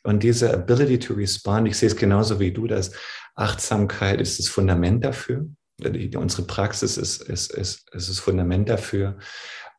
Und 0.03 0.23
diese 0.23 0.51
Ability 0.51 0.97
to 0.97 1.13
respond, 1.13 1.67
ich 1.67 1.77
sehe 1.77 1.89
es 1.89 1.95
genauso 1.95 2.39
wie 2.39 2.51
du, 2.51 2.65
dass 2.65 2.91
Achtsamkeit 3.35 4.19
ist 4.19 4.39
das 4.39 4.47
Fundament 4.47 5.05
dafür. 5.05 5.45
Die, 5.77 6.15
unsere 6.17 6.43
Praxis 6.43 6.97
ist, 6.97 7.21
ist, 7.21 7.51
ist, 7.53 7.93
ist 7.93 8.09
das 8.09 8.19
Fundament 8.19 8.69
dafür. 8.69 9.19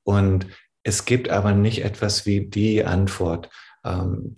Und 0.04 0.46
es 0.83 1.05
gibt 1.05 1.29
aber 1.29 1.53
nicht 1.53 1.85
etwas 1.85 2.27
wie 2.27 2.47
die 2.47 2.85
Antwort 2.85 3.51
ähm, 3.85 4.37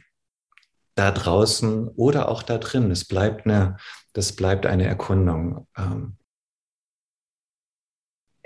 da 0.95 1.11
draußen 1.11 1.89
oder 1.89 2.29
auch 2.29 2.43
da 2.43 2.59
drin. 2.59 2.91
Es 2.91 3.05
bleibt 3.05 3.47
eine, 3.47 3.77
das 4.13 4.35
bleibt 4.37 4.67
eine 4.67 4.87
Erkundung. 4.87 5.67
Ähm, 5.77 6.17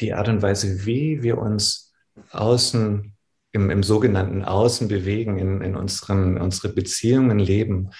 die 0.00 0.14
Art 0.14 0.28
und 0.28 0.42
Weise, 0.42 0.86
wie 0.86 1.22
wir 1.22 1.38
uns 1.38 1.92
außen, 2.30 3.14
im, 3.52 3.70
im 3.70 3.82
sogenannten 3.82 4.44
Außen 4.44 4.88
bewegen, 4.88 5.38
in, 5.38 5.62
in 5.62 5.74
unseren, 5.74 6.38
unsere 6.38 6.68
Beziehungen 6.68 7.38
leben, 7.38 7.90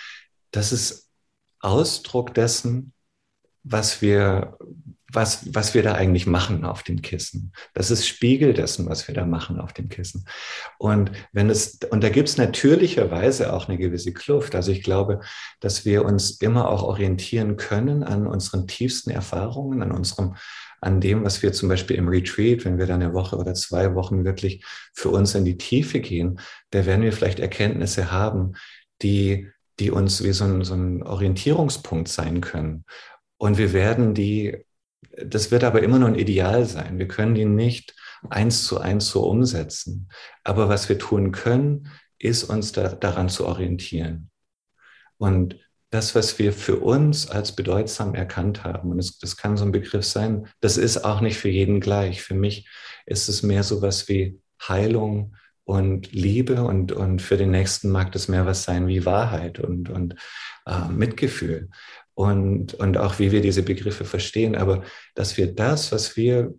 das 0.50 0.72
ist 0.72 1.10
Ausdruck 1.60 2.34
dessen, 2.34 2.92
was 3.64 4.00
wir, 4.00 4.56
was, 5.10 5.54
was 5.54 5.72
wir 5.72 5.82
da 5.82 5.94
eigentlich 5.94 6.26
machen 6.26 6.64
auf 6.64 6.82
dem 6.82 7.00
Kissen. 7.00 7.52
Das 7.72 7.90
ist 7.90 8.06
Spiegel 8.06 8.52
dessen, 8.52 8.88
was 8.88 9.08
wir 9.08 9.14
da 9.14 9.24
machen 9.24 9.58
auf 9.58 9.72
dem 9.72 9.88
Kissen. 9.88 10.26
Und 10.78 11.12
wenn 11.32 11.48
es, 11.48 11.78
und 11.90 12.04
da 12.04 12.10
gibt 12.10 12.28
es 12.28 12.36
natürlicherweise 12.36 13.52
auch 13.52 13.68
eine 13.68 13.78
gewisse 13.78 14.12
Kluft. 14.12 14.54
Also 14.54 14.70
ich 14.70 14.82
glaube, 14.82 15.20
dass 15.60 15.86
wir 15.86 16.04
uns 16.04 16.32
immer 16.42 16.68
auch 16.68 16.82
orientieren 16.82 17.56
können 17.56 18.02
an 18.02 18.26
unseren 18.26 18.66
tiefsten 18.66 19.10
Erfahrungen, 19.10 19.82
an 19.82 19.92
unserem, 19.92 20.36
an 20.82 21.00
dem, 21.00 21.24
was 21.24 21.42
wir 21.42 21.52
zum 21.52 21.70
Beispiel 21.70 21.96
im 21.96 22.08
Retreat, 22.08 22.66
wenn 22.66 22.76
wir 22.76 22.86
dann 22.86 23.02
eine 23.02 23.14
Woche 23.14 23.36
oder 23.36 23.54
zwei 23.54 23.94
Wochen 23.94 24.24
wirklich 24.24 24.62
für 24.92 25.08
uns 25.08 25.34
in 25.34 25.46
die 25.46 25.56
Tiefe 25.56 26.00
gehen, 26.00 26.38
da 26.70 26.84
werden 26.84 27.02
wir 27.02 27.12
vielleicht 27.12 27.40
Erkenntnisse 27.40 28.12
haben, 28.12 28.52
die, 29.00 29.48
die 29.80 29.90
uns 29.90 30.22
wie 30.22 30.32
so 30.32 30.44
ein, 30.44 30.64
so 30.64 30.74
ein 30.74 31.02
Orientierungspunkt 31.02 32.08
sein 32.08 32.42
können. 32.42 32.84
Und 33.38 33.56
wir 33.56 33.72
werden 33.72 34.14
die 34.14 34.64
das 35.24 35.50
wird 35.50 35.64
aber 35.64 35.82
immer 35.82 35.98
nur 35.98 36.08
ein 36.08 36.14
Ideal 36.14 36.64
sein. 36.64 36.98
Wir 36.98 37.08
können 37.08 37.34
die 37.34 37.44
nicht 37.44 37.94
eins 38.30 38.64
zu 38.64 38.78
eins 38.78 39.08
so 39.08 39.28
umsetzen. 39.28 40.08
Aber 40.44 40.68
was 40.68 40.88
wir 40.88 40.98
tun 40.98 41.32
können, 41.32 41.88
ist 42.18 42.44
uns 42.44 42.72
da, 42.72 42.88
daran 42.88 43.28
zu 43.28 43.46
orientieren. 43.46 44.30
Und 45.18 45.56
das, 45.90 46.14
was 46.14 46.38
wir 46.38 46.52
für 46.52 46.76
uns 46.76 47.28
als 47.28 47.52
bedeutsam 47.52 48.14
erkannt 48.14 48.64
haben, 48.64 48.90
und 48.90 48.98
das, 48.98 49.18
das 49.18 49.36
kann 49.36 49.56
so 49.56 49.64
ein 49.64 49.72
Begriff 49.72 50.04
sein, 50.04 50.48
das 50.60 50.76
ist 50.76 51.04
auch 51.04 51.20
nicht 51.20 51.38
für 51.38 51.48
jeden 51.48 51.80
gleich. 51.80 52.22
Für 52.22 52.34
mich 52.34 52.68
ist 53.06 53.28
es 53.28 53.42
mehr 53.42 53.62
so 53.62 53.80
was 53.80 54.08
wie 54.08 54.40
Heilung 54.60 55.34
und 55.64 56.12
Liebe 56.12 56.62
und, 56.62 56.92
und 56.92 57.22
für 57.22 57.36
den 57.36 57.50
Nächsten 57.50 57.90
mag 57.90 58.12
das 58.12 58.28
mehr 58.28 58.46
was 58.46 58.64
sein 58.64 58.86
wie 58.86 59.04
Wahrheit 59.04 59.58
und, 59.58 59.88
und 59.88 60.14
äh, 60.66 60.88
Mitgefühl 60.88 61.70
und, 62.18 62.74
und 62.74 62.96
auch 62.98 63.20
wie 63.20 63.30
wir 63.30 63.40
diese 63.40 63.62
Begriffe 63.62 64.04
verstehen, 64.04 64.56
aber 64.56 64.82
dass 65.14 65.36
wir 65.36 65.54
das, 65.54 65.92
was 65.92 66.16
wir, 66.16 66.52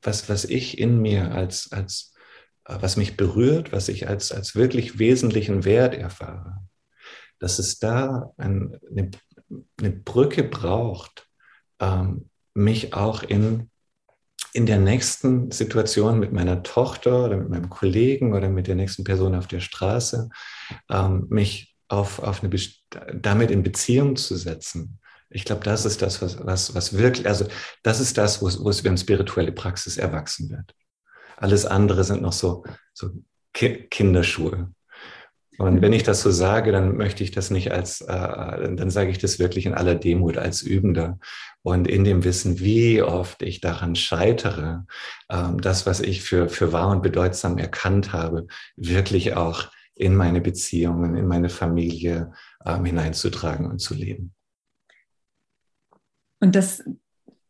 was, 0.00 0.30
was 0.30 0.46
ich 0.46 0.78
in 0.78 1.02
mir 1.02 1.32
als, 1.32 1.70
als, 1.70 2.14
was 2.64 2.96
mich 2.96 3.14
berührt, 3.14 3.72
was 3.72 3.90
ich 3.90 4.08
als, 4.08 4.32
als 4.32 4.54
wirklich 4.54 4.98
wesentlichen 4.98 5.66
Wert 5.66 5.94
erfahre, 5.94 6.62
dass 7.38 7.58
es 7.58 7.78
da 7.78 8.32
ein, 8.38 8.80
eine, 8.90 9.10
eine 9.78 9.90
Brücke 9.90 10.42
braucht, 10.44 11.28
ähm, 11.78 12.30
mich 12.54 12.94
auch 12.94 13.22
in, 13.22 13.68
in 14.54 14.64
der 14.64 14.78
nächsten 14.78 15.50
Situation 15.50 16.18
mit 16.18 16.32
meiner 16.32 16.62
Tochter 16.62 17.26
oder 17.26 17.36
mit 17.36 17.50
meinem 17.50 17.68
Kollegen 17.68 18.32
oder 18.32 18.48
mit 18.48 18.66
der 18.66 18.76
nächsten 18.76 19.04
Person 19.04 19.34
auf 19.34 19.46
der 19.46 19.60
Straße, 19.60 20.30
ähm, 20.88 21.26
mich 21.28 21.75
auf, 21.88 22.18
auf 22.18 22.42
eine, 22.42 22.50
damit 23.14 23.50
in 23.50 23.62
Beziehung 23.62 24.16
zu 24.16 24.36
setzen. 24.36 24.98
Ich 25.28 25.44
glaube, 25.44 25.64
das 25.64 25.84
ist 25.84 26.02
das, 26.02 26.22
was, 26.22 26.44
was, 26.44 26.74
was 26.74 26.96
wirklich, 26.96 27.26
also 27.26 27.46
das 27.82 28.00
ist 28.00 28.16
das, 28.16 28.40
wo 28.40 28.48
es, 28.48 28.62
wo 28.62 28.70
es 28.70 28.84
wenn 28.84 28.96
spirituelle 28.96 29.52
Praxis 29.52 29.96
erwachsen 29.96 30.50
wird. 30.50 30.74
Alles 31.36 31.66
andere 31.66 32.04
sind 32.04 32.22
noch 32.22 32.32
so, 32.32 32.64
so 32.94 33.10
Kinderschuhe. 33.52 34.72
Und 35.58 35.80
wenn 35.80 35.92
ich 35.92 36.02
das 36.02 36.20
so 36.20 36.30
sage, 36.30 36.70
dann 36.70 36.96
möchte 36.96 37.24
ich 37.24 37.30
das 37.30 37.50
nicht 37.50 37.72
als, 37.72 38.02
äh, 38.02 38.06
dann 38.74 38.90
sage 38.90 39.10
ich 39.10 39.18
das 39.18 39.38
wirklich 39.38 39.64
in 39.64 39.74
aller 39.74 39.94
Demut 39.94 40.36
als 40.36 40.62
Übender 40.62 41.18
und 41.62 41.88
in 41.88 42.04
dem 42.04 42.24
Wissen, 42.24 42.60
wie 42.60 43.00
oft 43.00 43.42
ich 43.42 43.60
daran 43.60 43.96
scheitere, 43.96 44.84
ähm, 45.30 45.60
das, 45.60 45.86
was 45.86 46.00
ich 46.00 46.22
für, 46.22 46.48
für 46.48 46.72
wahr 46.72 46.90
und 46.90 47.02
bedeutsam 47.02 47.56
erkannt 47.56 48.12
habe, 48.12 48.46
wirklich 48.76 49.34
auch 49.34 49.68
in 49.96 50.14
meine 50.14 50.40
Beziehungen, 50.40 51.16
in 51.16 51.26
meine 51.26 51.48
Familie 51.48 52.32
ähm, 52.64 52.84
hineinzutragen 52.84 53.66
und 53.66 53.78
zu 53.78 53.94
leben. 53.94 54.34
Und 56.38 56.54
das, 56.54 56.84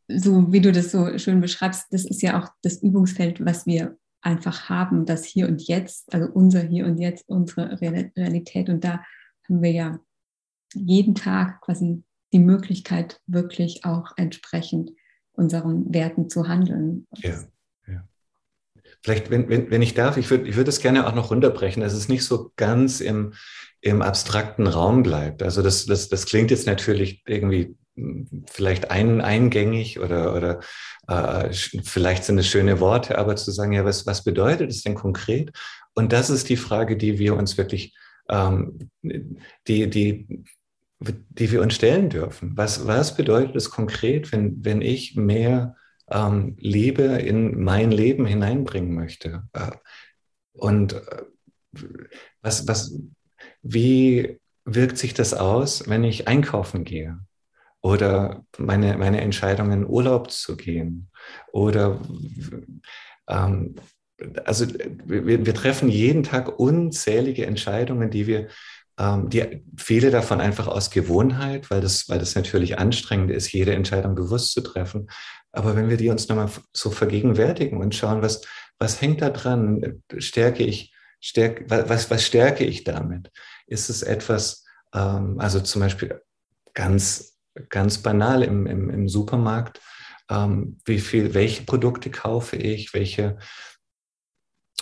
so 0.09 0.53
wie 0.53 0.61
du 0.61 0.73
das 0.73 0.93
so 0.93 1.19
schön 1.19 1.41
beschreibst, 1.41 1.87
das 1.91 2.05
ist 2.05 2.23
ja 2.23 2.41
auch 2.41 2.49
das 2.63 2.83
Übungsfeld, 2.83 3.45
was 3.45 3.67
wir 3.67 3.99
einfach 4.23 4.69
haben, 4.69 5.07
das 5.07 5.25
Hier 5.25 5.49
und 5.49 5.67
Jetzt, 5.67 6.13
also 6.15 6.29
unser 6.33 6.63
Hier 6.63 6.87
und 6.87 6.99
Jetzt, 6.99 7.29
unsere 7.29 7.81
Realität. 7.81 8.69
Und 8.69 8.85
da 8.85 9.05
haben 9.49 9.63
wir 9.63 9.73
ja 9.73 10.01
jeden 10.75 11.15
Tag 11.15 11.61
quasi 11.63 12.03
die 12.33 12.39
Möglichkeit, 12.39 13.21
wirklich 13.27 13.85
auch 13.85 14.13
entsprechend 14.17 14.93
unseren 15.33 15.93
Werten 15.93 16.29
zu 16.31 16.49
handeln. 16.49 17.07
Ja. 17.17 17.39
Vielleicht, 19.03 19.31
wenn, 19.31 19.49
wenn, 19.49 19.71
wenn 19.71 19.83
ich 19.83 19.95
darf, 19.95 20.17
ich 20.17 20.31
würde 20.31 20.49
ich 20.49 20.57
würd 20.57 20.69
das 20.69 20.81
gerne 20.81 21.07
auch 21.07 21.15
noch 21.15 21.31
runterbrechen, 21.31 21.83
dass 21.83 21.93
es 21.93 22.09
nicht 22.09 22.25
so 22.25 22.53
ganz 22.57 23.01
im, 23.01 23.35
im 23.81 24.03
abstrakten 24.03 24.67
Raum 24.67 25.03
bleibt. 25.03 25.43
Also 25.43 25.63
das, 25.63 25.87
das, 25.87 26.09
das 26.09 26.27
klingt 26.27 26.51
jetzt 26.51 26.67
natürlich 26.67 27.23
irgendwie 27.27 27.77
hm, 27.97 28.45
vielleicht 28.51 28.91
ein, 28.91 29.21
eingängig 29.21 30.01
oder, 30.01 30.35
oder 30.35 30.61
äh, 31.09 31.53
vielleicht 31.53 32.25
sind 32.25 32.39
es 32.39 32.47
schöne 32.47 32.81
Worte, 32.81 33.19
aber 33.19 33.37
zu 33.37 33.51
sagen, 33.51 33.73
ja, 33.73 33.85
was, 33.85 34.07
was 34.07 34.25
bedeutet 34.25 34.71
es 34.71 34.83
denn 34.83 34.95
konkret? 34.95 35.53
Und 35.95 36.13
das 36.13 36.31
ist 36.31 36.49
die 36.49 36.57
Frage, 36.57 36.97
die 36.97 37.19
wir 37.19 37.37
uns 37.37 37.57
wirklich, 37.57 37.95
ähm, 38.29 38.91
die, 39.03 39.89
die, 39.89 40.45
die 41.01 41.53
wir 41.53 41.63
uns 41.63 41.75
stellen 41.75 42.11
dürfen. 42.11 42.53
Was, 42.57 42.87
was 42.87 43.17
bedeutet 43.17 43.57
es 43.57 43.71
konkret, 43.71 44.33
wenn, 44.33 44.65
wenn 44.65 44.83
ich 44.83 45.17
mehr 45.17 45.77
ähm, 46.11 46.57
Liebe 46.59 47.03
in 47.03 47.62
mein 47.62 47.90
Leben 47.90 48.27
hineinbringen 48.27 48.95
möchte. 48.95 49.45
Äh, 49.53 49.73
und 50.53 50.95
äh, 50.95 51.23
was, 52.42 52.66
was, 52.69 52.99
wie 53.62 54.38
wirkt 54.64 54.99
sich 54.99 55.14
das 55.14 55.35
aus, 55.35 55.88
wenn 55.88 56.05
ich 56.05 56.29
einkaufen 56.29 56.85
gehe? 56.85 57.19
Oder 57.81 58.45
meine, 58.59 58.97
meine 58.99 59.21
Entscheidung, 59.21 59.71
in 59.71 59.87
Urlaub 59.87 60.31
zu 60.31 60.57
gehen? 60.57 61.09
Oder 61.53 62.01
ähm, 63.29 63.77
also 64.45 64.66
wir, 65.05 65.45
wir 65.45 65.55
treffen 65.55 65.88
jeden 65.88 66.23
Tag 66.23 66.59
unzählige 66.59 67.47
Entscheidungen, 67.47 68.11
die 68.11 68.27
wir 68.27 68.49
ähm, 68.99 69.29
die, 69.29 69.65
viele 69.77 70.11
davon 70.11 70.41
einfach 70.41 70.67
aus 70.67 70.91
Gewohnheit, 70.91 71.71
weil 71.71 71.81
das, 71.81 72.09
weil 72.09 72.19
das 72.19 72.35
natürlich 72.35 72.79
anstrengend 72.79 73.31
ist, 73.31 73.53
jede 73.53 73.75
Entscheidung 73.75 74.15
bewusst 74.15 74.53
zu 74.53 74.63
treffen. 74.63 75.09
Aber 75.53 75.77
wenn 75.77 75.89
wir 75.89 75.97
die 75.97 76.09
uns 76.09 76.29
nochmal 76.29 76.51
so 76.73 76.91
vergegenwärtigen 76.91 77.79
und 77.79 77.95
schauen, 77.95 78.23
was, 78.23 78.43
was 78.79 79.01
hängt 79.01 79.23
da 79.23 79.31
dran? 79.31 80.03
Stärke 80.19 80.65
ich, 80.65 80.95
stärke, 81.21 81.65
was, 81.69 82.11
was 82.11 82.25
stärke 82.25 82.65
ich 82.65 82.85
damit? 82.85 83.31
Ist 83.67 83.91
es 83.91 84.03
etwas, 84.03 84.65
ähm, 84.95 85.39
also 85.41 85.61
zum 85.61 85.81
Beispiel 85.83 86.21
ganz, 86.75 87.39
ganz 87.69 87.99
banal 87.99 88.43
im, 88.43 88.67
im, 88.67 88.91
im 88.91 89.09
Supermarkt, 89.09 89.81
ähm, 90.31 90.79
wie 90.85 91.01
viel, 91.01 91.35
welche 91.35 91.65
Produkte 91.65 92.11
kaufe 92.11 92.57
ich, 92.57 92.95
welche, 92.95 93.39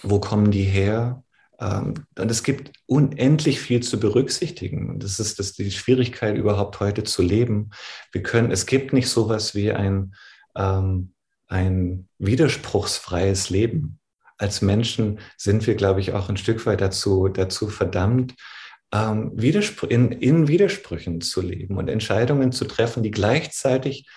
wo 0.02 0.20
kommen 0.20 0.50
die 0.50 0.64
her? 0.64 1.23
Ähm, 1.64 1.94
und 2.18 2.30
es 2.30 2.42
gibt 2.42 2.72
unendlich 2.86 3.60
viel 3.60 3.82
zu 3.82 3.98
berücksichtigen. 3.98 4.98
Das 4.98 5.18
ist 5.18 5.38
das 5.38 5.54
die 5.54 5.70
Schwierigkeit, 5.70 6.36
überhaupt 6.36 6.80
heute 6.80 7.04
zu 7.04 7.22
leben. 7.22 7.70
Wir 8.12 8.22
können, 8.22 8.50
es 8.50 8.66
gibt 8.66 8.92
nicht 8.92 9.08
sowas 9.08 9.54
wie 9.54 9.72
ein, 9.72 10.14
ähm, 10.56 11.14
ein 11.48 12.08
widerspruchsfreies 12.18 13.50
Leben. 13.50 13.98
Als 14.36 14.62
Menschen 14.62 15.20
sind 15.36 15.66
wir, 15.66 15.74
glaube 15.74 16.00
ich, 16.00 16.12
auch 16.12 16.28
ein 16.28 16.36
Stück 16.36 16.66
weit 16.66 16.80
dazu, 16.80 17.28
dazu 17.28 17.68
verdammt, 17.68 18.34
ähm, 18.92 19.32
Widerspr 19.34 19.90
in, 19.90 20.12
in 20.12 20.48
Widersprüchen 20.48 21.20
zu 21.20 21.40
leben 21.40 21.78
und 21.78 21.88
Entscheidungen 21.88 22.52
zu 22.52 22.64
treffen, 22.64 23.02
die 23.02 23.10
gleichzeitig 23.10 24.08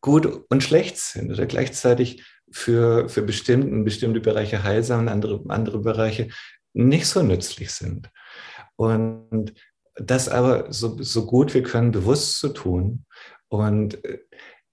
gut 0.00 0.44
und 0.50 0.62
schlecht 0.62 0.98
sind 0.98 1.32
oder 1.32 1.46
gleichzeitig 1.46 2.24
für, 2.50 3.08
für 3.08 3.22
bestimmten, 3.22 3.84
bestimmte 3.84 4.20
Bereiche 4.20 4.62
heilsam 4.62 5.00
und 5.00 5.08
andere, 5.08 5.42
andere 5.48 5.78
Bereiche 5.78 6.28
nicht 6.72 7.06
so 7.06 7.22
nützlich 7.22 7.70
sind. 7.70 8.10
Und 8.76 9.54
das 9.94 10.28
aber 10.28 10.72
so, 10.72 11.02
so 11.02 11.26
gut 11.26 11.54
wir 11.54 11.62
können 11.62 11.92
bewusst 11.92 12.38
zu 12.38 12.48
tun. 12.48 13.04
Und, 13.48 13.98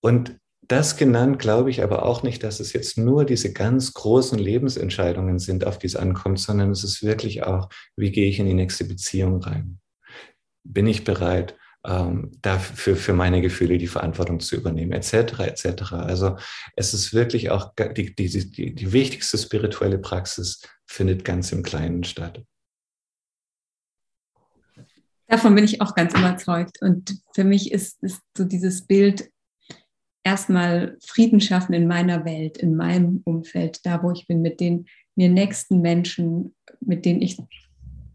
und 0.02 0.40
das 0.62 0.98
genannt 0.98 1.40
glaube 1.40 1.70
ich 1.72 1.84
aber 1.84 2.04
auch 2.04 2.24
nicht, 2.24 2.44
dass 2.44 2.60
es 2.60 2.74
jetzt 2.74 2.98
nur 2.98 3.26
diese 3.26 3.52
ganz 3.54 3.94
großen 3.94 4.38
Lebensentscheidungen 4.38 5.40
sind, 5.40 5.66
auf 5.66 5.80
die 5.80 5.88
es 5.88 5.96
ankommt, 5.96 6.40
sondern 6.40 6.72
es 6.72 6.84
ist 6.84 7.04
wirklich 7.04 7.44
auch, 7.44 7.70
wie 7.98 8.12
gehe 8.12 8.30
ich 8.30 8.40
in 8.40 8.46
die 8.46 8.54
nächste 8.54 8.86
Beziehung 8.86 9.42
rein? 9.42 9.80
Bin 10.64 10.88
ich 10.88 11.04
bereit, 11.04 11.58
ähm, 11.86 12.32
dafür 12.42 12.96
für 12.96 13.14
meine 13.14 13.42
Gefühle 13.42 13.78
die 13.78 13.88
Verantwortung 13.88 14.40
zu 14.40 14.56
übernehmen, 14.56 14.92
etc. 14.92 15.40
etc. 15.40 15.94
Also 15.94 16.38
es 16.76 16.94
ist 16.94 17.14
wirklich 17.14 17.52
auch 17.52 17.74
die, 17.76 18.14
die, 18.14 18.30
die, 18.52 18.76
die 18.76 18.94
wichtigste 18.94 19.38
spirituelle 19.38 19.98
Praxis 19.98 20.62
findet 20.86 21.24
ganz 21.24 21.52
im 21.52 21.64
Kleinen 21.64 22.04
statt. 22.04 22.44
Davon 25.28 25.54
bin 25.54 25.64
ich 25.64 25.80
auch 25.80 25.94
ganz 25.94 26.14
überzeugt. 26.14 26.82
Und 26.82 27.22
für 27.34 27.44
mich 27.44 27.72
ist, 27.72 28.02
ist 28.02 28.22
so 28.36 28.44
dieses 28.44 28.88
Bild 28.88 29.30
erstmal 30.24 30.98
Frieden 31.06 31.40
schaffen 31.40 31.74
in 31.74 31.88
meiner 31.88 32.26
Welt, 32.26 32.58
in 32.58 32.76
meinem 32.76 33.22
Umfeld, 33.26 33.86
da 33.86 34.02
wo 34.04 34.12
ich 34.12 34.28
bin, 34.28 34.42
mit 34.42 34.60
den 34.60 34.88
mir 35.16 35.30
nächsten 35.30 35.82
Menschen, 35.82 36.56
mit 36.80 37.06
denen 37.06 37.22
ich 37.22 37.38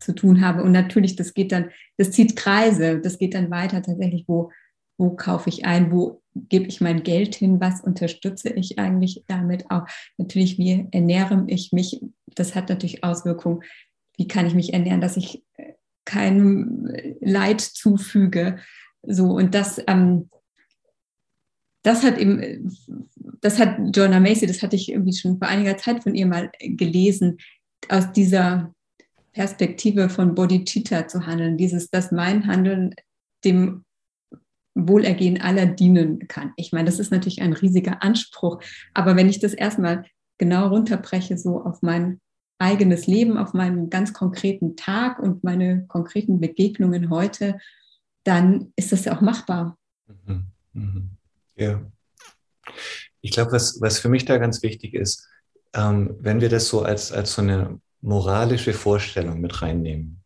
zu 0.05 0.15
tun 0.15 0.41
habe. 0.41 0.63
Und 0.63 0.73
natürlich, 0.73 1.17
das 1.17 1.35
geht 1.35 1.53
dann, 1.53 1.71
das 1.97 2.11
zieht 2.11 2.37
Kreise, 2.37 3.01
das 3.01 3.19
geht 3.19 3.35
dann 3.35 3.51
weiter 3.51 3.83
tatsächlich, 3.83 4.25
wo, 4.27 4.51
wo 4.99 5.11
kaufe 5.11 5.49
ich 5.49 5.65
ein, 5.65 5.91
wo 5.91 6.23
gebe 6.35 6.67
ich 6.67 6.81
mein 6.81 7.03
Geld 7.03 7.35
hin, 7.35 7.61
was 7.61 7.81
unterstütze 7.81 8.51
ich 8.51 8.79
eigentlich 8.79 9.25
damit 9.27 9.71
auch. 9.71 9.87
Natürlich, 10.19 10.59
wie 10.59 10.89
ernähre 10.91 11.45
ich 11.47 11.73
mich, 11.73 12.01
das 12.35 12.55
hat 12.55 12.69
natürlich 12.69 13.05
Auswirkungen. 13.05 13.63
Wie 14.17 14.29
kann 14.29 14.47
ich 14.47 14.55
mich 14.55 14.73
ernähren, 14.73 15.01
dass 15.01 15.17
ich 15.17 15.43
keinem 16.05 16.89
Leid 17.21 17.61
zufüge? 17.61 18.59
So, 19.03 19.33
und 19.33 19.55
das, 19.55 19.81
ähm, 19.87 20.29
das 21.83 22.03
hat 22.03 22.19
eben, 22.19 22.73
das 23.41 23.59
hat 23.59 23.79
Joanna 23.95 24.19
Macy, 24.19 24.47
das 24.47 24.63
hatte 24.63 24.77
ich 24.77 24.91
irgendwie 24.91 25.13
schon 25.13 25.39
vor 25.39 25.49
einiger 25.49 25.77
Zeit 25.77 26.03
von 26.03 26.15
ihr 26.15 26.27
mal 26.27 26.51
gelesen, 26.61 27.39
aus 27.89 28.13
dieser 28.13 28.75
Perspektive 29.35 30.09
von 30.09 30.35
Bodhicitta 30.35 31.09
zu 31.09 31.27
handeln, 31.27 31.59
dieses, 31.59 31.91
dass 31.91 32.13
mein 32.13 32.47
Handeln 32.47 32.95
dem 33.45 33.85
Wohlergehen 34.75 35.41
aller 35.41 35.67
dienen 35.67 36.27
kann. 36.29 36.53
Ich 36.57 36.73
meine, 36.73 36.87
das 36.87 36.99
ist 36.99 37.11
natürlich 37.11 37.43
ein 37.43 37.53
riesiger 37.53 38.03
Anspruch, 38.03 38.61
aber 38.95 39.17
wenn 39.17 39.29
ich 39.29 39.41
das 39.41 39.53
erstmal 39.53 40.05
genau 40.39 40.69
runterbreche, 40.69 41.37
so 41.37 41.63
auf 41.63 41.83
mein 41.83 42.21
eigenes 42.59 43.07
Leben, 43.07 43.37
auf 43.37 43.53
meinen 43.55 43.91
ganz 43.91 44.13
konkreten 44.13 44.77
Tag 44.77 45.19
und 45.19 45.45
meine 45.45 45.87
konkreten 45.87 46.41
Begegnungen 46.41 47.11
heute, 47.11 47.59
dann 48.25 48.73
ist 48.77 48.93
das 48.93 49.05
ja 49.05 49.17
auch 49.17 49.21
machbar. 49.21 49.77
Mhm. 50.07 50.45
Mhm. 50.73 51.11
Ja. 51.57 51.83
Ich 53.21 53.33
glaube, 53.33 53.53
was, 53.53 53.81
was 53.81 53.99
für 53.99 54.09
mich 54.09 54.25
da 54.25 54.39
ganz 54.39 54.63
wichtig 54.63 54.95
ist, 54.95 55.29
ähm, 55.73 56.17
wenn 56.21 56.41
wir 56.41 56.49
das 56.49 56.69
so 56.69 56.83
als, 56.83 57.13
als 57.13 57.35
so 57.35 57.43
eine 57.43 57.81
moralische 58.05 58.75
Vorstellung 58.75 59.41
mit 59.41 59.63
reinnehmen, 59.63 60.23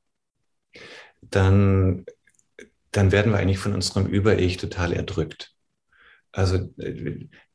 dann, 1.22 2.04
dann 2.90 3.12
werden 3.12 3.32
wir 3.32 3.38
eigentlich 3.38 3.58
von 3.58 3.74
unserem 3.74 4.06
Über-Ich 4.06 4.56
total 4.56 4.92
erdrückt. 4.92 5.52
Also 6.32 6.68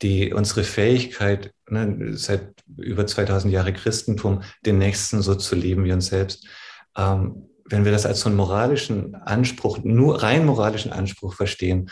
die, 0.02 0.34
unsere 0.34 0.64
Fähigkeit, 0.64 1.54
ne, 1.70 2.16
seit 2.18 2.54
über 2.78 3.06
2000 3.06 3.54
Jahre 3.54 3.74
Christentum, 3.74 4.44
den 4.66 4.78
Nächsten 4.78 5.22
so 5.22 5.36
zu 5.36 5.56
leben 5.56 5.84
wie 5.84 5.94
uns 5.94 6.08
selbst, 6.08 6.48
ähm, 6.98 7.50
wenn 7.66 7.86
wir 7.86 7.92
das 7.92 8.06
als 8.06 8.22
so 8.22 8.30
einen 8.30 8.38
moralischen 8.38 9.16
Anspruch, 9.16 9.80
nur 9.84 10.24
rein 10.24 10.46
moralischen 10.46 10.92
Anspruch 10.92 11.34
verstehen, 11.34 11.90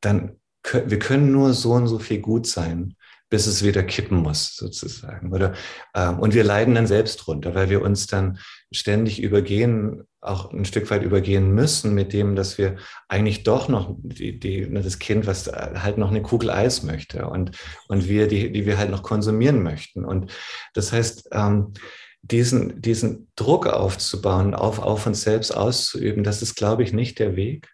dann 0.00 0.36
können 0.62 0.90
wir 0.90 0.98
können 0.98 1.32
nur 1.32 1.52
so 1.52 1.72
und 1.72 1.86
so 1.88 1.98
viel 1.98 2.20
gut 2.20 2.46
sein 2.46 2.96
bis 3.32 3.46
es 3.46 3.64
wieder 3.64 3.82
kippen 3.82 4.18
muss, 4.18 4.56
sozusagen. 4.56 5.32
Oder, 5.32 5.54
ähm, 5.94 6.18
und 6.18 6.34
wir 6.34 6.44
leiden 6.44 6.74
dann 6.74 6.86
selbst 6.86 7.16
drunter, 7.16 7.54
weil 7.54 7.70
wir 7.70 7.80
uns 7.80 8.06
dann 8.06 8.38
ständig 8.70 9.22
übergehen, 9.22 10.02
auch 10.20 10.52
ein 10.52 10.66
Stück 10.66 10.90
weit 10.90 11.02
übergehen 11.02 11.50
müssen 11.54 11.94
mit 11.94 12.12
dem, 12.12 12.36
dass 12.36 12.58
wir 12.58 12.76
eigentlich 13.08 13.42
doch 13.42 13.68
noch 13.68 13.96
die, 14.02 14.38
die, 14.38 14.70
das 14.70 14.98
Kind, 14.98 15.26
was 15.26 15.46
halt 15.46 15.96
noch 15.96 16.10
eine 16.10 16.20
Kugel 16.20 16.50
Eis 16.50 16.82
möchte 16.82 17.26
und, 17.26 17.52
und 17.88 18.06
wir, 18.06 18.28
die, 18.28 18.52
die 18.52 18.66
wir 18.66 18.76
halt 18.76 18.90
noch 18.90 19.02
konsumieren 19.02 19.62
möchten. 19.62 20.04
Und 20.04 20.30
das 20.74 20.92
heißt, 20.92 21.30
ähm, 21.32 21.72
diesen, 22.20 22.82
diesen 22.82 23.32
Druck 23.34 23.66
aufzubauen, 23.66 24.54
auf, 24.54 24.78
auf 24.78 25.06
uns 25.06 25.22
selbst 25.22 25.56
auszuüben, 25.56 26.22
das 26.22 26.42
ist, 26.42 26.54
glaube 26.54 26.82
ich, 26.82 26.92
nicht 26.92 27.18
der 27.18 27.34
Weg 27.34 27.71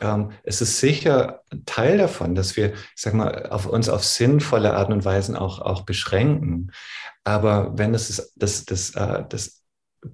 ähm, 0.00 0.32
es 0.44 0.60
ist 0.60 0.78
sicher 0.78 1.42
Teil 1.66 1.98
davon, 1.98 2.34
dass 2.34 2.56
wir, 2.56 2.72
ich 2.72 3.02
sag 3.02 3.14
mal, 3.14 3.46
auf 3.50 3.66
uns 3.66 3.88
auf 3.88 4.04
sinnvolle 4.04 4.74
Art 4.74 4.90
und 4.90 5.04
Weisen 5.04 5.36
auch, 5.36 5.60
auch 5.60 5.82
beschränken. 5.82 6.72
Aber 7.24 7.76
wenn 7.76 7.92
das, 7.92 8.32
das, 8.36 8.64
das, 8.64 8.90
äh, 8.94 9.24
das, 9.28 9.62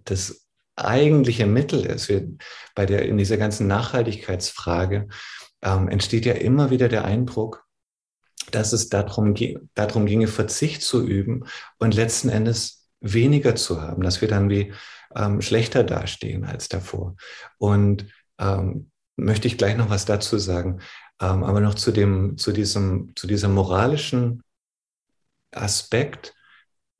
das 0.05 0.47
eigentliche 0.77 1.47
Mittel 1.47 1.85
ist, 1.87 2.09
wir, 2.09 2.29
bei 2.75 2.87
der, 2.87 3.07
in 3.07 3.17
dieser 3.17 3.37
ganzen 3.37 3.67
Nachhaltigkeitsfrage, 3.67 5.09
ähm, 5.63 5.89
entsteht 5.89 6.27
ja 6.27 6.35
immer 6.35 6.71
wieder 6.71 6.89
der 6.89 7.05
Eindruck, 7.05 7.65
dass 8.51 8.73
es 8.73 8.89
darum, 8.89 9.35
darum 9.75 10.07
ginge, 10.07 10.29
Verzicht 10.29 10.83
zu 10.83 11.05
üben 11.05 11.45
und 11.79 11.95
letzten 11.95 12.29
Endes 12.29 12.89
weniger 13.01 13.57
zu 13.57 13.83
haben, 13.83 14.03
dass 14.03 14.21
wir 14.21 14.29
dann 14.29 14.51
wie 14.51 14.73
ähm, 15.15 15.41
schlechter 15.41 15.85
dastehen 15.85 16.45
als 16.45 16.69
davor. 16.69 17.17
Und 17.59 18.07
ähm, 18.39 18.91
möchte 19.17 19.49
ich 19.49 19.59
gleich 19.59 19.77
noch 19.77 19.91
was 19.91 20.05
dazu 20.05 20.39
sagen. 20.39 20.81
Ähm, 21.21 21.43
aber 21.45 21.61
noch 21.61 21.75
zu 21.75 21.93
dem, 21.93 22.37
zu 22.37 22.53
diesem, 22.53 23.13
zu 23.17 23.27
diesem 23.27 23.55
moralischen 23.55 24.43
Aspekt. 25.53 26.35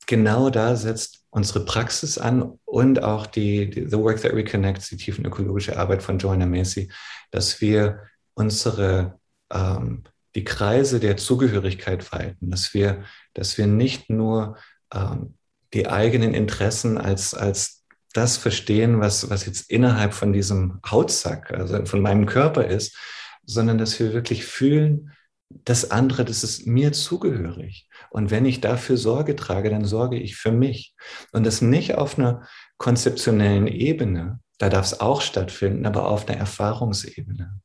Genau 0.07 0.51
da 0.51 0.77
setzt 0.77 1.25
unsere 1.31 1.65
Praxis 1.65 2.17
an 2.17 2.59
und 2.65 3.03
auch 3.03 3.27
die, 3.27 3.69
die 3.69 3.87
The 3.87 3.99
Work 3.99 4.23
That 4.23 4.33
Reconnects, 4.33 4.89
die 4.89 4.97
tiefenökologische 4.97 5.79
Arbeit 5.79 6.03
von 6.03 6.19
Joanna 6.19 6.47
Macy, 6.47 6.91
dass 7.31 7.61
wir 7.61 8.05
unsere, 8.35 9.19
ähm, 9.53 10.05
die 10.35 10.45
Kreise 10.45 11.01
der 11.01 11.17
Zugehörigkeit 11.17 12.11
weiten, 12.13 12.51
dass 12.51 12.73
wir, 12.73 13.05
dass 13.35 13.59
wir 13.59 13.67
nicht 13.67 14.09
nur 14.09 14.57
ähm, 14.95 15.35
die 15.75 15.89
eigenen 15.89 16.33
Interessen 16.35 16.97
als, 16.99 17.35
als 17.35 17.76
das 18.17 18.37
verstehen, 18.37 19.01
was, 19.01 19.31
was 19.31 19.47
jetzt 19.47 19.71
innerhalb 19.71 20.15
von 20.15 20.33
diesem 20.33 20.81
Hautsack, 20.89 21.53
also 21.53 21.85
von 21.87 22.01
meinem 22.01 22.27
Körper 22.27 22.67
ist, 22.67 22.97
sondern 23.45 23.79
dass 23.79 23.99
wir 24.01 24.13
wirklich 24.13 24.45
fühlen, 24.45 25.13
das 25.49 25.91
andere, 25.91 26.25
das 26.25 26.43
ist 26.43 26.67
mir 26.67 26.93
zugehörig. 26.93 27.89
Und 28.11 28.31
wenn 28.31 28.45
ich 28.45 28.61
dafür 28.61 28.97
Sorge 28.97 29.37
trage, 29.37 29.71
dann 29.71 29.85
sorge 29.85 30.19
ich 30.19 30.37
für 30.37 30.51
mich. 30.51 30.95
Und 31.33 31.47
das 31.47 31.63
nicht 31.63 31.95
auf 31.95 32.19
einer 32.19 32.47
konzeptionellen 32.79 33.69
Ebene, 33.69 34.41
da 34.59 34.69
darf 34.69 34.87
es 34.87 35.01
auch 35.01 35.21
stattfinden, 35.21 35.87
aber 35.87 36.09
auf 36.09 36.29
einer 36.29 36.39
Erfahrungsebene. 36.39 37.61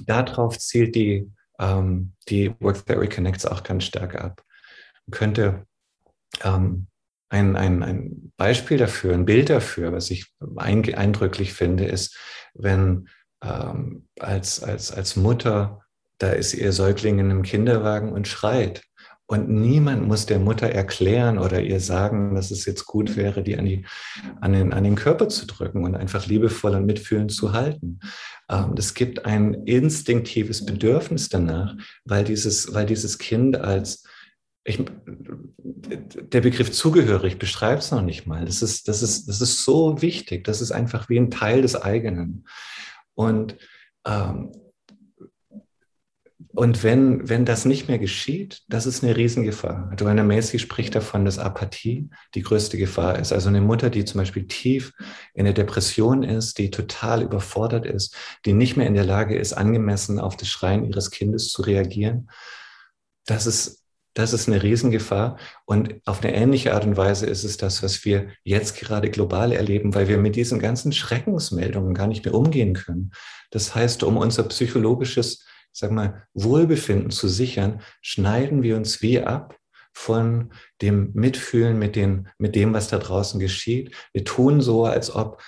Darauf 0.00 0.58
zielt 0.58 0.94
die, 0.94 1.30
ähm, 1.58 2.14
die 2.28 2.54
Work 2.60 2.86
Theory 2.86 3.08
Connects 3.08 3.46
auch 3.46 3.62
ganz 3.62 3.84
stark 3.84 4.14
ab. 4.14 4.42
Man 5.06 5.18
könnte 5.18 5.66
ähm, 6.42 6.86
ein, 7.28 7.56
ein, 7.56 7.82
ein 7.82 8.32
Beispiel 8.36 8.78
dafür, 8.78 9.14
ein 9.14 9.24
Bild 9.24 9.50
dafür, 9.50 9.92
was 9.92 10.10
ich 10.10 10.32
eindrücklich 10.56 11.52
finde, 11.52 11.84
ist, 11.84 12.16
wenn 12.54 13.08
ähm, 13.42 14.06
als, 14.18 14.62
als, 14.62 14.92
als 14.92 15.16
Mutter, 15.16 15.82
da 16.18 16.30
ist 16.30 16.54
ihr 16.54 16.72
Säugling 16.72 17.18
in 17.18 17.30
einem 17.30 17.42
Kinderwagen 17.42 18.12
und 18.12 18.28
schreit. 18.28 18.82
Und 19.28 19.48
niemand 19.48 20.06
muss 20.06 20.26
der 20.26 20.38
Mutter 20.38 20.68
erklären 20.68 21.38
oder 21.38 21.60
ihr 21.60 21.80
sagen, 21.80 22.36
dass 22.36 22.52
es 22.52 22.64
jetzt 22.64 22.86
gut 22.86 23.16
wäre, 23.16 23.42
die 23.42 23.58
an, 23.58 23.64
die, 23.64 23.84
an, 24.40 24.52
den, 24.52 24.72
an 24.72 24.84
den 24.84 24.94
Körper 24.94 25.28
zu 25.28 25.46
drücken 25.46 25.84
und 25.84 25.96
einfach 25.96 26.26
liebevoll 26.26 26.76
und 26.76 26.86
mitfühlend 26.86 27.32
zu 27.32 27.52
halten. 27.52 27.98
Ähm, 28.48 28.74
es 28.78 28.94
gibt 28.94 29.26
ein 29.26 29.54
instinktives 29.64 30.64
Bedürfnis 30.64 31.28
danach, 31.28 31.74
weil 32.04 32.22
dieses, 32.22 32.72
weil 32.72 32.86
dieses 32.86 33.18
Kind 33.18 33.56
als 33.56 34.04
ich, 34.66 34.84
der 34.84 36.40
Begriff 36.40 36.72
zugehörig 36.72 37.38
beschreibt 37.38 37.82
es 37.82 37.92
noch 37.92 38.02
nicht 38.02 38.26
mal. 38.26 38.44
Das 38.44 38.62
ist, 38.62 38.88
das, 38.88 39.00
ist, 39.00 39.28
das 39.28 39.40
ist 39.40 39.64
so 39.64 40.02
wichtig. 40.02 40.44
Das 40.44 40.60
ist 40.60 40.72
einfach 40.72 41.08
wie 41.08 41.18
ein 41.18 41.30
Teil 41.30 41.62
des 41.62 41.80
eigenen. 41.80 42.46
Und, 43.14 43.56
ähm, 44.04 44.50
und 46.48 46.82
wenn, 46.82 47.28
wenn 47.28 47.44
das 47.44 47.64
nicht 47.64 47.86
mehr 47.86 48.00
geschieht, 48.00 48.64
das 48.68 48.86
ist 48.86 49.04
eine 49.04 49.16
Riesengefahr. 49.16 49.94
Joanna 49.96 50.24
Macy 50.24 50.58
spricht 50.58 50.96
davon, 50.96 51.24
dass 51.24 51.38
Apathie 51.38 52.10
die 52.34 52.42
größte 52.42 52.76
Gefahr 52.76 53.20
ist. 53.20 53.32
Also 53.32 53.48
eine 53.48 53.60
Mutter, 53.60 53.88
die 53.88 54.04
zum 54.04 54.18
Beispiel 54.18 54.48
tief 54.48 54.94
in 55.34 55.44
der 55.44 55.54
Depression 55.54 56.24
ist, 56.24 56.58
die 56.58 56.72
total 56.72 57.22
überfordert 57.22 57.86
ist, 57.86 58.16
die 58.44 58.52
nicht 58.52 58.76
mehr 58.76 58.88
in 58.88 58.94
der 58.94 59.04
Lage 59.04 59.38
ist, 59.38 59.52
angemessen 59.52 60.18
auf 60.18 60.36
das 60.36 60.48
Schreien 60.48 60.84
ihres 60.84 61.12
Kindes 61.12 61.50
zu 61.50 61.62
reagieren. 61.62 62.30
Das 63.26 63.46
ist 63.46 63.85
das 64.16 64.32
ist 64.32 64.48
eine 64.48 64.62
Riesengefahr. 64.62 65.36
Und 65.66 66.00
auf 66.06 66.22
eine 66.24 66.34
ähnliche 66.34 66.72
Art 66.72 66.86
und 66.86 66.96
Weise 66.96 67.26
ist 67.26 67.44
es 67.44 67.58
das, 67.58 67.82
was 67.82 68.04
wir 68.04 68.28
jetzt 68.44 68.76
gerade 68.76 69.10
global 69.10 69.52
erleben, 69.52 69.94
weil 69.94 70.08
wir 70.08 70.16
mit 70.16 70.36
diesen 70.36 70.58
ganzen 70.58 70.92
Schreckensmeldungen 70.92 71.92
gar 71.92 72.06
nicht 72.06 72.24
mehr 72.24 72.34
umgehen 72.34 72.72
können. 72.72 73.12
Das 73.50 73.74
heißt, 73.74 74.02
um 74.02 74.16
unser 74.16 74.44
psychologisches, 74.44 75.44
sag 75.70 75.90
mal, 75.90 76.26
Wohlbefinden 76.32 77.10
zu 77.10 77.28
sichern, 77.28 77.82
schneiden 78.00 78.62
wir 78.62 78.76
uns 78.76 79.02
wie 79.02 79.20
ab 79.20 79.58
von 79.92 80.52
dem 80.80 81.10
Mitfühlen 81.12 81.78
mit, 81.78 81.94
den, 81.94 82.28
mit 82.38 82.54
dem, 82.54 82.72
was 82.72 82.88
da 82.88 82.98
draußen 82.98 83.38
geschieht. 83.38 83.94
Wir 84.14 84.24
tun 84.24 84.62
so, 84.62 84.86
als 84.86 85.14
ob 85.14 85.42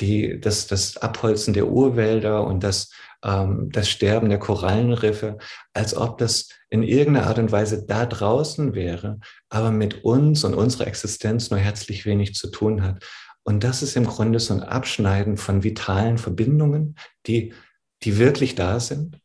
die, 0.00 0.40
das, 0.40 0.66
das 0.66 0.96
Abholzen 0.96 1.54
der 1.54 1.68
Urwälder 1.68 2.46
und 2.46 2.64
das 2.64 2.90
ähm, 3.24 3.70
das 3.72 3.88
Sterben 3.88 4.28
der 4.28 4.38
Korallenriffe, 4.38 5.38
als 5.72 5.96
ob 5.96 6.18
das 6.18 6.50
in 6.68 6.82
irgendeiner 6.82 7.26
Art 7.26 7.38
und 7.38 7.50
Weise 7.50 7.84
da 7.86 8.06
draußen 8.06 8.74
wäre, 8.74 9.18
aber 9.48 9.70
mit 9.70 10.04
uns 10.04 10.44
und 10.44 10.54
unserer 10.54 10.86
Existenz 10.86 11.50
nur 11.50 11.58
herzlich 11.58 12.04
wenig 12.04 12.34
zu 12.34 12.50
tun 12.50 12.82
hat. 12.82 13.02
Und 13.42 13.64
das 13.64 13.82
ist 13.82 13.96
im 13.96 14.04
Grunde 14.04 14.40
so 14.40 14.54
ein 14.54 14.62
Abschneiden 14.62 15.36
von 15.36 15.64
vitalen 15.64 16.18
Verbindungen, 16.18 16.96
die, 17.26 17.54
die 18.02 18.18
wirklich 18.18 18.54
da 18.54 18.80
sind. 18.80 19.20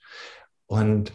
Und 0.66 1.14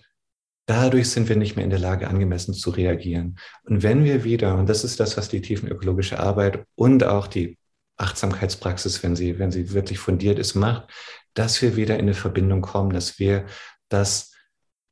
dadurch 0.67 1.11
sind 1.11 1.29
wir 1.29 1.37
nicht 1.37 1.57
mehr 1.57 1.65
in 1.65 1.71
der 1.71 1.79
Lage, 1.79 2.09
angemessen 2.09 2.55
zu 2.55 2.71
reagieren. 2.71 3.39
Und 3.65 3.83
wenn 3.83 4.05
wir 4.05 4.25
wieder, 4.25 4.57
und 4.57 4.69
das 4.69 4.85
ist 4.85 5.01
das, 5.01 5.17
was 5.17 5.29
die 5.29 5.43
tiefenökologische 5.43 6.19
Arbeit 6.19 6.65
und 6.75 7.05
auch 7.05 7.27
die 7.27 7.59
Achtsamkeitspraxis, 7.97 9.03
wenn 9.03 9.17
sie, 9.17 9.39
wenn 9.39 9.53
sie 9.53 9.73
wirklich 9.73 9.99
fundiert 9.99 10.39
ist, 10.39 10.55
macht, 10.55 10.91
dass 11.35 11.61
wir 11.63 11.77
wieder 11.77 11.95
in 11.95 12.03
eine 12.03 12.15
Verbindung 12.15 12.61
kommen, 12.61 12.93
dass 12.93 13.19
wir 13.19 13.47
das 13.89 14.33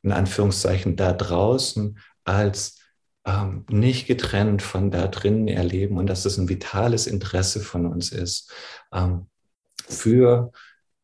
in 0.02 0.12
Anführungszeichen 0.12 0.96
da 0.96 1.12
draußen 1.12 1.98
als 2.24 2.80
ähm, 3.24 3.64
nicht 3.68 4.06
getrennt 4.06 4.62
von 4.62 4.90
da 4.90 5.06
drinnen 5.06 5.48
erleben 5.48 5.96
und 5.96 6.06
dass 6.06 6.24
es 6.24 6.38
ein 6.38 6.48
vitales 6.48 7.06
Interesse 7.06 7.60
von 7.60 7.86
uns 7.86 8.10
ist, 8.10 8.52
ähm, 8.92 9.26
für 9.88 10.52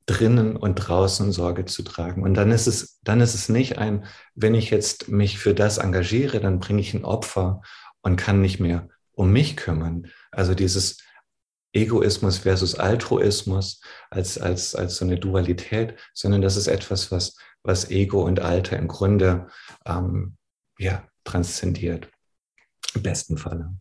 drinnen 0.07 0.57
und 0.57 0.77
draußen 0.77 1.33
Sorge 1.33 1.67
zu 1.67 1.83
tragen. 1.83 2.23
Und 2.23 2.35
dann 2.35 2.51
ist 2.51 2.67
es, 2.67 2.99
dann 3.03 3.21
ist 3.21 3.35
es 3.35 3.49
nicht 3.49 3.79
ein, 3.79 4.07
wenn 4.35 4.55
ich 4.55 4.71
jetzt 4.71 5.09
mich 5.09 5.39
für 5.39 5.55
das 5.55 5.79
engagiere, 5.79 6.41
dann 6.41 6.59
bringe 6.59 6.81
ich 6.81 6.95
ein 6.95 7.05
Opfer 7.05 7.61
und 8.01 8.17
kann 8.17 8.41
nicht 8.41 8.59
mehr 8.59 8.89
um 9.13 9.31
mich 9.31 9.57
kümmern. 9.57 10.07
Also 10.31 10.55
dieses 10.55 10.99
Egoismus 11.73 12.39
versus 12.39 12.75
Altruismus 12.75 13.81
als, 14.11 14.39
als, 14.39 14.75
als 14.75 14.97
so 14.97 15.05
eine 15.05 15.19
Dualität, 15.19 15.99
sondern 16.15 16.43
das 16.43 16.57
ist 16.57 16.67
etwas, 16.67 17.13
was, 17.13 17.37
was 17.63 17.91
Ego 17.91 18.25
und 18.25 18.41
Alter 18.41 18.79
im 18.79 18.89
Grunde 18.89 19.49
ähm, 19.85 20.37
ja, 20.79 21.07
transzendiert. 21.25 22.09
Im 22.95 23.03
besten 23.03 23.37
Falle. 23.37 23.75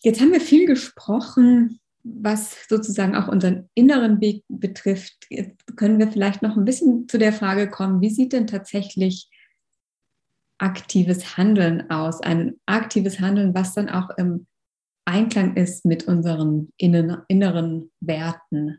Jetzt 0.00 0.20
haben 0.20 0.32
wir 0.32 0.40
viel 0.40 0.66
gesprochen, 0.66 1.80
was 2.04 2.56
sozusagen 2.68 3.14
auch 3.14 3.28
unseren 3.28 3.68
inneren 3.74 4.20
Weg 4.20 4.44
betrifft. 4.48 5.26
Jetzt 5.30 5.76
können 5.76 5.98
wir 5.98 6.10
vielleicht 6.10 6.42
noch 6.42 6.56
ein 6.56 6.64
bisschen 6.64 7.08
zu 7.08 7.18
der 7.18 7.32
Frage 7.32 7.70
kommen, 7.70 8.00
wie 8.00 8.10
sieht 8.10 8.32
denn 8.32 8.46
tatsächlich 8.46 9.30
aktives 10.58 11.36
Handeln 11.36 11.90
aus? 11.90 12.20
Ein 12.20 12.54
aktives 12.66 13.20
Handeln, 13.20 13.54
was 13.54 13.74
dann 13.74 13.88
auch 13.88 14.10
im 14.16 14.46
Einklang 15.04 15.56
ist 15.56 15.84
mit 15.84 16.06
unseren 16.06 16.72
inneren 16.76 17.90
Werten. 18.00 18.78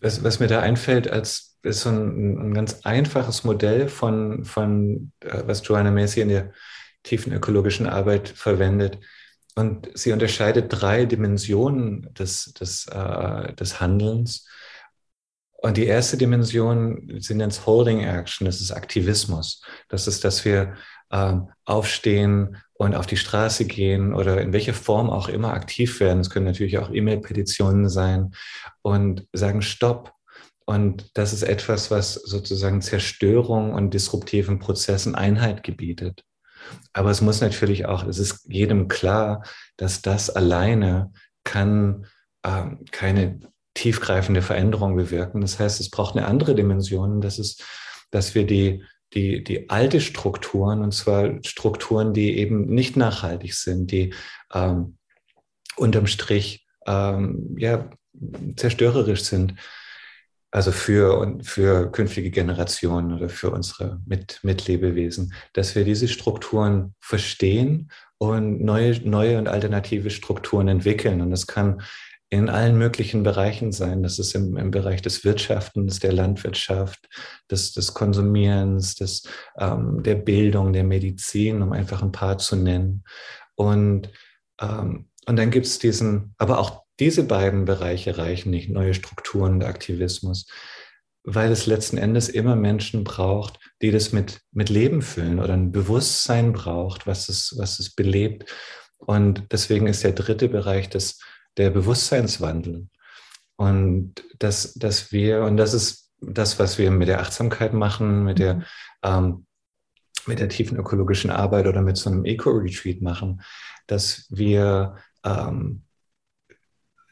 Was, 0.00 0.24
was, 0.24 0.40
mir 0.40 0.46
da 0.46 0.60
einfällt, 0.60 1.10
als 1.10 1.50
ist 1.62 1.82
so 1.82 1.90
ein, 1.90 2.38
ein 2.38 2.54
ganz 2.54 2.80
einfaches 2.84 3.44
Modell 3.44 3.88
von, 3.88 4.44
von 4.44 5.12
äh, 5.20 5.42
was 5.44 5.66
Joanna 5.66 5.90
Macy 5.90 6.20
in 6.22 6.28
der 6.28 6.52
tiefen 7.02 7.32
ökologischen 7.32 7.86
Arbeit 7.86 8.28
verwendet. 8.28 8.98
Und 9.56 9.90
sie 9.94 10.12
unterscheidet 10.12 10.66
drei 10.68 11.04
Dimensionen 11.04 12.12
des, 12.14 12.54
des, 12.54 12.86
äh, 12.86 13.52
des 13.54 13.80
Handelns. 13.80 14.46
Und 15.62 15.76
die 15.76 15.86
erste 15.86 16.16
Dimension, 16.16 17.18
sie 17.20 17.34
nennt 17.34 17.66
Holding 17.66 18.00
Action, 18.00 18.46
das 18.46 18.60
ist 18.60 18.70
Aktivismus. 18.70 19.62
Das 19.88 20.06
ist, 20.06 20.24
dass 20.24 20.44
wir 20.44 20.76
äh, 21.10 21.34
aufstehen 21.64 22.56
und 22.74 22.94
auf 22.94 23.06
die 23.06 23.16
Straße 23.16 23.66
gehen 23.66 24.14
oder 24.14 24.40
in 24.40 24.52
welcher 24.52 24.74
Form 24.74 25.10
auch 25.10 25.28
immer 25.28 25.52
aktiv 25.52 26.00
werden. 26.00 26.20
Es 26.20 26.30
können 26.30 26.46
natürlich 26.46 26.78
auch 26.78 26.90
E-Mail-Petitionen 26.90 27.88
sein 27.88 28.32
und 28.82 29.26
sagen 29.32 29.62
Stopp. 29.62 30.14
Und 30.64 31.10
das 31.14 31.32
ist 31.32 31.42
etwas, 31.42 31.90
was 31.90 32.14
sozusagen 32.14 32.80
Zerstörung 32.80 33.74
und 33.74 33.92
disruptiven 33.92 34.60
Prozessen 34.60 35.14
Einheit 35.14 35.62
gebietet. 35.62 36.24
Aber 36.92 37.10
es 37.10 37.20
muss 37.20 37.40
natürlich 37.40 37.86
auch, 37.86 38.04
es 38.04 38.18
ist 38.18 38.46
jedem 38.48 38.88
klar, 38.88 39.42
dass 39.76 40.02
das 40.02 40.30
alleine 40.30 41.12
kann 41.44 42.06
ähm, 42.44 42.84
keine 42.92 43.40
tiefgreifende 43.74 44.42
Veränderung 44.42 44.96
bewirken. 44.96 45.40
Das 45.40 45.58
heißt, 45.58 45.80
es 45.80 45.90
braucht 45.90 46.16
eine 46.16 46.26
andere 46.26 46.54
Dimension. 46.54 47.20
Das 47.20 47.38
ist, 47.38 47.64
dass 48.10 48.34
wir 48.34 48.46
die 48.46 48.84
die, 49.14 49.42
die 49.42 49.70
alte 49.70 50.00
Strukturen, 50.00 50.82
und 50.82 50.92
zwar 50.92 51.42
Strukturen, 51.44 52.14
die 52.14 52.38
eben 52.38 52.66
nicht 52.66 52.96
nachhaltig 52.96 53.54
sind, 53.54 53.90
die 53.90 54.14
ähm, 54.52 54.96
unterm 55.76 56.06
Strich 56.06 56.66
ähm, 56.86 57.56
ja, 57.58 57.90
zerstörerisch 58.56 59.22
sind. 59.22 59.54
Also 60.52 60.72
für, 60.72 61.38
für 61.42 61.92
künftige 61.92 62.30
Generationen 62.30 63.12
oder 63.12 63.28
für 63.28 63.50
unsere 63.50 64.00
Mit, 64.04 64.40
Mitlebewesen, 64.42 65.32
dass 65.52 65.76
wir 65.76 65.84
diese 65.84 66.08
Strukturen 66.08 66.94
verstehen 66.98 67.92
und 68.18 68.60
neue, 68.60 68.98
neue 69.08 69.38
und 69.38 69.46
alternative 69.46 70.10
Strukturen 70.10 70.66
entwickeln. 70.66 71.20
Und 71.20 71.30
das 71.30 71.46
kann 71.46 71.82
in 72.30 72.48
allen 72.48 72.78
möglichen 72.78 73.24
Bereichen 73.24 73.72
sein. 73.72 74.04
Das 74.04 74.20
ist 74.20 74.34
im, 74.36 74.56
im 74.56 74.70
Bereich 74.70 75.02
des 75.02 75.24
Wirtschaftens, 75.24 75.98
der 75.98 76.12
Landwirtschaft, 76.12 77.08
des, 77.50 77.72
des 77.72 77.92
Konsumierens, 77.92 78.94
des, 78.94 79.24
ähm, 79.58 80.02
der 80.04 80.14
Bildung, 80.14 80.72
der 80.72 80.84
Medizin, 80.84 81.60
um 81.60 81.72
einfach 81.72 82.02
ein 82.02 82.12
paar 82.12 82.38
zu 82.38 82.54
nennen. 82.54 83.04
Und, 83.56 84.10
ähm, 84.60 85.08
und 85.26 85.36
dann 85.36 85.50
gibt 85.50 85.66
es 85.66 85.80
diesen, 85.80 86.34
aber 86.38 86.60
auch 86.60 86.84
diese 87.00 87.24
beiden 87.24 87.64
Bereiche 87.64 88.16
reichen 88.16 88.50
nicht, 88.50 88.70
neue 88.70 88.94
Strukturen 88.94 89.58
der 89.58 89.68
Aktivismus, 89.68 90.46
weil 91.24 91.50
es 91.50 91.66
letzten 91.66 91.98
Endes 91.98 92.28
immer 92.28 92.54
Menschen 92.54 93.02
braucht, 93.02 93.58
die 93.82 93.90
das 93.90 94.12
mit, 94.12 94.40
mit 94.52 94.68
Leben 94.68 95.02
füllen 95.02 95.40
oder 95.40 95.54
ein 95.54 95.72
Bewusstsein 95.72 96.52
braucht, 96.52 97.08
was 97.08 97.28
es, 97.28 97.54
was 97.58 97.80
es 97.80 97.90
belebt. 97.90 98.48
Und 98.98 99.46
deswegen 99.50 99.88
ist 99.88 100.04
der 100.04 100.12
dritte 100.12 100.48
Bereich 100.48 100.88
des 100.88 101.18
der 101.60 101.70
Bewusstseinswandel. 101.70 102.88
Und 103.56 104.14
dass, 104.38 104.74
dass 104.74 105.12
wir, 105.12 105.44
und 105.44 105.56
das 105.56 105.74
ist 105.74 106.10
das, 106.20 106.58
was 106.58 106.78
wir 106.78 106.90
mit 106.90 107.08
der 107.08 107.20
Achtsamkeit 107.20 107.72
machen, 107.72 108.24
mit 108.24 108.38
der, 108.38 108.54
mhm. 108.54 108.64
ähm, 109.02 109.46
mit 110.26 110.38
der 110.38 110.48
tiefen 110.48 110.76
ökologischen 110.76 111.30
Arbeit 111.30 111.66
oder 111.66 111.82
mit 111.82 111.96
so 111.96 112.10
einem 112.10 112.24
Eco-Retreat 112.24 113.00
machen, 113.00 113.42
dass 113.86 114.26
wir 114.30 114.96
ähm, 115.24 115.82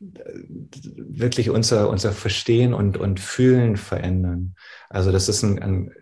wirklich 0.00 1.50
unser, 1.50 1.88
unser 1.90 2.12
Verstehen 2.12 2.74
und, 2.74 2.96
und 2.96 3.18
Fühlen 3.18 3.76
verändern. 3.76 4.54
Also 4.88 5.10
das 5.10 5.28
ist 5.28 5.42
ein, 5.42 5.60
ein, 5.60 5.92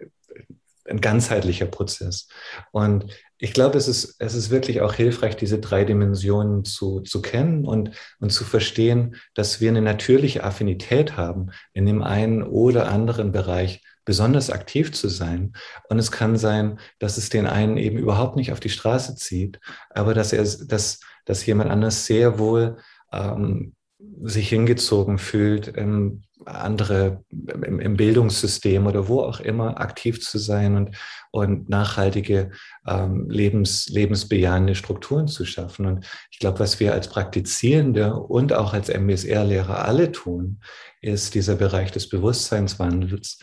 ein 0.84 1.00
ganzheitlicher 1.00 1.66
Prozess. 1.66 2.28
Und 2.72 3.06
ich 3.38 3.52
glaube, 3.52 3.76
es 3.76 3.86
ist, 3.86 4.16
es 4.18 4.34
ist 4.34 4.50
wirklich 4.50 4.80
auch 4.80 4.94
hilfreich, 4.94 5.36
diese 5.36 5.58
drei 5.58 5.84
Dimensionen 5.84 6.64
zu, 6.64 7.00
zu 7.00 7.20
kennen 7.20 7.64
und, 7.66 7.90
und 8.18 8.30
zu 8.30 8.44
verstehen, 8.44 9.16
dass 9.34 9.60
wir 9.60 9.68
eine 9.68 9.82
natürliche 9.82 10.42
Affinität 10.42 11.16
haben, 11.16 11.50
in 11.74 11.84
dem 11.84 12.02
einen 12.02 12.42
oder 12.42 12.88
anderen 12.88 13.32
Bereich 13.32 13.82
besonders 14.06 14.50
aktiv 14.50 14.92
zu 14.92 15.08
sein. 15.08 15.52
Und 15.90 15.98
es 15.98 16.10
kann 16.10 16.36
sein, 16.38 16.78
dass 16.98 17.18
es 17.18 17.28
den 17.28 17.46
einen 17.46 17.76
eben 17.76 17.98
überhaupt 17.98 18.36
nicht 18.36 18.52
auf 18.52 18.60
die 18.60 18.70
Straße 18.70 19.16
zieht, 19.16 19.60
aber 19.90 20.14
dass 20.14 20.32
er, 20.32 20.44
dass, 20.44 21.00
dass 21.26 21.44
jemand 21.44 21.70
anders 21.70 22.06
sehr 22.06 22.38
wohl 22.38 22.78
ähm, 23.12 23.74
sich 24.22 24.48
hingezogen 24.48 25.18
fühlt, 25.18 25.76
ähm, 25.76 26.22
andere 26.46 27.24
im, 27.30 27.80
im, 27.80 27.96
Bildungssystem 27.96 28.86
oder 28.86 29.08
wo 29.08 29.20
auch 29.20 29.40
immer 29.40 29.80
aktiv 29.80 30.20
zu 30.20 30.38
sein 30.38 30.76
und, 30.76 30.96
und 31.32 31.68
nachhaltige 31.68 32.50
ähm, 32.86 33.28
Lebens, 33.28 33.88
lebensbejahende 33.88 34.74
Strukturen 34.74 35.28
zu 35.28 35.44
schaffen. 35.44 35.86
Und 35.86 36.06
ich 36.30 36.38
glaube, 36.38 36.60
was 36.60 36.80
wir 36.80 36.92
als 36.92 37.08
Praktizierende 37.08 38.14
und 38.14 38.52
auch 38.52 38.72
als 38.72 38.88
MBSR-Lehrer 38.88 39.84
alle 39.84 40.12
tun, 40.12 40.60
ist 41.00 41.34
dieser 41.34 41.56
Bereich 41.56 41.90
des 41.92 42.08
Bewusstseinswandels. 42.08 43.40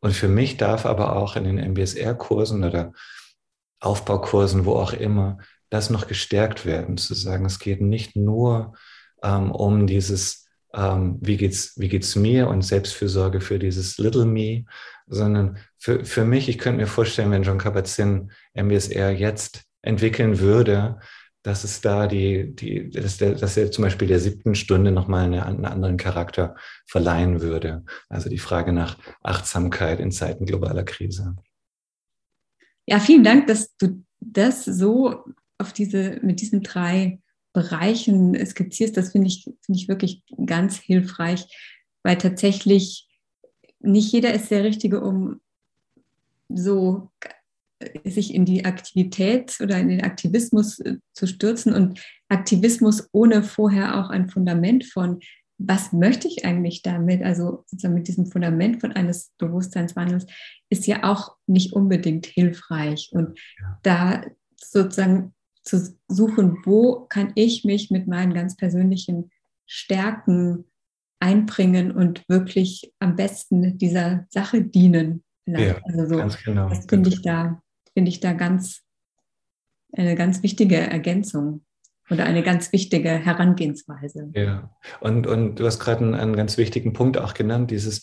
Und 0.00 0.12
für 0.12 0.28
mich 0.28 0.56
darf 0.56 0.84
aber 0.84 1.16
auch 1.16 1.36
in 1.36 1.44
den 1.44 1.58
MBSR-Kursen 1.58 2.64
oder 2.64 2.92
Aufbaukursen, 3.80 4.64
wo 4.64 4.74
auch 4.74 4.92
immer, 4.92 5.38
das 5.70 5.88
noch 5.88 6.06
gestärkt 6.06 6.66
werden, 6.66 6.98
zu 6.98 7.14
sagen, 7.14 7.46
es 7.46 7.58
geht 7.58 7.80
nicht 7.80 8.14
nur 8.14 8.74
ähm, 9.22 9.50
um 9.50 9.86
dieses, 9.86 10.41
ähm, 10.74 11.18
wie 11.20 11.36
geht's, 11.36 11.78
wie 11.78 11.88
geht's 11.88 12.16
mir 12.16 12.48
und 12.48 12.62
Selbstfürsorge 12.62 13.40
für 13.40 13.58
dieses 13.58 13.98
Little 13.98 14.24
Me, 14.24 14.64
sondern 15.06 15.58
für, 15.78 16.04
für 16.04 16.24
mich, 16.24 16.48
ich 16.48 16.58
könnte 16.58 16.80
mir 16.80 16.86
vorstellen, 16.86 17.30
wenn 17.30 17.42
John 17.42 17.58
Kabat-Zinn 17.58 18.30
MBSR 18.54 19.10
jetzt 19.10 19.62
entwickeln 19.82 20.38
würde, 20.38 20.98
dass 21.42 21.64
es 21.64 21.80
da 21.80 22.06
die, 22.06 22.54
die, 22.54 22.90
dass, 22.90 23.16
der, 23.16 23.34
dass 23.34 23.56
er 23.56 23.70
zum 23.70 23.82
Beispiel 23.82 24.06
der 24.06 24.20
siebten 24.20 24.54
Stunde 24.54 24.92
nochmal 24.92 25.24
eine, 25.24 25.44
einen 25.44 25.64
anderen 25.64 25.96
Charakter 25.96 26.54
verleihen 26.86 27.40
würde. 27.40 27.84
Also 28.08 28.30
die 28.30 28.38
Frage 28.38 28.72
nach 28.72 28.96
Achtsamkeit 29.22 29.98
in 29.98 30.12
Zeiten 30.12 30.46
globaler 30.46 30.84
Krise. 30.84 31.36
Ja, 32.86 33.00
vielen 33.00 33.24
Dank, 33.24 33.48
dass 33.48 33.76
du 33.76 34.04
das 34.20 34.64
so 34.64 35.24
auf 35.58 35.72
diese, 35.72 36.20
mit 36.22 36.40
diesen 36.40 36.62
drei 36.62 37.20
Bereichen 37.52 38.34
skizzierst. 38.44 38.96
Das 38.96 39.12
finde 39.12 39.28
ich, 39.28 39.44
finde 39.44 39.80
ich 39.80 39.88
wirklich 39.88 40.22
ganz 40.46 40.78
hilfreich, 40.78 41.46
weil 42.02 42.16
tatsächlich 42.16 43.08
nicht 43.80 44.12
jeder 44.12 44.32
ist 44.32 44.50
der 44.50 44.64
Richtige, 44.64 45.00
um 45.00 45.40
so 46.48 47.10
sich 48.04 48.34
in 48.34 48.44
die 48.44 48.64
Aktivität 48.64 49.58
oder 49.60 49.78
in 49.78 49.88
den 49.88 50.02
Aktivismus 50.02 50.78
äh, 50.80 50.98
zu 51.14 51.26
stürzen 51.26 51.74
und 51.74 52.00
Aktivismus 52.28 53.08
ohne 53.12 53.42
vorher 53.42 53.98
auch 53.98 54.10
ein 54.10 54.28
Fundament 54.28 54.84
von, 54.84 55.20
was 55.58 55.92
möchte 55.92 56.28
ich 56.28 56.44
eigentlich 56.44 56.82
damit, 56.82 57.22
also 57.22 57.64
sozusagen 57.66 57.94
mit 57.94 58.08
diesem 58.08 58.26
Fundament 58.26 58.80
von 58.80 58.92
eines 58.92 59.32
Bewusstseinswandels, 59.38 60.26
ist 60.70 60.86
ja 60.86 61.04
auch 61.04 61.36
nicht 61.46 61.72
unbedingt 61.72 62.26
hilfreich. 62.26 63.10
Und 63.12 63.38
ja. 63.60 63.78
da 63.82 64.24
sozusagen 64.56 65.34
zu 65.62 65.96
suchen, 66.08 66.58
wo 66.64 67.06
kann 67.08 67.32
ich 67.34 67.64
mich 67.64 67.90
mit 67.90 68.06
meinen 68.06 68.34
ganz 68.34 68.56
persönlichen 68.56 69.30
Stärken 69.66 70.64
einbringen 71.20 71.92
und 71.92 72.22
wirklich 72.28 72.92
am 72.98 73.14
besten 73.16 73.78
dieser 73.78 74.26
Sache 74.28 74.62
dienen. 74.62 75.22
Ja, 75.46 75.76
also 75.84 76.08
so, 76.08 76.16
ganz 76.16 76.42
genau. 76.42 76.68
Das 76.68 76.86
finde 76.86 77.10
ich 77.10 77.22
da, 77.22 77.62
finde 77.94 78.08
ich 78.10 78.20
da 78.20 78.32
ganz 78.32 78.82
eine 79.92 80.14
ganz 80.14 80.42
wichtige 80.42 80.76
Ergänzung 80.76 81.64
oder 82.10 82.24
eine 82.24 82.42
ganz 82.42 82.72
wichtige 82.72 83.10
Herangehensweise. 83.10 84.30
Ja, 84.34 84.70
und, 85.00 85.26
und 85.26 85.56
du 85.56 85.66
hast 85.66 85.78
gerade 85.78 86.04
einen, 86.04 86.14
einen 86.14 86.36
ganz 86.36 86.58
wichtigen 86.58 86.92
Punkt 86.92 87.18
auch 87.18 87.34
genannt, 87.34 87.70
dieses, 87.70 88.02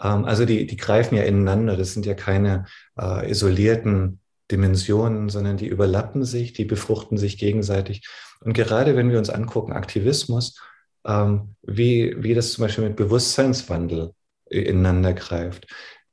ähm, 0.00 0.24
also 0.24 0.44
die, 0.44 0.66
die 0.66 0.76
greifen 0.76 1.16
ja 1.16 1.22
ineinander, 1.22 1.76
das 1.76 1.94
sind 1.94 2.06
ja 2.06 2.14
keine 2.14 2.66
äh, 2.98 3.30
isolierten 3.30 4.20
Dimensionen, 4.50 5.28
sondern 5.28 5.56
die 5.56 5.66
überlappen 5.66 6.24
sich, 6.24 6.52
die 6.52 6.64
befruchten 6.64 7.18
sich 7.18 7.38
gegenseitig. 7.38 8.08
Und 8.40 8.52
gerade 8.52 8.96
wenn 8.96 9.10
wir 9.10 9.18
uns 9.18 9.30
angucken, 9.30 9.72
Aktivismus, 9.72 10.60
ähm, 11.04 11.54
wie, 11.62 12.14
wie 12.22 12.34
das 12.34 12.52
zum 12.52 12.62
Beispiel 12.62 12.84
mit 12.84 12.96
Bewusstseinswandel 12.96 14.14
ineinander 14.46 15.12
greift. 15.12 15.66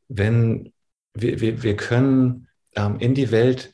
Wenn 0.07 0.73
wir, 1.13 1.39
wir, 1.39 1.63
wir 1.63 1.75
können 1.75 2.47
ähm, 2.75 2.97
in 2.99 3.13
die 3.13 3.31
Welt, 3.31 3.73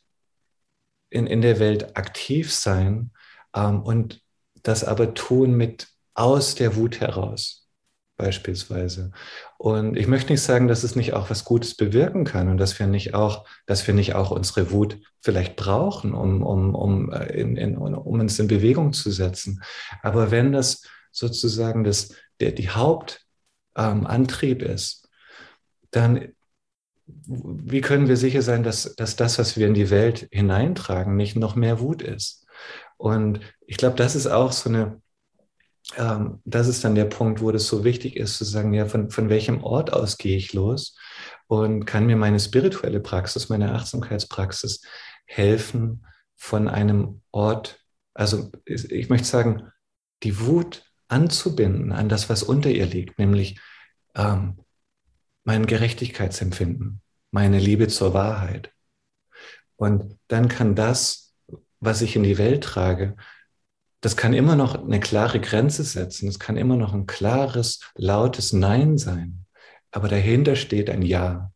in, 1.09 1.28
in 1.28 1.41
der 1.41 1.59
Welt 1.59 1.97
aktiv 1.97 2.53
sein 2.53 3.12
ähm, 3.55 3.82
und 3.82 4.22
das 4.64 4.84
aber 4.84 5.14
tun 5.14 5.55
mit 5.55 5.88
aus 6.14 6.55
der 6.55 6.76
Wut 6.76 6.99
heraus 6.99 7.61
beispielsweise. 8.22 9.12
Und 9.58 9.98
ich 9.98 10.08
möchte 10.08 10.32
nicht 10.32 10.44
sagen, 10.44 10.68
dass 10.68 10.84
es 10.84 10.96
nicht 10.96 11.14
auch 11.14 11.30
was 11.30 11.44
Gutes 11.44 11.76
bewirken 11.76 12.24
kann 12.24 12.48
und 12.50 12.58
dass 12.58 12.78
wir 12.80 12.88
nicht 12.88 13.14
auch, 13.14 13.46
dass 13.66 13.86
wir 13.88 13.94
nicht 13.94 14.14
auch 14.14 14.32
unsere 14.32 14.72
Wut 14.72 15.00
vielleicht 15.20 15.56
brauchen, 15.56 16.14
um, 16.14 16.44
um, 16.44 16.76
um, 16.76 17.12
äh, 17.12 17.34
in, 17.34 17.58
in, 17.58 17.76
um 17.78 18.20
uns 18.20 18.40
in 18.40 18.48
Bewegung 18.48 18.94
zu 18.94 19.12
setzen. 19.12 19.62
Aber 20.02 20.32
wenn 20.32 20.52
das 20.52 20.84
sozusagen 21.12 21.84
das, 21.84 22.16
der, 22.40 22.52
die 22.52 22.70
Hauptantrieb 22.70 24.62
ähm, 24.62 24.70
ist, 24.70 25.10
dann 25.90 26.30
wie 27.26 27.82
können 27.82 28.08
wir 28.08 28.16
sicher 28.16 28.42
sein, 28.42 28.64
dass, 28.64 28.96
dass 28.96 29.16
das, 29.16 29.38
was 29.38 29.58
wir 29.58 29.68
in 29.68 29.74
die 29.74 29.90
Welt 29.90 30.30
hineintragen, 30.32 31.16
nicht 31.16 31.36
noch 31.36 31.56
mehr 31.56 31.80
Wut 31.80 32.02
ist? 32.02 32.46
Und 32.98 33.40
ich 33.66 33.78
glaube, 33.78 33.96
das 33.96 34.16
ist 34.16 34.28
auch 34.28 34.52
so 34.52 34.70
eine, 34.70 35.01
ähm, 35.98 36.42
das 36.46 36.68
ist 36.68 36.84
dann 36.84 36.96
der 36.96 37.06
Punkt, 37.06 37.42
wo 37.42 37.52
das 37.52 37.68
so 37.68 37.84
wichtig 37.84 38.16
ist, 38.16 38.38
zu 38.38 38.46
sagen, 38.46 38.74
ja, 38.74 38.86
von, 38.86 39.10
von 39.10 39.30
welchem 39.30 39.64
Ort 39.64 39.94
aus 39.94 40.18
gehe 40.18 40.38
ich 40.38 40.54
los 40.54 40.96
und 41.48 41.86
kann 41.86 42.06
mir 42.06 42.16
meine 42.16 42.40
spirituelle 42.40 43.00
Praxis, 43.00 43.50
meine 43.50 43.74
Achtsamkeitspraxis 43.74 44.82
helfen 45.26 46.06
von 46.36 46.68
einem 46.68 47.22
Ort, 47.32 47.80
also 48.14 48.52
ich 48.66 49.10
möchte 49.10 49.28
sagen, 49.28 49.72
die 50.24 50.40
Wut 50.40 50.84
anzubinden 51.08 51.92
an 51.92 52.10
das, 52.10 52.30
was 52.30 52.44
unter 52.44 52.70
ihr 52.70 52.86
liegt, 52.86 53.20
nämlich 53.20 53.60
ähm, 54.16 54.60
mein 55.44 55.66
Gerechtigkeitsempfinden, 55.66 57.02
meine 57.32 57.60
Liebe 57.60 57.88
zur 57.88 58.14
Wahrheit. 58.14 58.72
Und 59.76 60.18
dann 60.28 60.48
kann 60.48 60.76
das, 60.76 61.34
was 61.80 62.02
ich 62.02 62.16
in 62.16 62.24
die 62.24 62.38
Welt 62.38 62.64
trage, 62.64 63.18
das 64.02 64.18
kann 64.18 64.34
immer 64.34 64.56
noch 64.56 64.84
eine 64.84 64.99
klare 64.99 65.39
Grenze 65.39 65.84
setzen. 65.84 66.28
Es 66.28 66.39
kann 66.39 66.58
immer 66.58 66.76
noch 66.76 66.93
ein 66.93 67.06
klares, 67.06 67.80
lautes 67.95 68.52
Nein 68.52 68.97
sein. 68.97 69.45
Aber 69.91 70.08
dahinter 70.08 70.56
steht 70.56 70.89
ein 70.89 71.04
Ja. 71.04 71.54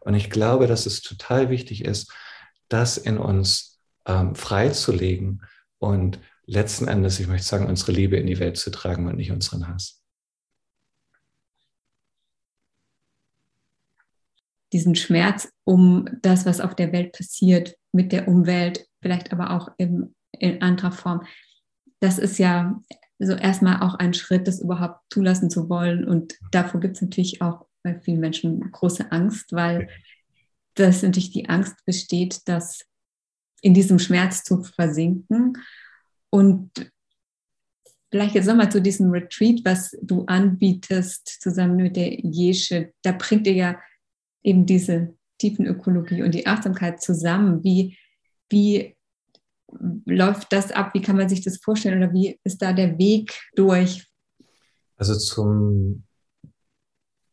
Und 0.00 0.14
ich 0.14 0.30
glaube, 0.30 0.66
dass 0.66 0.86
es 0.86 1.02
total 1.02 1.50
wichtig 1.50 1.84
ist, 1.84 2.12
das 2.68 2.96
in 2.96 3.18
uns 3.18 3.80
ähm, 4.06 4.34
freizulegen 4.34 5.42
und 5.78 6.18
letzten 6.46 6.88
Endes, 6.88 7.20
ich 7.20 7.26
möchte 7.26 7.46
sagen, 7.46 7.66
unsere 7.66 7.92
Liebe 7.92 8.16
in 8.16 8.26
die 8.26 8.38
Welt 8.38 8.56
zu 8.56 8.70
tragen 8.70 9.06
und 9.06 9.16
nicht 9.16 9.30
unseren 9.30 9.68
Hass. 9.68 10.02
Diesen 14.72 14.94
Schmerz 14.94 15.52
um 15.64 16.08
das, 16.22 16.46
was 16.46 16.60
auf 16.60 16.74
der 16.74 16.92
Welt 16.92 17.12
passiert, 17.12 17.76
mit 17.92 18.10
der 18.12 18.26
Umwelt, 18.26 18.86
vielleicht 19.02 19.32
aber 19.32 19.50
auch 19.50 19.68
in, 19.76 20.14
in 20.32 20.62
anderer 20.62 20.92
Form, 20.92 21.24
das 22.00 22.18
ist 22.18 22.38
ja 22.38 22.80
so 23.18 23.34
erstmal 23.34 23.80
auch 23.80 23.94
ein 23.94 24.14
Schritt, 24.14 24.48
das 24.48 24.60
überhaupt 24.60 25.00
zulassen 25.10 25.50
zu 25.50 25.68
wollen. 25.68 26.04
Und 26.04 26.34
davor 26.50 26.80
gibt 26.80 26.96
es 26.96 27.02
natürlich 27.02 27.40
auch 27.40 27.66
bei 27.82 27.98
vielen 28.00 28.20
Menschen 28.20 28.60
große 28.72 29.10
Angst, 29.12 29.52
weil 29.52 29.88
das 30.74 31.02
natürlich 31.02 31.30
die 31.30 31.48
Angst 31.48 31.76
besteht, 31.84 32.40
dass 32.46 32.84
in 33.62 33.74
diesem 33.74 33.98
Schmerz 33.98 34.42
zu 34.42 34.62
versinken. 34.62 35.56
Und 36.30 36.70
vielleicht 38.10 38.34
jetzt 38.34 38.46
nochmal 38.46 38.70
zu 38.70 38.82
diesem 38.82 39.10
Retreat, 39.10 39.60
was 39.64 39.96
du 40.02 40.24
anbietest, 40.26 41.40
zusammen 41.40 41.76
mit 41.76 41.96
der 41.96 42.12
Jesche, 42.20 42.92
da 43.02 43.12
bringt 43.12 43.46
ihr 43.46 43.54
ja 43.54 43.80
eben 44.42 44.66
diese 44.66 45.16
Tiefenökologie 45.38 46.22
und 46.22 46.34
die 46.34 46.46
Achtsamkeit 46.46 47.00
zusammen. 47.02 47.62
Wie, 47.64 47.96
wie 48.50 48.96
läuft 50.06 50.52
das 50.52 50.72
ab? 50.72 50.94
Wie 50.94 51.02
kann 51.02 51.16
man 51.16 51.28
sich 51.28 51.42
das 51.42 51.58
vorstellen 51.58 52.02
oder 52.02 52.12
wie 52.12 52.38
ist 52.44 52.62
da 52.62 52.72
der 52.72 52.98
Weg 52.98 53.32
durch? 53.54 54.06
Also 54.96 55.16
zum, 55.16 56.04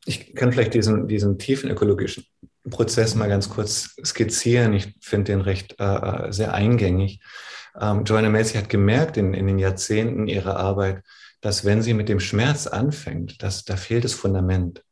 ich 0.06 0.34
kann 0.36 0.52
vielleicht 0.52 0.74
diesen, 0.74 1.08
diesen 1.08 1.38
tiefen 1.38 1.70
ökologischen 1.70 2.26
Prozess 2.70 3.16
mal 3.16 3.30
ganz 3.30 3.50
kurz 3.50 3.96
skizzieren. 4.04 4.74
Ich 4.74 4.96
finde 5.02 5.32
den 5.32 5.42
recht 5.42 5.76
äh, 5.80 5.84
äh, 5.84 6.32
sehr 6.32 6.54
eingängig. 6.54 7.22
Ähm, 7.80 8.04
Joanna 8.04 8.30
Macy 8.30 8.58
hat 8.58 8.70
gemerkt 8.70 9.18
in, 9.18 9.34
in 9.34 9.48
den 9.48 9.60
Jahrzehnten 9.60 10.28
ihrer 10.28 10.58
Arbeit, 10.58 11.04
dass 11.42 11.66
wenn 11.66 11.82
sie 11.82 11.94
mit 11.94 12.10
dem 12.10 12.20
Schmerz 12.20 12.68
anfängt, 12.68 13.42
dass, 13.42 13.64
da 13.64 13.78
fehlt 13.78 14.04
das 14.04 14.14
Fundament. 14.14 14.84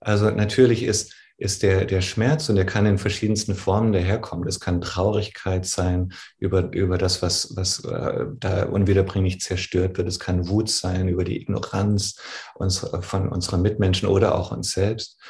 Also 0.00 0.30
natürlich 0.30 0.82
ist 0.82 1.14
ist 1.38 1.62
der, 1.62 1.84
der 1.84 2.00
Schmerz 2.00 2.48
und 2.48 2.56
der 2.56 2.64
kann 2.64 2.86
in 2.86 2.96
verschiedensten 2.96 3.54
Formen 3.54 3.92
daherkommen. 3.92 4.48
Es 4.48 4.58
kann 4.58 4.80
Traurigkeit 4.80 5.66
sein 5.66 6.12
über, 6.38 6.72
über 6.72 6.96
das, 6.96 7.20
was, 7.20 7.54
was 7.56 7.84
äh, 7.84 8.26
da 8.38 8.64
unwiederbringlich 8.64 9.40
zerstört 9.40 9.98
wird. 9.98 10.08
Es 10.08 10.18
kann 10.18 10.48
Wut 10.48 10.70
sein 10.70 11.08
über 11.08 11.24
die 11.24 11.40
Ignoranz 11.40 12.18
unserer, 12.54 13.02
von 13.02 13.28
unseren 13.28 13.60
Mitmenschen 13.60 14.08
oder 14.08 14.34
auch 14.34 14.50
uns 14.50 14.72
selbst. 14.72 15.20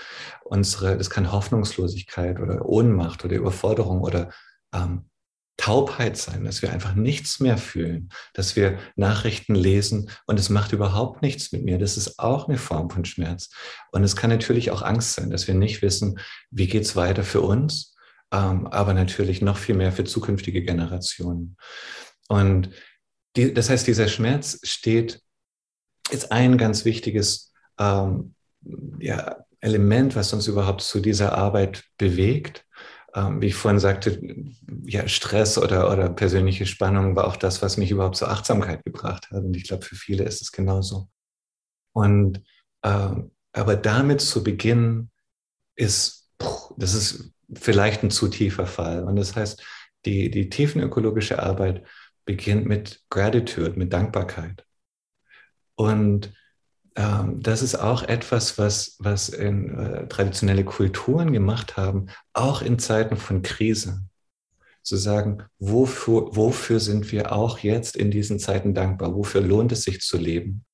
Unsere, 0.44 0.96
das 0.96 1.10
kann 1.10 1.32
Hoffnungslosigkeit 1.32 2.38
oder 2.38 2.64
Ohnmacht 2.64 3.24
oder 3.24 3.34
Überforderung 3.34 4.02
oder 4.02 4.30
ähm, 4.72 5.06
Taubheit 5.56 6.16
sein, 6.16 6.44
dass 6.44 6.60
wir 6.60 6.72
einfach 6.72 6.94
nichts 6.94 7.40
mehr 7.40 7.56
fühlen, 7.56 8.10
dass 8.34 8.56
wir 8.56 8.78
Nachrichten 8.94 9.54
lesen 9.54 10.10
und 10.26 10.38
es 10.38 10.50
macht 10.50 10.72
überhaupt 10.72 11.22
nichts 11.22 11.50
mit 11.52 11.64
mir. 11.64 11.78
Das 11.78 11.96
ist 11.96 12.18
auch 12.18 12.48
eine 12.48 12.58
Form 12.58 12.90
von 12.90 13.04
Schmerz. 13.04 13.50
Und 13.90 14.04
es 14.04 14.16
kann 14.16 14.30
natürlich 14.30 14.70
auch 14.70 14.82
Angst 14.82 15.14
sein, 15.14 15.30
dass 15.30 15.48
wir 15.48 15.54
nicht 15.54 15.80
wissen, 15.80 16.18
wie 16.50 16.66
geht 16.66 16.82
es 16.82 16.94
weiter 16.94 17.22
für 17.22 17.40
uns, 17.40 17.96
ähm, 18.32 18.66
aber 18.66 18.92
natürlich 18.92 19.40
noch 19.40 19.56
viel 19.56 19.74
mehr 19.74 19.92
für 19.92 20.04
zukünftige 20.04 20.62
Generationen. 20.62 21.56
Und 22.28 22.70
die, 23.36 23.54
das 23.54 23.70
heißt, 23.70 23.86
dieser 23.86 24.08
Schmerz 24.08 24.60
steht, 24.62 25.20
ist 26.10 26.32
ein 26.32 26.58
ganz 26.58 26.84
wichtiges 26.84 27.52
ähm, 27.78 28.34
ja, 28.98 29.44
Element, 29.60 30.16
was 30.16 30.32
uns 30.32 30.46
überhaupt 30.46 30.82
zu 30.82 31.00
dieser 31.00 31.36
Arbeit 31.36 31.84
bewegt 31.96 32.65
ähm, 33.16 33.40
wie 33.40 33.46
ich 33.46 33.54
vorhin 33.54 33.80
sagte, 33.80 34.20
ja, 34.84 35.08
Stress 35.08 35.56
oder, 35.56 35.90
oder 35.90 36.10
persönliche 36.10 36.66
Spannung 36.66 37.16
war 37.16 37.26
auch 37.26 37.36
das, 37.36 37.62
was 37.62 37.78
mich 37.78 37.90
überhaupt 37.90 38.16
zur 38.16 38.30
Achtsamkeit 38.30 38.84
gebracht 38.84 39.30
hat. 39.30 39.42
Und 39.42 39.56
ich 39.56 39.64
glaube, 39.64 39.84
für 39.84 39.96
viele 39.96 40.24
ist 40.24 40.42
es 40.42 40.52
genauso. 40.52 41.08
Und 41.92 42.42
äh, 42.82 43.14
aber 43.52 43.76
damit 43.76 44.20
zu 44.20 44.44
beginnen, 44.44 45.10
ist, 45.76 46.30
das 46.76 46.92
ist 46.92 47.32
vielleicht 47.54 48.02
ein 48.02 48.10
zu 48.10 48.28
tiefer 48.28 48.66
Fall. 48.66 49.04
Und 49.04 49.16
das 49.16 49.34
heißt, 49.34 49.64
die, 50.04 50.30
die 50.30 50.50
tiefenökologische 50.50 51.42
Arbeit 51.42 51.86
beginnt 52.26 52.66
mit 52.66 53.02
Gratitude, 53.08 53.78
mit 53.78 53.94
Dankbarkeit. 53.94 54.66
Und 55.74 56.34
ähm, 56.96 57.42
das 57.42 57.62
ist 57.62 57.74
auch 57.74 58.02
etwas, 58.02 58.58
was, 58.58 58.96
was 58.98 59.28
in, 59.28 59.78
äh, 59.78 60.08
traditionelle 60.08 60.64
Kulturen 60.64 61.32
gemacht 61.32 61.76
haben, 61.76 62.06
auch 62.32 62.62
in 62.62 62.78
Zeiten 62.78 63.16
von 63.16 63.42
Krise. 63.42 64.02
Zu 64.82 64.96
sagen, 64.96 65.42
wofür, 65.58 66.34
wofür 66.34 66.80
sind 66.80 67.12
wir 67.12 67.32
auch 67.32 67.58
jetzt 67.58 67.96
in 67.96 68.10
diesen 68.10 68.38
Zeiten 68.38 68.72
dankbar? 68.72 69.14
Wofür 69.14 69.40
lohnt 69.40 69.72
es 69.72 69.82
sich 69.82 70.00
zu 70.00 70.16
leben? 70.16 70.64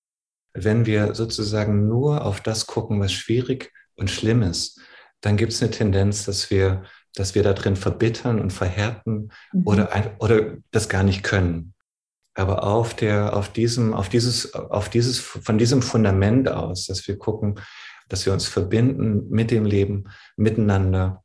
Wenn 0.53 0.87
wir 0.87 1.15
sozusagen 1.15 1.89
nur 1.89 2.25
auf 2.25 2.41
das 2.41 2.67
gucken, 2.67 3.01
was 3.01 3.13
schwierig 3.13 3.73
und 3.95 4.11
schlimm 4.11 4.43
ist, 4.43 4.81
dann 5.23 5.37
gibt 5.37 5.53
es 5.53 5.63
eine 5.63 5.71
Tendenz, 5.71 6.25
dass 6.25 6.51
wir, 6.51 6.85
dass 7.15 7.35
wir 7.35 7.43
da 7.43 7.55
drin 7.55 7.75
verbittern 7.75 8.39
und 8.39 8.53
verhärten 8.53 9.31
mhm. 9.53 9.67
oder, 9.67 10.17
oder 10.19 10.57
das 10.71 10.89
gar 10.89 11.03
nicht 11.03 11.23
können. 11.23 11.75
Aber 12.35 12.65
auf 12.65 12.95
der, 12.95 13.37
auf 13.37 13.53
diesem, 13.53 13.93
auf 13.93 14.09
dieses, 14.09 14.55
auf 14.55 14.89
dieses, 14.89 15.19
von 15.19 15.59
diesem 15.59 15.83
Fundament 15.83 16.49
aus, 16.49 16.87
dass 16.87 17.07
wir 17.07 17.19
gucken, 17.19 17.61
dass 18.09 18.27
wir 18.27 18.33
uns 18.33 18.47
verbinden 18.47 19.29
mit 19.29 19.51
dem 19.51 19.65
Leben, 19.65 20.05
miteinander 20.37 21.23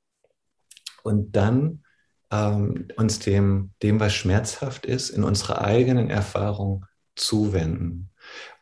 und 1.03 1.35
dann 1.35 1.83
ähm, 2.31 2.87
uns 2.97 3.19
dem, 3.19 3.71
dem, 3.81 3.99
was 3.99 4.13
schmerzhaft 4.13 4.85
ist, 4.85 5.09
in 5.09 5.23
unserer 5.23 5.61
eigenen 5.61 6.09
Erfahrung 6.09 6.85
zuwenden. 7.15 8.09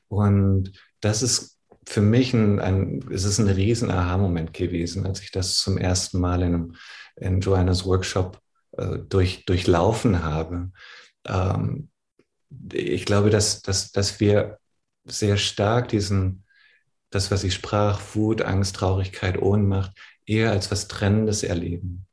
Und 0.08 0.72
das 1.02 1.24
ist 1.24 1.60
für 1.88 2.02
mich 2.02 2.34
ein, 2.34 2.60
ein 2.60 3.04
es 3.12 3.24
ist 3.24 3.40
ein 3.40 3.48
riesen 3.48 3.92
Aha-Moment 3.92 4.54
gewesen, 4.54 5.06
als 5.06 5.22
ich 5.22 5.32
das 5.32 5.58
zum 5.58 5.78
ersten 5.78 6.20
Mal 6.20 6.42
in, 6.42 6.54
einem, 6.54 6.76
in 7.16 7.42
Joannas 7.42 7.86
Workshop 7.86 8.40
äh, 8.78 9.00
durch, 9.10 9.46
durchlaufen 9.46 10.24
habe. 10.24 10.72
Ähm, 11.26 11.90
ich 12.74 13.06
glaube, 13.06 13.30
dass, 13.30 13.62
dass, 13.62 13.92
dass 13.92 14.20
wir 14.20 14.60
sehr 15.06 15.38
stark 15.38 15.90
diesen, 15.90 16.44
das, 17.10 17.32
was 17.32 17.44
ich 17.44 17.54
sprach, 17.54 18.02
Wut, 18.14 18.42
Angst, 18.42 18.76
Traurigkeit, 18.76 19.42
Ohnmacht, 19.42 19.92
eher 20.26 20.52
als 20.52 20.72
was 20.72 20.88
Trennendes 20.88 21.44
erleben. 21.44 22.08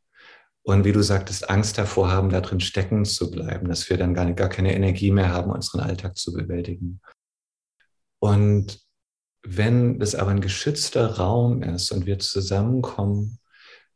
Und 0.62 0.85
wie 0.85 0.93
du 0.93 1.03
sagtest, 1.03 1.51
Angst 1.51 1.78
davor 1.78 2.11
haben, 2.11 2.30
da 2.30 2.41
drin 2.41 2.61
stecken 2.61 3.05
zu 3.05 3.30
bleiben, 3.30 3.68
dass 3.68 3.91
wir 3.91 3.99
dann 3.99 4.14
gar, 4.14 4.30
gar 4.33 4.49
keine 4.49 4.74
Energie 4.74 5.11
mehr 5.11 5.30
haben, 5.30 5.51
unseren 5.51 5.80
Alltag 5.80 6.16
zu 6.16 6.33
bewältigen. 6.33 7.01
Und 8.20 8.80
wenn 9.43 10.01
es 10.01 10.14
aber 10.14 10.30
ein 10.30 10.41
geschützter 10.41 11.16
Raum 11.16 11.64
ist 11.64 11.91
und 11.91 12.07
wir 12.07 12.20
zusammenkommen 12.20 13.39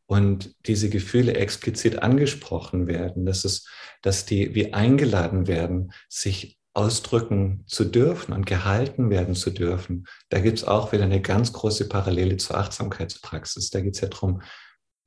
und 0.07 0.55
diese 0.65 0.89
Gefühle 0.89 1.35
explizit 1.35 2.01
angesprochen 2.01 2.87
werden, 2.87 3.25
dass 3.25 3.45
es, 3.45 3.67
dass 4.01 4.25
die 4.25 4.55
wie 4.55 4.73
eingeladen 4.73 5.47
werden, 5.47 5.91
sich 6.09 6.57
ausdrücken 6.73 7.63
zu 7.65 7.85
dürfen 7.85 8.33
und 8.33 8.45
gehalten 8.45 9.09
werden 9.09 9.35
zu 9.35 9.49
dürfen. 9.49 10.05
Da 10.29 10.39
gibt 10.39 10.59
es 10.59 10.63
auch 10.63 10.91
wieder 10.91 11.03
eine 11.03 11.21
ganz 11.21 11.51
große 11.51 11.89
Parallele 11.89 12.37
zur 12.37 12.57
Achtsamkeitspraxis. 12.57 13.71
Da 13.71 13.81
geht 13.81 13.95
es 13.95 14.01
ja 14.01 14.07
darum, 14.07 14.35
um, 14.35 14.41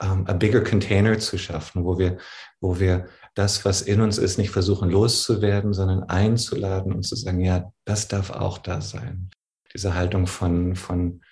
ähm, 0.03 0.27
a 0.27 0.33
bigger 0.33 0.63
container 0.63 1.19
zu 1.19 1.39
schaffen, 1.39 1.85
wo 1.85 1.99
wir, 1.99 2.19
wo 2.61 2.81
wir 2.81 3.07
das, 3.35 3.65
was 3.65 3.83
in 3.83 4.01
uns 4.01 4.19
ist, 4.19 4.37
nicht 4.37 4.51
versuchen 4.51 4.91
loszuwerden, 4.91 5.73
sondern 5.73 6.03
einzuladen 6.05 6.93
und 6.93 7.05
zu 7.05 7.15
sagen, 7.15 7.41
ja, 7.41 7.73
das 7.85 8.09
darf 8.09 8.31
auch 8.31 8.59
da 8.59 8.81
sein. 8.81 9.31
Diese 9.73 9.95
Haltung 9.95 10.27
von, 10.27 10.75
von 10.75 11.23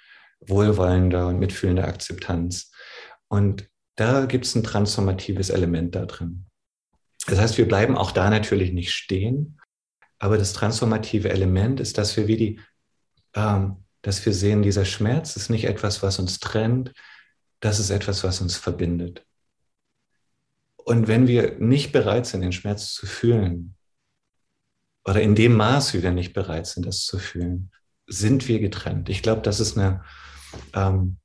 wohlwollender 0.41 1.27
und 1.27 1.41
mitfühlender 1.41 1.89
Akzeptanz. 1.89 2.71
Und 3.29 3.69
da 3.97 4.27
gibt 4.27 4.47
es 4.47 4.55
ein 4.55 4.63
transformatives 4.63 5.51
Element 5.51 5.95
da 5.95 6.07
drin. 6.07 6.47
Das 7.27 7.39
heißt, 7.39 7.59
wir 7.59 7.69
bleiben 7.69 7.97
auch 7.97 8.11
da 8.11 8.31
natürlich 8.31 8.73
nicht 8.73 8.93
stehen, 8.93 9.61
aber 10.19 10.39
das 10.39 10.53
transformative 10.53 11.29
Element 11.31 11.81
ist, 11.81 11.99
dass 11.99 12.17
wir 12.17 12.27
wie 12.27 12.37
die, 12.37 12.61
ähm, 13.35 13.85
dass 14.03 14.25
wir 14.25 14.33
sehen, 14.33 14.63
dieser 14.63 14.85
Schmerz 14.85 15.37
ist 15.37 15.51
nicht 15.51 15.65
etwas, 15.65 16.03
was 16.03 16.19
uns 16.19 16.41
trennt, 16.41 16.93
das 17.61 17.81
ist 17.81 17.91
etwas, 17.91 18.25
was 18.25 18.41
uns 18.41 18.57
verbindet. 18.57 19.27
Und 20.77 21.07
wenn 21.07 21.27
wir 21.27 21.59
nicht 21.59 21.93
bereit 21.93 22.27
sind, 22.27 22.41
den 22.41 22.53
Schmerz 22.53 22.95
zu 22.95 23.07
fühlen, 23.07 23.75
oder 25.05 25.23
in 25.23 25.35
dem 25.35 25.57
Maß, 25.57 25.95
wie 25.95 26.03
wir 26.03 26.11
nicht 26.11 26.35
bereit 26.35 26.67
sind, 26.67 26.87
das 26.87 27.05
zu 27.05 27.19
fühlen, 27.19 27.71
sind 28.07 28.47
wir 28.47 28.61
getrennt. 28.61 29.09
Ich 29.09 29.23
glaube, 29.23 29.41
das 29.43 29.59
ist 29.59 29.77
eine, 29.79 30.05
ähm, 30.75 31.19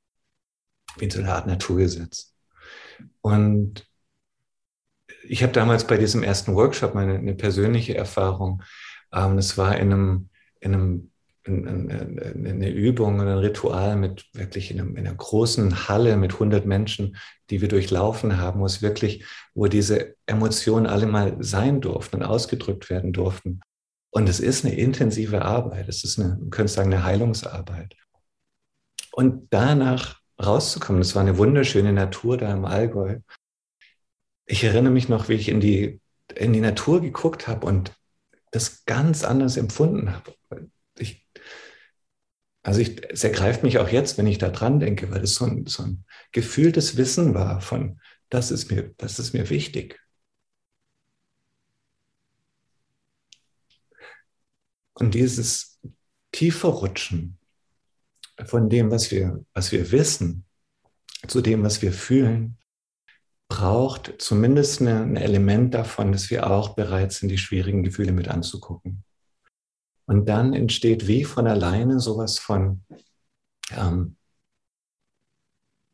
wie 0.98 1.10
so 1.10 1.20
eine 1.20 1.32
Art 1.32 1.46
Naturgesetz. 1.46 2.34
Und 3.20 3.86
ich 5.26 5.42
habe 5.42 5.52
damals 5.52 5.86
bei 5.86 5.96
diesem 5.96 6.22
ersten 6.22 6.54
Workshop 6.54 6.94
meine 6.94 7.14
eine 7.14 7.34
persönliche 7.34 7.96
Erfahrung. 7.96 8.62
Ähm, 9.12 9.36
das 9.36 9.56
war 9.56 9.76
in 9.76 9.92
einem, 9.92 10.28
in 10.60 10.74
einem 10.74 11.10
eine 11.46 12.70
Übung, 12.70 13.20
ein 13.20 13.28
Ritual 13.28 13.96
mit 13.96 14.24
wirklich 14.32 14.70
in, 14.70 14.80
einem, 14.80 14.96
in, 14.96 15.06
einer 15.06 15.14
großen 15.14 15.88
Halle 15.88 16.16
mit 16.16 16.32
100 16.32 16.64
Menschen, 16.64 17.16
die 17.50 17.60
wir 17.60 17.68
durchlaufen 17.68 18.38
haben, 18.38 18.60
wo 18.60 18.66
es 18.66 18.80
wirklich, 18.80 19.26
wo 19.52 19.66
diese 19.66 20.14
Emotionen 20.24 20.86
alle 20.86 21.06
mal 21.06 21.36
sein 21.40 21.82
durften 21.82 22.16
und 22.16 22.22
ausgedrückt 22.22 22.88
werden 22.88 23.12
durften. 23.12 23.60
Und 24.10 24.28
es 24.28 24.40
ist 24.40 24.64
eine 24.64 24.74
intensive 24.74 25.42
Arbeit. 25.42 25.88
Es 25.88 26.02
ist 26.04 26.18
eine, 26.18 26.36
man 26.36 26.50
könnte 26.50 26.72
sagen, 26.72 26.92
eine 26.92 27.04
Heilungsarbeit. 27.04 27.94
Und 29.12 29.48
danach 29.50 30.20
rauszukommen. 30.42 31.02
Es 31.02 31.14
war 31.14 31.22
eine 31.22 31.38
wunderschöne 31.38 31.92
Natur 31.92 32.36
da 32.38 32.52
im 32.52 32.64
Allgäu. 32.64 33.20
Ich 34.46 34.64
erinnere 34.64 34.92
mich 34.92 35.08
noch, 35.08 35.28
wie 35.28 35.34
ich 35.34 35.48
in 35.48 35.60
die, 35.60 36.00
in 36.34 36.52
die 36.52 36.60
Natur 36.60 37.00
geguckt 37.00 37.48
habe 37.48 37.66
und 37.66 37.92
das 38.50 38.84
ganz 38.84 39.24
anders 39.24 39.56
empfunden 39.56 40.12
habe. 40.12 40.34
Ich, 40.98 41.26
also 42.62 42.80
ich, 42.80 43.02
es 43.10 43.24
ergreift 43.24 43.62
mich 43.62 43.78
auch 43.78 43.88
jetzt, 43.88 44.16
wenn 44.18 44.26
ich 44.26 44.38
da 44.38 44.48
dran 44.50 44.80
denke, 44.80 45.10
weil 45.10 45.22
es 45.22 45.34
so 45.34 45.44
ein, 45.44 45.66
so 45.66 45.82
ein 45.82 46.04
gefühltes 46.32 46.96
Wissen 46.96 47.34
war 47.34 47.60
von, 47.60 48.00
das 48.28 48.50
ist 48.50 48.70
mir, 48.70 48.94
das 48.96 49.18
ist 49.18 49.32
mir 49.32 49.50
wichtig. 49.50 50.00
Und 54.94 55.14
dieses 55.14 55.80
tiefer 56.32 56.68
Rutschen 56.68 57.38
von 58.44 58.68
dem, 58.68 58.90
was 58.90 59.10
wir, 59.10 59.44
was 59.52 59.72
wir 59.72 59.92
wissen, 59.92 60.44
zu 61.26 61.40
dem, 61.40 61.62
was 61.62 61.82
wir 61.82 61.92
fühlen, 61.92 62.58
braucht 63.48 64.14
zumindest 64.18 64.80
eine, 64.80 65.02
ein 65.02 65.16
Element 65.16 65.74
davon, 65.74 66.12
dass 66.12 66.30
wir 66.30 66.50
auch 66.50 66.74
bereit 66.74 67.12
sind, 67.12 67.28
die 67.28 67.38
schwierigen 67.38 67.82
Gefühle 67.82 68.12
mit 68.12 68.28
anzugucken. 68.28 69.04
Und 70.06 70.28
dann 70.28 70.52
entsteht 70.52 71.06
wie 71.06 71.24
von 71.24 71.46
alleine 71.46 72.00
sowas 72.00 72.38
von, 72.38 72.84
ähm, 73.70 74.16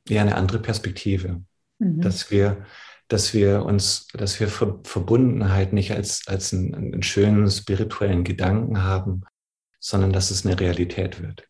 ja, 0.08 0.22
eine 0.22 0.36
andere 0.36 0.58
Perspektive, 0.58 1.42
mhm. 1.78 2.00
dass 2.00 2.30
wir, 2.30 2.64
dass 3.08 3.34
wir 3.34 3.64
uns, 3.64 4.08
dass 4.08 4.40
wir 4.40 4.48
Verbundenheit 4.48 5.72
nicht 5.72 5.92
als, 5.92 6.26
als 6.26 6.52
einen, 6.52 6.74
einen 6.74 7.02
schönen 7.02 7.48
spirituellen 7.50 8.24
Gedanken 8.24 8.82
haben, 8.82 9.22
sondern 9.78 10.12
dass 10.12 10.30
es 10.30 10.44
eine 10.44 10.58
Realität 10.58 11.22
wird. 11.22 11.49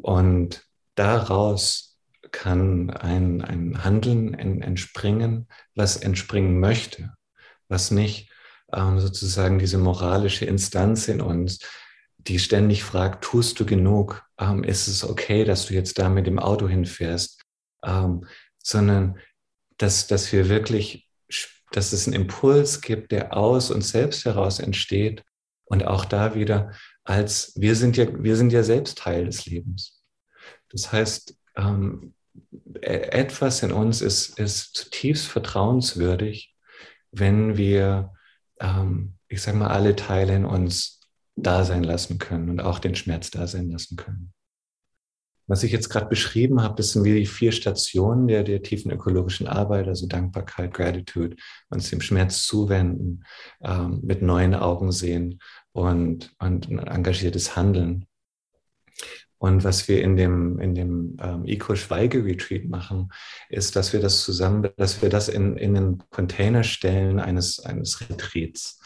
Und 0.00 0.64
daraus 0.94 1.98
kann 2.30 2.90
ein, 2.90 3.42
ein 3.42 3.84
Handeln 3.84 4.34
entspringen, 4.34 5.48
was 5.74 5.96
entspringen 5.96 6.60
möchte, 6.60 7.14
was 7.68 7.90
nicht 7.90 8.30
ähm, 8.72 9.00
sozusagen 9.00 9.58
diese 9.58 9.78
moralische 9.78 10.44
Instanz 10.44 11.08
in 11.08 11.20
uns, 11.20 11.60
die 12.18 12.38
ständig 12.38 12.82
fragt, 12.82 13.24
tust 13.24 13.60
du 13.60 13.66
genug? 13.66 14.24
Ähm, 14.38 14.64
ist 14.64 14.88
es 14.88 15.04
okay, 15.04 15.44
dass 15.44 15.66
du 15.66 15.74
jetzt 15.74 15.98
da 15.98 16.08
mit 16.08 16.26
dem 16.26 16.38
Auto 16.38 16.68
hinfährst? 16.68 17.42
Ähm, 17.84 18.26
sondern 18.58 19.18
dass, 19.78 20.06
dass 20.08 20.32
wir 20.32 20.48
wirklich 20.48 21.06
dass 21.70 21.92
es 21.92 22.06
einen 22.06 22.14
Impuls 22.14 22.80
gibt, 22.80 23.12
der 23.12 23.36
aus 23.36 23.70
uns 23.70 23.90
selbst 23.90 24.24
heraus 24.24 24.60
entsteht 24.60 25.22
und 25.64 25.86
auch 25.86 26.04
da 26.04 26.34
wieder 26.34 26.72
als 27.06 27.52
wir 27.56 27.76
sind 27.76 27.96
ja, 27.96 28.06
wir 28.22 28.36
sind 28.36 28.52
ja 28.52 28.62
selbst 28.62 28.98
Teil 28.98 29.26
des 29.26 29.46
Lebens. 29.46 30.02
Das 30.70 30.92
heißt, 30.92 31.36
ähm, 31.56 32.14
e-, 32.82 32.86
etwas 32.86 33.62
in 33.62 33.72
uns 33.72 34.02
ist, 34.02 34.38
ist 34.38 34.76
zutiefst 34.76 35.26
vertrauenswürdig, 35.26 36.54
wenn 37.12 37.56
wir, 37.56 38.12
ähm, 38.60 39.14
ich 39.28 39.40
sage 39.40 39.56
mal, 39.56 39.68
alle 39.68 39.94
Teile 39.94 40.34
in 40.34 40.44
uns 40.44 41.00
da 41.36 41.64
sein 41.64 41.84
lassen 41.84 42.18
können 42.18 42.50
und 42.50 42.60
auch 42.60 42.80
den 42.80 42.96
Schmerz 42.96 43.30
da 43.30 43.46
sein 43.46 43.70
lassen 43.70 43.96
können. 43.96 44.32
Was 45.48 45.62
ich 45.62 45.70
jetzt 45.70 45.88
gerade 45.90 46.06
beschrieben 46.06 46.62
habe, 46.62 46.74
das 46.76 46.92
sind 46.92 47.04
wie 47.04 47.20
die 47.20 47.26
vier 47.26 47.52
Stationen 47.52 48.26
der, 48.26 48.42
der 48.42 48.62
tiefen 48.62 48.90
ökologischen 48.90 49.46
Arbeit, 49.46 49.86
also 49.86 50.06
Dankbarkeit, 50.06 50.74
Gratitude, 50.74 51.36
uns 51.70 51.88
dem 51.90 52.00
Schmerz 52.00 52.42
zuwenden, 52.42 53.24
ähm, 53.62 54.00
mit 54.02 54.22
neuen 54.22 54.54
Augen 54.54 54.90
sehen 54.90 55.40
und, 55.72 56.34
und 56.38 56.68
ein 56.68 56.78
engagiertes 56.78 57.54
Handeln. 57.54 58.06
Und 59.38 59.64
was 59.64 59.86
wir 59.86 60.02
in 60.02 60.16
dem, 60.16 60.58
in 60.58 60.74
dem 60.74 61.16
ähm, 61.20 61.44
Eco-Schweige-Retreat 61.44 62.64
machen, 62.64 63.12
ist, 63.50 63.76
dass 63.76 63.92
wir 63.92 64.00
das 64.00 64.22
zusammen, 64.22 64.68
dass 64.76 65.02
wir 65.02 65.10
das 65.10 65.28
in, 65.28 65.56
in 65.56 65.74
den 65.74 66.02
Container 66.10 66.64
stellen 66.64 67.20
eines, 67.20 67.60
eines 67.60 68.00
Retreats, 68.00 68.80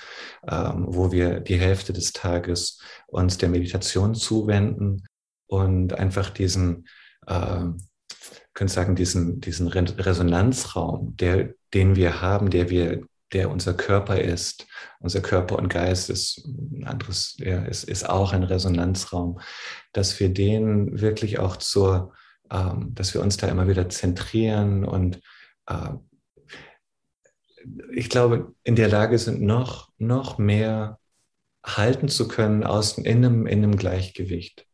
ähm, 0.49 0.87
wo 0.89 1.13
wir 1.13 1.41
die 1.41 1.59
Hälfte 1.59 1.93
des 1.93 2.13
Tages 2.13 2.81
uns 3.07 3.39
der 3.39 3.49
Meditation 3.49 4.15
zuwenden 4.15 5.05
und 5.51 5.95
einfach 5.95 6.31
diesen, 6.31 6.87
äh, 7.27 7.65
könnte 8.55 8.73
sagen, 8.73 8.95
diesen, 8.95 9.41
diesen 9.41 9.67
Resonanzraum, 9.67 11.17
der, 11.17 11.55
den 11.75 11.97
wir 11.97 12.21
haben, 12.21 12.51
der 12.51 12.71
wir, 12.71 13.03
der 13.33 13.51
unser 13.51 13.75
Körper 13.75 14.21
ist. 14.21 14.67
Unser 15.01 15.21
Körper 15.21 15.59
und 15.59 15.69
Geist 15.69 16.09
ist 16.09 16.45
ein 16.47 16.85
anderes, 16.87 17.37
ja, 17.39 17.65
ist, 17.65 17.85
ist 17.85 18.09
auch 18.09 18.33
ein 18.33 18.45
Resonanzraum, 18.45 19.41
dass 19.93 20.21
wir 20.21 20.29
den 20.29 21.01
wirklich 21.01 21.41
auch 21.41 21.57
zur, 21.57 22.13
ähm, 22.51 22.95
dass 22.95 23.13
wir 23.13 23.21
uns 23.21 23.37
da 23.37 23.49
immer 23.49 23.67
wieder 23.67 23.89
zentrieren 23.89 24.85
und 24.85 25.21
äh, 25.67 25.95
ich 27.93 28.09
glaube, 28.09 28.55
in 28.63 28.77
der 28.77 28.89
Lage 28.89 29.19
sind, 29.19 29.43
noch, 29.43 29.91
noch 29.99 30.39
mehr 30.39 30.99
halten 31.65 32.09
zu 32.09 32.29
können 32.29 32.65
aus, 32.65 32.99
in, 32.99 33.25
einem, 33.25 33.47
in 33.47 33.65
einem 33.65 33.77
Gleichgewicht. 33.77 34.67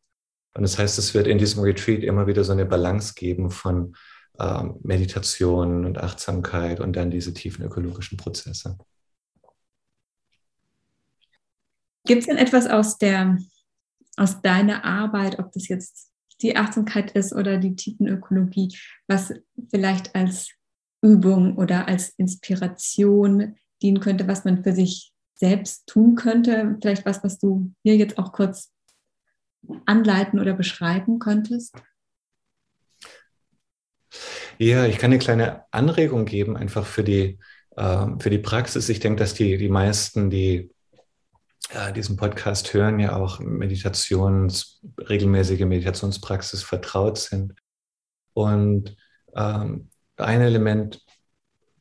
Und 0.56 0.62
das 0.62 0.78
heißt, 0.78 0.98
es 0.98 1.12
wird 1.12 1.26
in 1.26 1.36
diesem 1.36 1.62
Retreat 1.62 2.02
immer 2.02 2.26
wieder 2.26 2.42
so 2.42 2.52
eine 2.52 2.64
Balance 2.64 3.12
geben 3.14 3.50
von 3.50 3.94
ähm, 4.38 4.76
Meditation 4.82 5.84
und 5.84 5.98
Achtsamkeit 5.98 6.80
und 6.80 6.96
dann 6.96 7.10
diese 7.10 7.34
tiefen 7.34 7.62
ökologischen 7.62 8.16
Prozesse. 8.16 8.78
Gibt 12.06 12.20
es 12.20 12.26
denn 12.26 12.38
etwas 12.38 12.66
aus, 12.66 12.96
der, 12.96 13.36
aus 14.16 14.40
deiner 14.40 14.82
Arbeit, 14.84 15.38
ob 15.38 15.52
das 15.52 15.68
jetzt 15.68 16.10
die 16.40 16.56
Achtsamkeit 16.56 17.12
ist 17.12 17.34
oder 17.34 17.58
die 17.58 17.76
Tiefenökologie, 17.76 18.74
was 19.08 19.34
vielleicht 19.70 20.14
als 20.14 20.48
Übung 21.02 21.58
oder 21.58 21.86
als 21.86 22.10
Inspiration 22.16 23.56
dienen 23.82 24.00
könnte, 24.00 24.26
was 24.26 24.46
man 24.46 24.62
für 24.62 24.72
sich 24.72 25.12
selbst 25.34 25.86
tun 25.86 26.14
könnte? 26.14 26.78
Vielleicht 26.80 27.04
was, 27.04 27.22
was 27.22 27.38
du 27.38 27.74
hier 27.82 27.96
jetzt 27.96 28.16
auch 28.16 28.32
kurz 28.32 28.72
anleiten 29.84 30.40
oder 30.40 30.54
beschreiben 30.54 31.18
könntest? 31.18 31.74
Ja, 34.58 34.86
ich 34.86 34.98
kann 34.98 35.10
eine 35.10 35.18
kleine 35.18 35.64
Anregung 35.70 36.24
geben, 36.24 36.56
einfach 36.56 36.86
für 36.86 37.04
die, 37.04 37.38
äh, 37.76 38.06
für 38.18 38.30
die 38.30 38.38
Praxis. 38.38 38.88
Ich 38.88 39.00
denke, 39.00 39.20
dass 39.20 39.34
die, 39.34 39.58
die 39.58 39.68
meisten, 39.68 40.30
die 40.30 40.70
äh, 41.70 41.92
diesen 41.92 42.16
Podcast 42.16 42.72
hören, 42.72 43.00
ja 43.00 43.16
auch 43.16 43.40
Meditations, 43.40 44.80
regelmäßige 44.98 45.64
Meditationspraxis 45.64 46.62
vertraut 46.62 47.18
sind. 47.18 47.54
Und 48.32 48.96
ähm, 49.34 49.90
ein 50.16 50.40
Element 50.40 51.04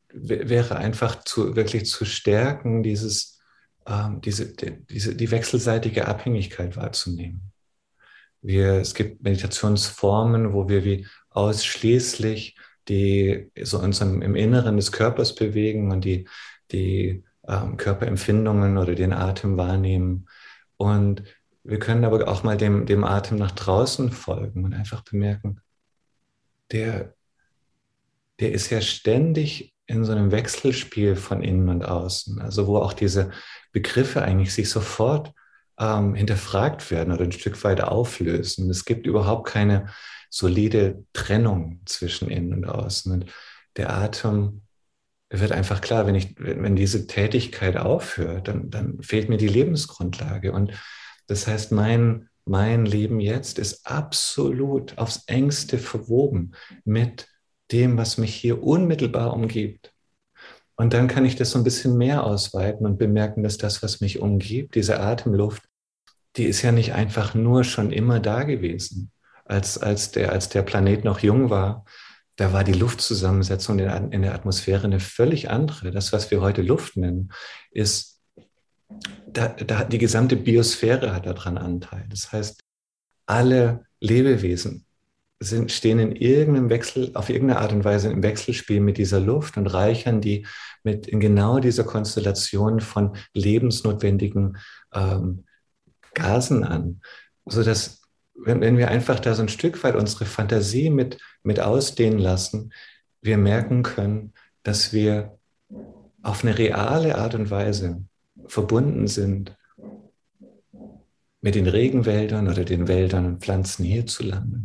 wäre 0.09 0.77
einfach 0.77 1.23
zu, 1.23 1.55
wirklich 1.55 1.85
zu 1.85 2.05
stärken, 2.05 2.83
dieses, 2.83 3.39
ähm, 3.85 4.21
diese, 4.21 4.53
die, 4.55 4.85
diese, 4.87 5.15
die 5.15 5.31
wechselseitige 5.31 6.07
Abhängigkeit 6.07 6.75
wahrzunehmen. 6.77 7.51
Wir, 8.45 8.73
es 8.73 8.93
gibt 8.93 9.23
Meditationsformen, 9.23 10.53
wo 10.53 10.69
wir 10.69 10.83
wie 10.83 11.07
ausschließlich 11.31 12.55
die 12.87 13.49
so 13.59 13.79
uns 13.79 14.01
im, 14.01 14.35
Inneren 14.35 14.77
des 14.77 14.91
Körpers 14.91 15.33
bewegen 15.33 15.91
und 15.91 16.05
die, 16.05 16.27
die 16.71 17.23
ähm, 17.47 17.77
Körperempfindungen 17.77 18.77
oder 18.77 18.93
den 18.93 19.13
Atem 19.13 19.57
wahrnehmen. 19.57 20.27
Und 20.77 21.23
wir 21.63 21.79
können 21.79 22.05
aber 22.05 22.27
auch 22.27 22.43
mal 22.43 22.57
dem, 22.57 22.85
dem 22.85 23.03
Atem 23.03 23.37
nach 23.37 23.51
draußen 23.51 24.11
folgen 24.11 24.63
und 24.63 24.73
einfach 24.73 25.03
bemerken, 25.03 25.61
der, 26.71 27.15
der 28.39 28.51
ist 28.51 28.69
ja 28.69 28.81
ständig 28.81 29.73
in 29.87 30.03
so 30.03 30.11
einem 30.11 30.31
Wechselspiel 30.31 31.15
von 31.15 31.41
innen 31.41 31.69
und 31.69 31.83
außen, 31.83 32.39
also 32.39 32.67
wo 32.67 32.77
auch 32.77 32.93
diese 32.93 33.31
Begriffe 33.71 34.21
eigentlich 34.21 34.53
sich 34.53 34.69
sofort 34.69 35.33
ähm, 35.79 36.15
hinterfragt 36.15 36.91
werden 36.91 37.13
oder 37.13 37.23
ein 37.23 37.31
Stück 37.31 37.63
weit 37.63 37.81
auflösen. 37.81 38.69
Es 38.69 38.85
gibt 38.85 39.05
überhaupt 39.07 39.47
keine 39.47 39.87
solide 40.29 41.03
Trennung 41.13 41.81
zwischen 41.85 42.29
innen 42.29 42.53
und 42.53 42.65
außen. 42.65 43.11
Und 43.11 43.31
der 43.77 43.93
Atem 43.93 44.61
wird 45.29 45.51
einfach 45.51 45.81
klar, 45.81 46.07
wenn, 46.07 46.15
ich, 46.15 46.35
wenn 46.37 46.75
diese 46.75 47.07
Tätigkeit 47.07 47.77
aufhört, 47.77 48.47
dann, 48.47 48.69
dann 48.69 49.01
fehlt 49.01 49.29
mir 49.29 49.37
die 49.37 49.47
Lebensgrundlage. 49.47 50.51
Und 50.51 50.71
das 51.27 51.47
heißt, 51.47 51.71
mein, 51.71 52.29
mein 52.45 52.85
Leben 52.85 53.19
jetzt 53.19 53.59
ist 53.59 53.87
absolut 53.87 54.97
aufs 54.97 55.23
engste 55.27 55.77
verwoben 55.77 56.53
mit 56.83 57.27
dem, 57.71 57.97
was 57.97 58.17
mich 58.17 58.35
hier 58.35 58.61
unmittelbar 58.61 59.33
umgibt. 59.33 59.94
Und 60.77 60.93
dann 60.93 61.07
kann 61.07 61.25
ich 61.25 61.35
das 61.35 61.51
so 61.51 61.59
ein 61.59 61.63
bisschen 61.63 61.97
mehr 61.97 62.23
ausweiten 62.23 62.85
und 62.85 62.97
bemerken, 62.97 63.43
dass 63.43 63.57
das, 63.57 63.81
was 63.81 64.01
mich 64.01 64.19
umgibt, 64.19 64.75
diese 64.75 64.99
Atemluft, 64.99 65.63
die 66.35 66.45
ist 66.45 66.61
ja 66.61 66.71
nicht 66.71 66.93
einfach 66.93 67.33
nur 67.33 67.63
schon 67.63 67.91
immer 67.91 68.19
da 68.19 68.43
gewesen. 68.43 69.11
Als, 69.45 69.77
als, 69.77 70.11
der, 70.11 70.31
als 70.31 70.49
der 70.49 70.63
Planet 70.63 71.05
noch 71.05 71.19
jung 71.19 71.49
war, 71.49 71.85
da 72.35 72.51
war 72.51 72.63
die 72.65 72.73
Luftzusammensetzung 72.73 73.79
in 73.79 74.21
der 74.21 74.33
Atmosphäre 74.33 74.83
eine 74.83 74.99
völlig 74.99 75.49
andere. 75.49 75.91
Das, 75.91 76.11
was 76.11 76.31
wir 76.31 76.41
heute 76.41 76.61
Luft 76.61 76.97
nennen, 76.97 77.31
ist, 77.71 78.19
da, 79.27 79.47
da, 79.47 79.85
die 79.85 79.97
gesamte 79.97 80.35
Biosphäre 80.35 81.13
hat 81.13 81.25
daran 81.25 81.57
Anteil. 81.57 82.05
Das 82.09 82.31
heißt, 82.31 82.59
alle 83.25 83.85
Lebewesen 84.01 84.84
sind, 85.45 85.71
stehen 85.71 85.99
in 85.99 86.11
irgendeinem 86.11 86.69
Wechsel, 86.69 87.11
auf 87.13 87.29
irgendeine 87.29 87.61
Art 87.61 87.71
und 87.71 87.85
Weise 87.85 88.09
im 88.09 88.23
Wechselspiel 88.23 88.79
mit 88.79 88.97
dieser 88.97 89.19
Luft 89.19 89.57
und 89.57 89.67
reichern 89.67 90.21
die 90.21 90.45
mit 90.83 91.07
in 91.07 91.19
genau 91.19 91.59
dieser 91.59 91.83
Konstellation 91.83 92.79
von 92.79 93.15
lebensnotwendigen 93.33 94.57
ähm, 94.93 95.45
Gasen 96.13 96.63
an, 96.63 97.01
sodass 97.45 98.01
wenn, 98.35 98.61
wenn 98.61 98.77
wir 98.77 98.89
einfach 98.89 99.19
da 99.19 99.33
so 99.33 99.41
ein 99.41 99.49
Stück 99.49 99.83
weit 99.83 99.95
unsere 99.95 100.25
Fantasie 100.25 100.89
mit, 100.89 101.17
mit 101.43 101.59
ausdehnen 101.59 102.19
lassen, 102.19 102.73
wir 103.21 103.37
merken 103.37 103.83
können, 103.83 104.33
dass 104.63 104.93
wir 104.93 105.37
auf 106.21 106.43
eine 106.43 106.57
reale 106.57 107.17
Art 107.17 107.35
und 107.35 107.49
Weise 107.49 108.03
verbunden 108.47 109.07
sind 109.07 109.55
mit 111.41 111.55
den 111.55 111.67
Regenwäldern 111.67 112.47
oder 112.47 112.65
den 112.65 112.87
Wäldern 112.87 113.25
und 113.25 113.41
Pflanzen 113.41 113.85
hierzulande 113.85 114.61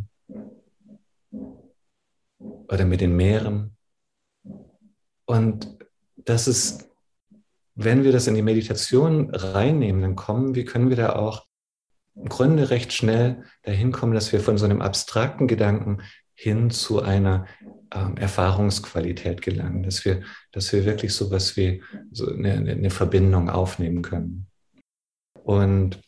oder 2.71 2.85
mit 2.85 3.01
den 3.01 3.17
Meeren. 3.17 3.77
Und 5.27 5.77
das 6.17 6.49
ist, 6.49 6.89
wenn 7.75 8.05
wir 8.05 8.13
das 8.13 8.27
in 8.27 8.35
die 8.35 8.43
Meditation 8.43 9.31
reinnehmen, 9.35 10.03
dann 10.03 10.17
kommen, 10.17 10.55
wie 10.55 10.65
können 10.65 10.89
wir 10.89 10.97
da 10.97 11.15
auch 11.15 11.47
im 12.15 12.29
Grunde 12.29 12.71
recht 12.71 12.93
schnell 12.93 13.45
dahin 13.63 13.93
kommen, 13.93 14.13
dass 14.13 14.33
wir 14.33 14.41
von 14.41 14.59
so 14.59 14.65
einem 14.65 14.83
abstrakten 14.83 15.47
Gedanken 15.47 16.03
hin 16.35 16.71
zu 16.71 17.03
einer 17.03 17.47
ähm, 17.95 18.17
Erfahrungsqualität 18.17 19.43
gelangen, 19.43 19.83
dass 19.83 20.05
wir, 20.05 20.23
dass 20.53 20.73
wir 20.73 20.85
wirklich 20.85 21.15
so 21.15 21.31
was 21.31 21.57
wie 21.57 21.83
so 22.13 22.31
eine, 22.31 22.55
eine 22.55 22.91
Verbindung 22.91 23.51
aufnehmen 23.51 24.03
können. 24.03 24.47
Und 25.43 26.01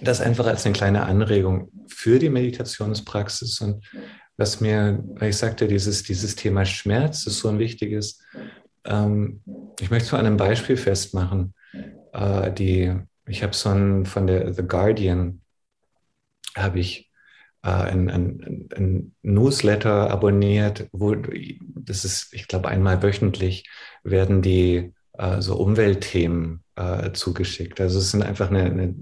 das 0.00 0.20
einfach 0.20 0.46
als 0.46 0.64
eine 0.64 0.74
kleine 0.74 1.04
Anregung 1.04 1.70
für 1.88 2.18
die 2.18 2.30
Meditationspraxis 2.30 3.60
und 3.60 3.84
was 4.36 4.60
mir, 4.60 5.02
weil 5.14 5.30
ich 5.30 5.36
sagte, 5.36 5.66
dieses, 5.66 6.02
dieses 6.02 6.36
Thema 6.36 6.64
Schmerz 6.64 7.26
ist 7.26 7.38
so 7.38 7.48
ein 7.48 7.58
wichtiges. 7.58 8.22
Ähm, 8.84 9.42
ich 9.80 9.90
möchte 9.90 10.08
es 10.08 10.14
an 10.14 10.26
einem 10.26 10.36
Beispiel 10.36 10.76
festmachen. 10.76 11.54
Äh, 12.12 12.52
die, 12.52 12.94
ich 13.26 13.42
habe 13.42 13.54
so 13.54 13.70
ein, 13.70 14.06
von 14.06 14.26
der 14.26 14.52
The 14.52 14.62
Guardian, 14.62 15.40
habe 16.56 16.80
ich 16.80 17.10
äh, 17.62 17.68
ein, 17.68 18.10
ein, 18.10 18.68
ein, 18.76 19.14
Newsletter 19.22 20.10
abonniert, 20.10 20.88
wo 20.92 21.14
das 21.14 22.04
ist, 22.04 22.32
ich 22.32 22.48
glaube, 22.48 22.68
einmal 22.68 23.02
wöchentlich 23.02 23.68
werden 24.04 24.42
die 24.42 24.92
äh, 25.14 25.40
so 25.40 25.56
Umweltthemen 25.56 26.62
äh, 26.76 27.12
zugeschickt. 27.12 27.80
Also 27.80 27.98
es 27.98 28.10
sind 28.10 28.22
einfach 28.22 28.50
eine, 28.50 28.64
eine 28.64 28.94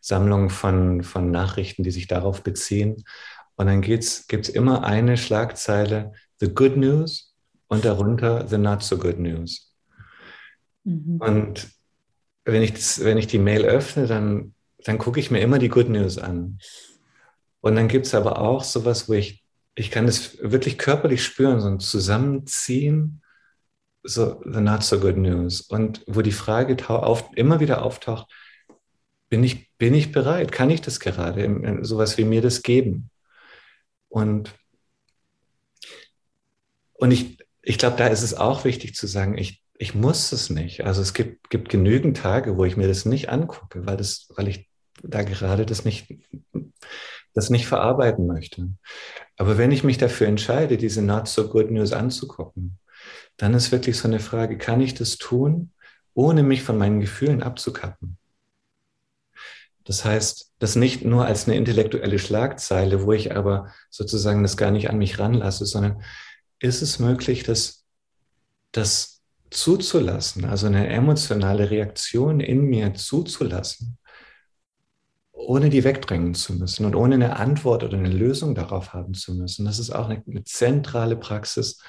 Sammlung 0.00 0.50
von, 0.50 1.02
von 1.02 1.30
Nachrichten, 1.30 1.82
die 1.82 1.90
sich 1.90 2.06
darauf 2.06 2.42
beziehen. 2.42 3.04
Und 3.58 3.66
dann 3.66 3.82
gibt 3.82 4.04
es 4.04 4.48
immer 4.48 4.84
eine 4.84 5.16
Schlagzeile, 5.16 6.12
The 6.38 6.48
Good 6.54 6.76
News 6.76 7.34
und 7.66 7.84
darunter 7.84 8.46
The 8.46 8.56
Not 8.56 8.84
So 8.84 8.96
Good 8.96 9.18
News. 9.18 9.74
Mhm. 10.84 11.20
Und 11.20 11.68
wenn 12.44 12.62
ich, 12.62 12.72
das, 12.72 13.02
wenn 13.02 13.18
ich 13.18 13.26
die 13.26 13.40
Mail 13.40 13.64
öffne, 13.64 14.06
dann, 14.06 14.54
dann 14.84 14.98
gucke 14.98 15.18
ich 15.18 15.32
mir 15.32 15.40
immer 15.40 15.58
die 15.58 15.68
Good 15.68 15.88
News 15.88 16.18
an. 16.18 16.60
Und 17.60 17.74
dann 17.74 17.88
gibt 17.88 18.06
es 18.06 18.14
aber 18.14 18.38
auch 18.40 18.62
sowas, 18.62 19.08
wo 19.08 19.14
ich, 19.14 19.44
ich 19.74 19.90
kann 19.90 20.06
das 20.06 20.38
wirklich 20.40 20.78
körperlich 20.78 21.24
spüren, 21.24 21.60
so 21.60 21.66
ein 21.66 21.80
Zusammenziehen, 21.80 23.22
so 24.04 24.40
the 24.44 24.60
not 24.60 24.84
so 24.84 25.00
good 25.00 25.16
news. 25.16 25.62
Und 25.62 26.04
wo 26.06 26.22
die 26.22 26.30
Frage 26.30 26.76
auf, 26.88 27.28
immer 27.34 27.58
wieder 27.58 27.82
auftaucht, 27.82 28.32
bin 29.28 29.42
ich, 29.42 29.68
bin 29.78 29.94
ich 29.94 30.12
bereit? 30.12 30.52
Kann 30.52 30.70
ich 30.70 30.80
das 30.80 31.00
gerade? 31.00 31.80
Sowas 31.82 32.16
wie 32.18 32.24
mir 32.24 32.40
das 32.40 32.62
geben? 32.62 33.10
Und, 34.08 34.54
und 36.94 37.10
ich, 37.10 37.38
ich 37.62 37.78
glaube, 37.78 37.96
da 37.96 38.06
ist 38.06 38.22
es 38.22 38.34
auch 38.34 38.64
wichtig 38.64 38.94
zu 38.94 39.06
sagen, 39.06 39.36
ich, 39.36 39.62
ich 39.74 39.94
muss 39.94 40.32
es 40.32 40.50
nicht. 40.50 40.84
Also 40.84 41.02
es 41.02 41.14
gibt, 41.14 41.50
gibt 41.50 41.68
genügend 41.68 42.16
Tage, 42.16 42.56
wo 42.56 42.64
ich 42.64 42.76
mir 42.76 42.88
das 42.88 43.04
nicht 43.04 43.28
angucke, 43.28 43.86
weil, 43.86 43.96
das, 43.96 44.28
weil 44.36 44.48
ich 44.48 44.68
da 45.02 45.22
gerade 45.22 45.66
das 45.66 45.84
nicht, 45.84 46.12
das 47.34 47.50
nicht 47.50 47.66
verarbeiten 47.66 48.26
möchte. 48.26 48.70
Aber 49.36 49.58
wenn 49.58 49.70
ich 49.70 49.84
mich 49.84 49.98
dafür 49.98 50.26
entscheide, 50.26 50.76
diese 50.76 51.02
Not 51.02 51.28
so 51.28 51.48
Good 51.48 51.70
News 51.70 51.92
anzugucken, 51.92 52.78
dann 53.36 53.54
ist 53.54 53.70
wirklich 53.70 53.96
so 53.96 54.08
eine 54.08 54.18
Frage, 54.18 54.58
kann 54.58 54.80
ich 54.80 54.94
das 54.94 55.16
tun, 55.16 55.72
ohne 56.14 56.42
mich 56.42 56.62
von 56.62 56.76
meinen 56.76 57.00
Gefühlen 57.00 57.42
abzukappen? 57.42 58.18
Das 59.88 60.04
heißt, 60.04 60.52
das 60.58 60.76
nicht 60.76 61.02
nur 61.02 61.24
als 61.24 61.46
eine 61.46 61.56
intellektuelle 61.56 62.18
Schlagzeile, 62.18 63.06
wo 63.06 63.12
ich 63.14 63.34
aber 63.34 63.72
sozusagen 63.88 64.42
das 64.42 64.58
gar 64.58 64.70
nicht 64.70 64.90
an 64.90 64.98
mich 64.98 65.18
ranlasse, 65.18 65.64
sondern 65.64 66.02
ist 66.58 66.82
es 66.82 66.98
möglich, 66.98 67.42
das, 67.42 67.86
das 68.70 69.22
zuzulassen, 69.50 70.44
also 70.44 70.66
eine 70.66 70.88
emotionale 70.88 71.70
Reaktion 71.70 72.40
in 72.40 72.66
mir 72.66 72.92
zuzulassen, 72.92 73.96
ohne 75.32 75.70
die 75.70 75.84
wegdrängen 75.84 76.34
zu 76.34 76.52
müssen 76.52 76.84
und 76.84 76.94
ohne 76.94 77.14
eine 77.14 77.36
Antwort 77.36 77.82
oder 77.82 77.96
eine 77.96 78.10
Lösung 78.10 78.54
darauf 78.54 78.92
haben 78.92 79.14
zu 79.14 79.34
müssen. 79.34 79.64
Das 79.64 79.78
ist 79.78 79.88
auch 79.88 80.10
eine, 80.10 80.22
eine 80.28 80.44
zentrale 80.44 81.16
Praxis 81.16 81.82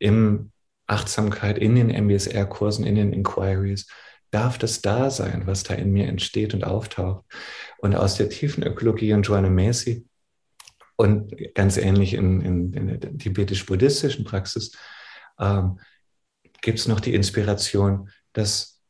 im 0.00 0.50
Achtsamkeit, 0.88 1.58
in 1.58 1.76
den 1.76 1.90
MBSR-Kursen, 1.90 2.84
in 2.84 2.96
den 2.96 3.12
Inquiries. 3.12 3.86
Darf 4.30 4.58
das 4.58 4.82
da 4.82 5.10
sein, 5.10 5.46
was 5.46 5.62
da 5.62 5.74
in 5.74 5.92
mir 5.92 6.06
entsteht 6.06 6.54
und 6.54 6.64
auftaucht? 6.64 7.24
Und 7.78 7.94
aus 7.94 8.16
der 8.16 8.28
tiefen 8.28 8.62
Ökologie 8.64 9.12
und 9.12 9.22
Joanna 9.22 9.50
Macy 9.50 10.06
und 10.96 11.32
ganz 11.54 11.76
ähnlich 11.76 12.14
in, 12.14 12.40
in, 12.40 12.72
in 12.72 13.00
der 13.00 13.16
tibetisch-buddhistischen 13.18 14.24
Praxis 14.24 14.72
ähm, 15.38 15.78
gibt 16.62 16.78
es 16.78 16.88
noch 16.88 17.00
die 17.00 17.14
Inspiration, 17.14 18.10
das 18.32 18.80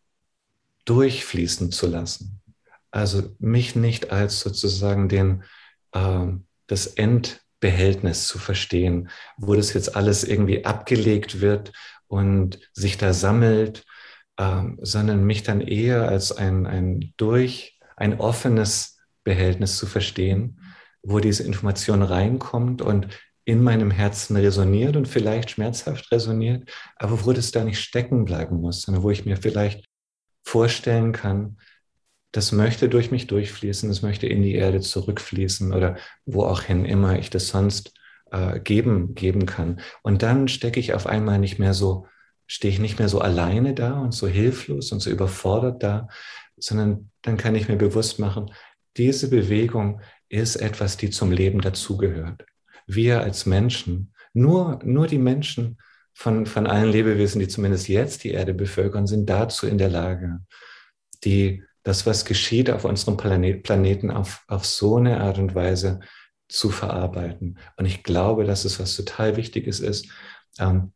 durchfließen 0.84 1.72
zu 1.72 1.86
lassen. 1.86 2.40
Also 2.90 3.34
mich 3.38 3.76
nicht 3.76 4.10
als 4.10 4.40
sozusagen 4.40 5.08
den, 5.08 5.42
ähm, 5.92 6.46
das 6.68 6.86
Endbehältnis 6.86 8.28
zu 8.28 8.38
verstehen, 8.38 9.10
wo 9.36 9.54
das 9.54 9.72
jetzt 9.74 9.96
alles 9.96 10.24
irgendwie 10.24 10.64
abgelegt 10.64 11.40
wird 11.40 11.72
und 12.06 12.60
sich 12.72 12.96
da 12.98 13.12
sammelt, 13.12 13.84
ähm, 14.38 14.78
sondern 14.82 15.24
mich 15.24 15.42
dann 15.42 15.60
eher 15.60 16.08
als 16.08 16.32
ein, 16.32 16.66
ein 16.66 17.12
durch, 17.16 17.78
ein 17.96 18.20
offenes 18.20 18.98
Behältnis 19.24 19.78
zu 19.78 19.86
verstehen, 19.86 20.60
wo 21.02 21.20
diese 21.20 21.42
Information 21.44 22.02
reinkommt 22.02 22.82
und 22.82 23.08
in 23.44 23.62
meinem 23.62 23.90
Herzen 23.90 24.36
resoniert 24.36 24.96
und 24.96 25.06
vielleicht 25.06 25.50
schmerzhaft 25.50 26.10
resoniert, 26.10 26.68
aber 26.96 27.24
wo 27.24 27.32
das 27.32 27.52
da 27.52 27.64
nicht 27.64 27.80
stecken 27.80 28.24
bleiben 28.24 28.60
muss, 28.60 28.82
sondern 28.82 29.04
wo 29.04 29.10
ich 29.10 29.24
mir 29.24 29.36
vielleicht 29.36 29.86
vorstellen 30.44 31.12
kann, 31.12 31.56
das 32.32 32.52
möchte 32.52 32.88
durch 32.88 33.10
mich 33.10 33.28
durchfließen, 33.28 33.88
das 33.88 34.02
möchte 34.02 34.26
in 34.26 34.42
die 34.42 34.54
Erde 34.54 34.80
zurückfließen 34.80 35.72
oder 35.72 35.96
wo 36.26 36.42
auch 36.44 36.62
hin 36.62 36.84
immer 36.84 37.18
ich 37.18 37.30
das 37.30 37.48
sonst 37.48 37.94
äh, 38.30 38.60
geben, 38.60 39.14
geben 39.14 39.46
kann. 39.46 39.80
Und 40.02 40.22
dann 40.22 40.48
stecke 40.48 40.80
ich 40.80 40.92
auf 40.92 41.06
einmal 41.06 41.38
nicht 41.38 41.58
mehr 41.58 41.72
so, 41.72 42.06
stehe 42.46 42.72
ich 42.72 42.78
nicht 42.78 42.98
mehr 42.98 43.08
so 43.08 43.20
alleine 43.20 43.74
da 43.74 44.00
und 44.00 44.12
so 44.12 44.26
hilflos 44.26 44.92
und 44.92 45.00
so 45.00 45.10
überfordert 45.10 45.82
da, 45.82 46.08
sondern 46.56 47.10
dann 47.22 47.36
kann 47.36 47.54
ich 47.54 47.68
mir 47.68 47.76
bewusst 47.76 48.18
machen, 48.18 48.50
diese 48.96 49.28
Bewegung 49.28 50.00
ist 50.28 50.56
etwas, 50.56 50.96
die 50.96 51.10
zum 51.10 51.30
Leben 51.30 51.60
dazugehört. 51.60 52.44
Wir 52.86 53.20
als 53.20 53.46
Menschen, 53.46 54.12
nur, 54.32 54.78
nur 54.84 55.06
die 55.06 55.18
Menschen 55.18 55.78
von, 56.14 56.46
von 56.46 56.66
allen 56.66 56.90
Lebewesen, 56.90 57.40
die 57.40 57.48
zumindest 57.48 57.88
jetzt 57.88 58.24
die 58.24 58.30
Erde 58.30 58.54
bevölkern, 58.54 59.06
sind 59.06 59.28
dazu 59.28 59.66
in 59.66 59.78
der 59.78 59.90
Lage, 59.90 60.40
die, 61.24 61.62
das, 61.82 62.06
was 62.06 62.24
geschieht 62.24 62.70
auf 62.70 62.84
unserem 62.84 63.16
Planet, 63.16 63.62
Planeten, 63.62 64.10
auf, 64.10 64.44
auf 64.48 64.64
so 64.64 64.96
eine 64.96 65.20
Art 65.20 65.38
und 65.38 65.54
Weise 65.54 66.00
zu 66.48 66.70
verarbeiten. 66.70 67.58
Und 67.76 67.86
ich 67.86 68.02
glaube, 68.02 68.44
dass 68.44 68.64
es 68.64 68.80
was 68.80 68.96
total 68.96 69.36
Wichtiges 69.36 69.80
ist. 69.80 70.08
Ähm, 70.58 70.92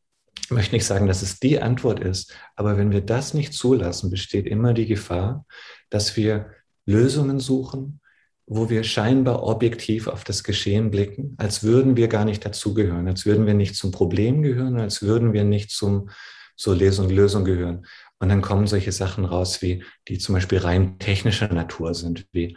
möchte 0.49 0.75
nicht 0.75 0.87
sagen, 0.87 1.07
dass 1.07 1.23
es 1.23 1.41
die 1.41 1.61
Antwort 1.61 2.01
ist, 2.01 2.35
aber 2.57 2.79
wenn 2.79 2.93
wir 2.93 3.01
das 3.01 3.35
nicht 3.35 3.53
zulassen, 3.53 4.11
besteht 4.11 4.47
immer 4.47 4.73
die 4.75 4.87
Gefahr, 4.87 5.45
dass 5.91 6.17
wir 6.17 6.51
Lösungen 6.87 7.41
suchen, 7.41 8.01
wo 8.47 8.69
wir 8.69 8.83
scheinbar 8.83 9.45
objektiv 9.45 10.09
auf 10.09 10.25
das 10.25 10.43
Geschehen 10.43 10.91
blicken, 10.91 11.37
als 11.39 11.63
würden 11.63 11.97
wir 11.97 12.09
gar 12.09 12.25
nicht 12.25 12.45
dazugehören, 12.45 13.07
als 13.07 13.25
würden 13.25 13.47
wir 13.47 13.55
nicht 13.55 13.77
zum 13.77 13.93
Problem 13.93 14.43
gehören, 14.43 14.81
als 14.81 15.03
würden 15.03 15.33
wir 15.33 15.45
nicht 15.45 15.71
zum, 15.71 16.11
zur 16.57 16.75
Lesung, 16.75 17.09
Lösung 17.11 17.45
gehören. 17.45 17.87
Und 18.19 18.29
dann 18.29 18.43
kommen 18.43 18.67
solche 18.67 18.93
Sachen 18.93 19.25
raus, 19.25 19.63
wie 19.63 19.85
die 20.09 20.19
zum 20.19 20.35
Beispiel 20.35 20.59
rein 20.59 20.99
technischer 20.99 21.53
Natur 21.53 21.95
sind, 21.95 22.27
wie 22.33 22.57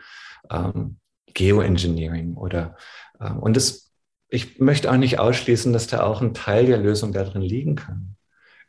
ähm, 0.50 0.98
Geoengineering 1.34 2.36
oder 2.36 2.76
ähm, 3.22 3.40
und 3.40 3.56
das, 3.56 3.93
ich 4.34 4.60
möchte 4.60 4.92
auch 4.92 4.98
nicht 4.98 5.20
ausschließen, 5.20 5.74
dass 5.74 5.86
da 5.86 6.02
auch 6.02 6.20
ein 6.20 6.34
Teil 6.34 6.66
der 6.66 6.80
Lösung 6.80 7.14
darin 7.14 7.44
liegen 7.44 7.76
kann. 7.76 8.16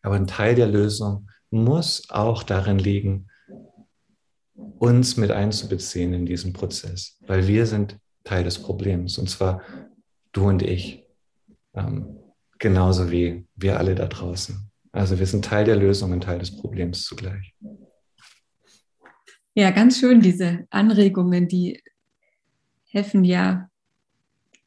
Aber 0.03 0.15
ein 0.15 0.27
Teil 0.27 0.55
der 0.55 0.67
Lösung 0.67 1.31
muss 1.49 2.11
auch 2.11 2.43
darin 2.43 2.79
liegen, 2.79 3.29
uns 4.55 5.17
mit 5.17 5.31
einzubeziehen 5.31 6.13
in 6.13 6.27
diesen 6.27 6.53
Prozess, 6.53 7.17
weil 7.27 7.47
wir 7.47 7.65
sind 7.65 7.99
Teil 8.25 8.45
des 8.45 8.59
Problems 8.59 9.17
und 9.17 9.31
zwar 9.31 9.63
du 10.33 10.49
und 10.49 10.63
ich, 10.63 11.07
ähm, 11.73 12.19
genauso 12.59 13.11
wie 13.11 13.47
wir 13.57 13.79
alle 13.79 13.95
da 13.95 14.05
draußen. 14.05 14.71
Also 14.93 15.19
wir 15.19 15.27
sind 15.27 15.47
Teil 15.47 15.65
der 15.65 15.77
Lösung 15.77 16.13
und 16.13 16.25
Teil 16.25 16.41
des 16.41 16.55
Problems 16.55 17.05
zugleich. 17.05 17.55
Ja, 19.55 19.71
ganz 19.71 19.99
schön, 19.99 20.21
diese 20.21 20.67
Anregungen, 20.69 21.49
die 21.49 21.83
helfen 22.85 23.25
ja 23.25 23.71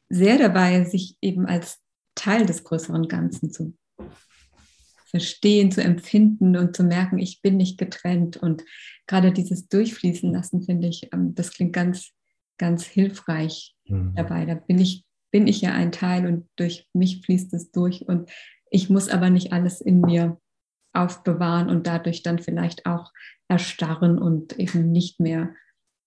sehr 0.08 0.38
dabei, 0.38 0.84
sich 0.84 1.16
eben 1.20 1.46
als 1.46 1.80
Teil 2.14 2.46
des 2.46 2.64
größeren 2.64 3.08
Ganzen 3.08 3.52
zu 3.52 3.76
verstehen, 5.06 5.70
zu 5.70 5.82
empfinden 5.82 6.56
und 6.56 6.76
zu 6.76 6.84
merken, 6.84 7.18
ich 7.18 7.40
bin 7.40 7.56
nicht 7.56 7.78
getrennt. 7.78 8.36
Und 8.36 8.64
gerade 9.06 9.32
dieses 9.32 9.68
Durchfließen 9.68 10.32
lassen, 10.32 10.62
finde 10.62 10.88
ich, 10.88 11.08
ähm, 11.12 11.34
das 11.34 11.52
klingt 11.52 11.72
ganz, 11.72 12.10
ganz 12.58 12.84
hilfreich 12.84 13.74
mhm. 13.86 14.14
dabei. 14.14 14.44
Da 14.44 14.54
bin 14.54 14.78
ich, 14.78 15.04
bin 15.30 15.46
ich 15.46 15.60
ja 15.60 15.72
ein 15.72 15.92
Teil 15.92 16.26
und 16.26 16.48
durch 16.56 16.88
mich 16.92 17.22
fließt 17.24 17.54
es 17.54 17.70
durch. 17.70 18.06
Und 18.06 18.30
ich 18.70 18.90
muss 18.90 19.08
aber 19.08 19.30
nicht 19.30 19.52
alles 19.52 19.80
in 19.80 20.00
mir 20.00 20.38
aufbewahren 20.92 21.70
und 21.70 21.86
dadurch 21.86 22.22
dann 22.22 22.38
vielleicht 22.38 22.84
auch 22.86 23.12
erstarren 23.48 24.18
und 24.18 24.58
eben 24.58 24.90
nicht 24.90 25.20
mehr 25.20 25.54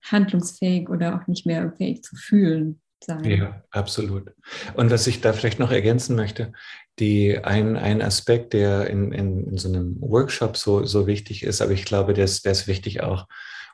handlungsfähig 0.04 0.90
oder 0.90 1.16
auch 1.16 1.28
nicht 1.28 1.46
mehr 1.46 1.72
fähig 1.78 2.04
zu 2.04 2.16
fühlen 2.16 2.82
sein. 3.04 3.24
Ja, 3.26 3.64
absolut. 3.72 4.32
Und 4.76 4.92
was 4.92 5.08
ich 5.08 5.22
da 5.22 5.34
vielleicht 5.34 5.60
noch 5.60 5.72
ergänzen 5.72 6.16
möchte, 6.16 6.54
die, 7.00 7.38
ein, 7.38 7.78
ein 7.78 8.02
Aspekt, 8.02 8.54
der 8.54 8.88
in, 8.88 9.12
in, 9.12 9.48
in 9.48 9.58
so 9.58 9.70
einem 9.70 9.98
Workshop 10.02 10.58
so, 10.58 10.86
so 10.86 11.08
wichtig 11.08 11.44
ist, 11.44 11.62
aber 11.62 11.72
ich 11.72 11.86
glaube, 11.86 12.14
der 12.14 12.26
ist, 12.26 12.68
wichtig 12.68 13.02
auch 13.02 13.28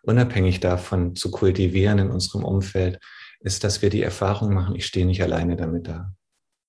unabhängig 0.03 0.59
davon 0.59 1.15
zu 1.15 1.31
kultivieren 1.31 1.99
in 1.99 2.11
unserem 2.11 2.45
Umfeld, 2.45 2.99
ist, 3.39 3.63
dass 3.63 3.81
wir 3.81 3.89
die 3.89 4.01
Erfahrung 4.01 4.53
machen, 4.53 4.75
ich 4.75 4.85
stehe 4.85 5.05
nicht 5.05 5.21
alleine 5.21 5.55
damit 5.55 5.87
da. 5.87 6.13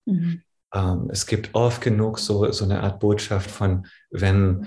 Mhm. 0.06 0.42
Ähm, 0.74 1.08
es 1.10 1.26
gibt 1.26 1.54
oft 1.54 1.80
genug 1.80 2.18
so, 2.18 2.50
so 2.52 2.64
eine 2.64 2.82
Art 2.82 3.00
Botschaft 3.00 3.50
von, 3.50 3.86
wenn, 4.10 4.66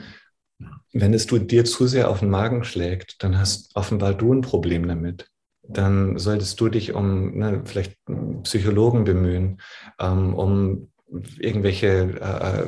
wenn 0.94 1.14
es 1.14 1.28
du 1.28 1.40
dir 1.40 1.66
zu 1.66 1.88
sehr 1.88 2.10
auf 2.10 2.20
den 2.20 2.30
Magen 2.30 2.64
schlägt, 2.64 3.24
dann 3.24 3.38
hast 3.38 3.76
offenbar 3.76 4.14
du 4.14 4.34
ein 4.34 4.42
Problem 4.42 4.88
damit. 4.88 5.31
Dann 5.64 6.18
solltest 6.18 6.60
du 6.60 6.70
dich 6.70 6.94
um 6.94 7.38
ne, 7.38 7.62
vielleicht 7.66 7.98
Psychologen 8.44 9.04
bemühen, 9.04 9.62
ähm, 10.00 10.34
um 10.34 10.92
irgendwelche 11.40 12.20
äh, 12.20 12.68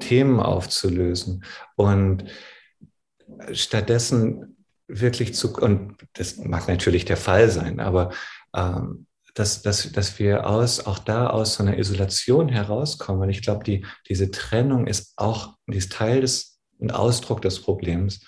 Themen 0.00 0.40
aufzulösen. 0.40 1.44
Und 1.76 2.24
stattdessen 3.52 4.56
wirklich 4.88 5.34
zu, 5.34 5.54
und 5.54 5.96
das 6.14 6.36
mag 6.36 6.68
natürlich 6.68 7.04
der 7.04 7.16
Fall 7.16 7.50
sein, 7.50 7.80
aber 7.80 8.12
ähm, 8.54 9.06
dass, 9.34 9.60
dass, 9.60 9.92
dass 9.92 10.18
wir 10.18 10.48
aus, 10.48 10.86
auch 10.86 10.98
da 10.98 11.28
aus 11.28 11.54
so 11.54 11.62
einer 11.62 11.78
Isolation 11.78 12.48
herauskommen. 12.48 13.22
Und 13.22 13.30
ich 13.30 13.42
glaube, 13.42 13.64
die, 13.64 13.84
diese 14.08 14.30
Trennung 14.30 14.86
ist 14.86 15.12
auch, 15.16 15.56
die 15.66 15.76
ist 15.76 15.92
Teil 15.92 16.22
des, 16.22 16.58
ein 16.80 16.90
Ausdruck 16.90 17.42
des 17.42 17.60
Problems, 17.60 18.24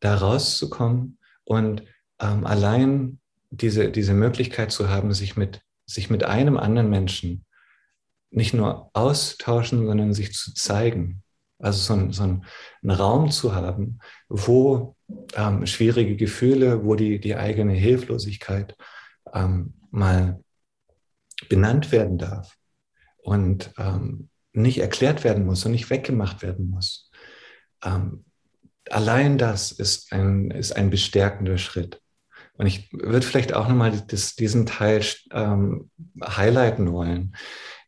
da 0.00 0.16
rauszukommen 0.16 1.18
und 1.44 1.84
ähm, 2.20 2.46
allein 2.46 3.18
diese, 3.50 3.90
diese 3.90 4.14
Möglichkeit 4.14 4.72
zu 4.72 4.88
haben, 4.88 5.12
sich 5.12 5.36
mit, 5.36 5.62
sich 5.86 6.10
mit 6.10 6.24
einem 6.24 6.56
anderen 6.56 6.90
Menschen 6.90 7.44
nicht 8.30 8.54
nur 8.54 8.90
austauschen, 8.92 9.86
sondern 9.86 10.12
sich 10.12 10.32
zu 10.32 10.52
zeigen. 10.54 11.22
Also 11.58 11.94
so, 11.94 12.12
so 12.12 12.22
ein, 12.22 12.44
einen 12.82 12.90
Raum 12.90 13.30
zu 13.30 13.54
haben, 13.54 14.00
wo 14.28 14.96
ähm, 15.34 15.66
schwierige 15.66 16.16
Gefühle, 16.16 16.84
wo 16.84 16.94
die, 16.96 17.18
die 17.18 17.36
eigene 17.36 17.72
Hilflosigkeit 17.72 18.76
ähm, 19.32 19.74
mal 19.90 20.42
benannt 21.48 21.92
werden 21.92 22.18
darf 22.18 22.56
und 23.22 23.72
ähm, 23.78 24.28
nicht 24.52 24.78
erklärt 24.78 25.24
werden 25.24 25.46
muss 25.46 25.64
und 25.64 25.72
nicht 25.72 25.88
weggemacht 25.90 26.42
werden 26.42 26.70
muss. 26.70 27.10
Ähm, 27.84 28.24
allein 28.90 29.38
das 29.38 29.72
ist 29.72 30.12
ein, 30.12 30.50
ist 30.50 30.72
ein 30.72 30.90
bestärkender 30.90 31.58
Schritt. 31.58 32.00
Und 32.58 32.66
ich 32.66 32.90
würde 32.92 33.26
vielleicht 33.26 33.54
auch 33.54 33.68
nochmal 33.68 33.92
diesen 33.92 34.66
Teil 34.66 35.04
ähm, 35.32 35.90
highlighten 36.22 36.92
wollen 36.92 37.36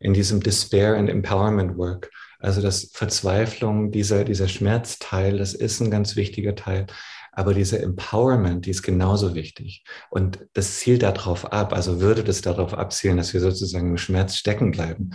in 0.00 0.14
diesem 0.14 0.42
Despair 0.42 0.96
and 0.96 1.08
Empowerment 1.08 1.76
Work. 1.76 2.10
Also 2.38 2.62
das 2.62 2.90
Verzweiflung, 2.92 3.90
dieser, 3.90 4.24
dieser 4.24 4.48
Schmerzteil, 4.48 5.38
das 5.38 5.54
ist 5.54 5.80
ein 5.80 5.90
ganz 5.90 6.16
wichtiger 6.16 6.54
Teil. 6.54 6.86
Aber 7.32 7.54
diese 7.54 7.80
Empowerment, 7.80 8.66
die 8.66 8.70
ist 8.70 8.82
genauso 8.82 9.34
wichtig. 9.34 9.84
Und 10.10 10.46
das 10.54 10.78
zielt 10.78 11.02
darauf 11.02 11.52
ab, 11.52 11.72
also 11.72 12.00
würde 12.00 12.24
das 12.24 12.40
darauf 12.40 12.74
abzielen, 12.74 13.16
dass 13.16 13.32
wir 13.32 13.40
sozusagen 13.40 13.90
im 13.90 13.98
Schmerz 13.98 14.36
stecken 14.36 14.72
bleiben, 14.72 15.10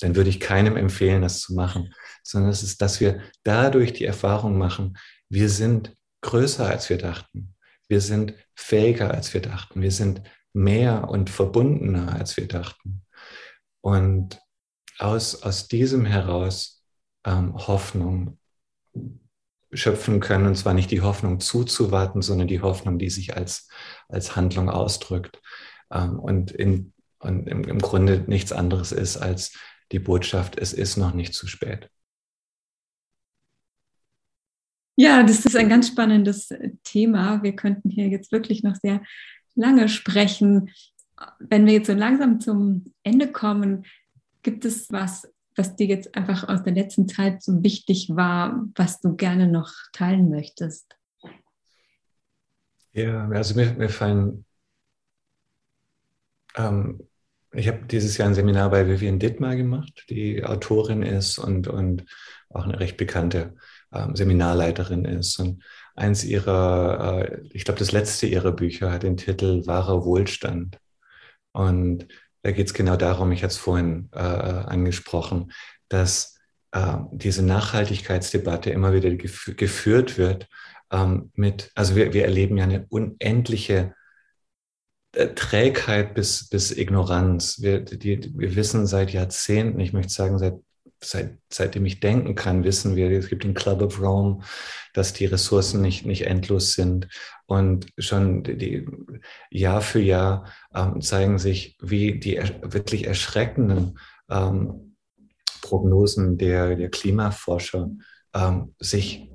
dann 0.00 0.16
würde 0.16 0.30
ich 0.30 0.40
keinem 0.40 0.76
empfehlen, 0.76 1.22
das 1.22 1.40
zu 1.40 1.54
machen, 1.54 1.92
sondern 2.22 2.50
es 2.50 2.62
ist, 2.62 2.80
dass 2.82 3.00
wir 3.00 3.20
dadurch 3.42 3.92
die 3.92 4.04
Erfahrung 4.04 4.58
machen, 4.58 4.96
wir 5.28 5.48
sind 5.48 5.94
größer, 6.22 6.66
als 6.68 6.88
wir 6.90 6.98
dachten. 6.98 7.54
Wir 7.88 8.00
sind 8.00 8.34
fähiger, 8.58 9.12
als 9.12 9.32
wir 9.34 9.40
dachten. 9.40 9.80
Wir 9.80 9.92
sind 9.92 10.20
mehr 10.52 11.08
und 11.08 11.30
verbundener, 11.30 12.14
als 12.14 12.36
wir 12.36 12.48
dachten. 12.48 13.02
Und 13.80 14.40
aus, 14.98 15.42
aus 15.42 15.68
diesem 15.68 16.04
heraus 16.04 16.84
ähm, 17.24 17.54
Hoffnung 17.54 18.38
schöpfen 19.72 20.18
können. 20.18 20.46
Und 20.46 20.56
zwar 20.56 20.74
nicht 20.74 20.90
die 20.90 21.02
Hoffnung 21.02 21.38
zuzuwarten, 21.38 22.20
sondern 22.20 22.48
die 22.48 22.60
Hoffnung, 22.60 22.98
die 22.98 23.10
sich 23.10 23.36
als, 23.36 23.68
als 24.08 24.34
Handlung 24.34 24.68
ausdrückt. 24.68 25.40
Ähm, 25.92 26.18
und, 26.18 26.50
in, 26.50 26.92
und 27.20 27.46
im, 27.46 27.62
im 27.62 27.78
Grunde 27.78 28.24
nichts 28.26 28.52
anderes 28.52 28.90
ist 28.90 29.18
als 29.18 29.52
die 29.92 30.00
Botschaft, 30.00 30.58
es 30.58 30.72
ist 30.72 30.96
noch 30.96 31.14
nicht 31.14 31.32
zu 31.32 31.46
spät. 31.46 31.90
Ja, 35.00 35.22
das 35.22 35.46
ist 35.46 35.54
ein 35.54 35.68
ganz 35.68 35.86
spannendes 35.86 36.48
Thema. 36.82 37.40
Wir 37.44 37.54
könnten 37.54 37.88
hier 37.88 38.08
jetzt 38.08 38.32
wirklich 38.32 38.64
noch 38.64 38.74
sehr 38.74 39.00
lange 39.54 39.88
sprechen. 39.88 40.70
Wenn 41.38 41.66
wir 41.66 41.74
jetzt 41.74 41.86
so 41.86 41.92
langsam 41.92 42.40
zum 42.40 42.92
Ende 43.04 43.30
kommen, 43.30 43.86
gibt 44.42 44.64
es 44.64 44.90
was, 44.90 45.32
was 45.54 45.76
dir 45.76 45.86
jetzt 45.86 46.16
einfach 46.16 46.48
aus 46.48 46.64
der 46.64 46.72
letzten 46.72 47.06
Zeit 47.06 47.44
so 47.44 47.62
wichtig 47.62 48.08
war, 48.10 48.66
was 48.74 49.00
du 49.00 49.14
gerne 49.14 49.46
noch 49.46 49.70
teilen 49.92 50.30
möchtest? 50.30 50.96
Ja, 52.90 53.28
also 53.28 53.54
mir, 53.54 53.74
mir 53.74 53.90
fallen, 53.90 54.44
ähm, 56.56 57.06
ich 57.52 57.68
habe 57.68 57.86
dieses 57.86 58.18
Jahr 58.18 58.26
ein 58.26 58.34
Seminar 58.34 58.70
bei 58.70 58.88
Vivian 58.88 59.20
Dittmar 59.20 59.54
gemacht, 59.54 60.06
die 60.10 60.42
Autorin 60.42 61.04
ist 61.04 61.38
und, 61.38 61.68
und 61.68 62.04
auch 62.48 62.64
eine 62.64 62.80
recht 62.80 62.96
bekannte 62.96 63.54
ähm, 63.92 64.16
Seminarleiterin 64.16 65.04
ist. 65.04 65.38
Und 65.38 65.62
eins 65.94 66.24
ihrer, 66.24 67.22
äh, 67.22 67.40
ich 67.52 67.64
glaube, 67.64 67.78
das 67.78 67.92
letzte 67.92 68.26
ihrer 68.26 68.52
Bücher 68.52 68.92
hat 68.92 69.02
den 69.02 69.16
Titel 69.16 69.66
Wahrer 69.66 70.04
Wohlstand. 70.04 70.78
Und 71.52 72.08
da 72.42 72.52
geht 72.52 72.68
es 72.68 72.74
genau 72.74 72.96
darum, 72.96 73.32
ich 73.32 73.42
hatte 73.42 73.52
es 73.52 73.58
vorhin 73.58 74.08
äh, 74.12 74.18
angesprochen, 74.18 75.52
dass 75.88 76.38
äh, 76.72 76.96
diese 77.12 77.44
Nachhaltigkeitsdebatte 77.44 78.70
immer 78.70 78.92
wieder 78.92 79.10
gef 79.10 79.54
geführt 79.56 80.18
wird 80.18 80.48
ähm, 80.90 81.30
mit, 81.34 81.70
also 81.74 81.96
wir, 81.96 82.12
wir 82.12 82.24
erleben 82.24 82.56
ja 82.58 82.64
eine 82.64 82.86
unendliche 82.88 83.94
äh, 85.12 85.28
Trägheit 85.34 86.14
bis, 86.14 86.48
bis 86.48 86.70
Ignoranz. 86.70 87.60
Wir, 87.60 87.80
die, 87.80 88.32
wir 88.36 88.56
wissen 88.56 88.86
seit 88.86 89.12
Jahrzehnten, 89.12 89.80
ich 89.80 89.92
möchte 89.92 90.12
sagen 90.12 90.38
seit 90.38 90.54
seit, 91.00 91.38
seitdem 91.50 91.86
ich 91.86 92.00
denken 92.00 92.34
kann, 92.34 92.64
wissen 92.64 92.96
wir, 92.96 93.10
es 93.10 93.28
gibt 93.28 93.44
den 93.44 93.54
Club 93.54 93.82
of 93.82 94.00
Rome, 94.00 94.40
dass 94.94 95.12
die 95.12 95.26
Ressourcen 95.26 95.80
nicht, 95.80 96.04
nicht 96.06 96.26
endlos 96.26 96.72
sind. 96.72 97.08
Und 97.46 97.86
schon 97.98 98.42
die, 98.42 98.86
Jahr 99.50 99.80
für 99.80 100.00
Jahr 100.00 100.46
ähm, 100.74 101.00
zeigen 101.00 101.38
sich, 101.38 101.76
wie 101.80 102.18
die 102.18 102.40
wirklich 102.62 103.06
erschreckenden 103.06 103.98
ähm, 104.28 104.96
Prognosen 105.62 106.38
der, 106.38 106.76
der 106.76 106.90
Klimaforscher 106.90 107.90
ähm, 108.34 108.74
sich 108.78 109.30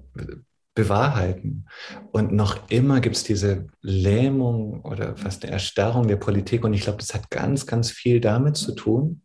bewahrheiten. 0.75 1.67
Und 2.11 2.31
noch 2.31 2.69
immer 2.69 2.99
gibt 2.99 3.15
es 3.15 3.23
diese 3.23 3.67
Lähmung 3.81 4.81
oder 4.81 5.15
fast 5.15 5.43
eine 5.43 5.53
Erstarrung 5.53 6.07
der 6.07 6.15
Politik. 6.15 6.63
Und 6.63 6.73
ich 6.73 6.81
glaube, 6.81 6.97
das 6.97 7.13
hat 7.13 7.29
ganz, 7.29 7.67
ganz 7.67 7.91
viel 7.91 8.19
damit 8.19 8.57
zu 8.57 8.73
tun, 8.73 9.21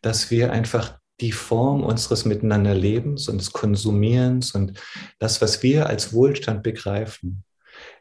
dass 0.00 0.30
wir 0.30 0.52
einfach 0.52 0.98
die 1.20 1.32
Form 1.32 1.82
unseres 1.82 2.24
Miteinanderlebens 2.24 3.28
und 3.28 3.38
des 3.38 3.52
Konsumierens 3.52 4.52
und 4.52 4.78
das, 5.18 5.40
was 5.40 5.62
wir 5.62 5.86
als 5.86 6.12
Wohlstand 6.12 6.62
begreifen, 6.62 7.44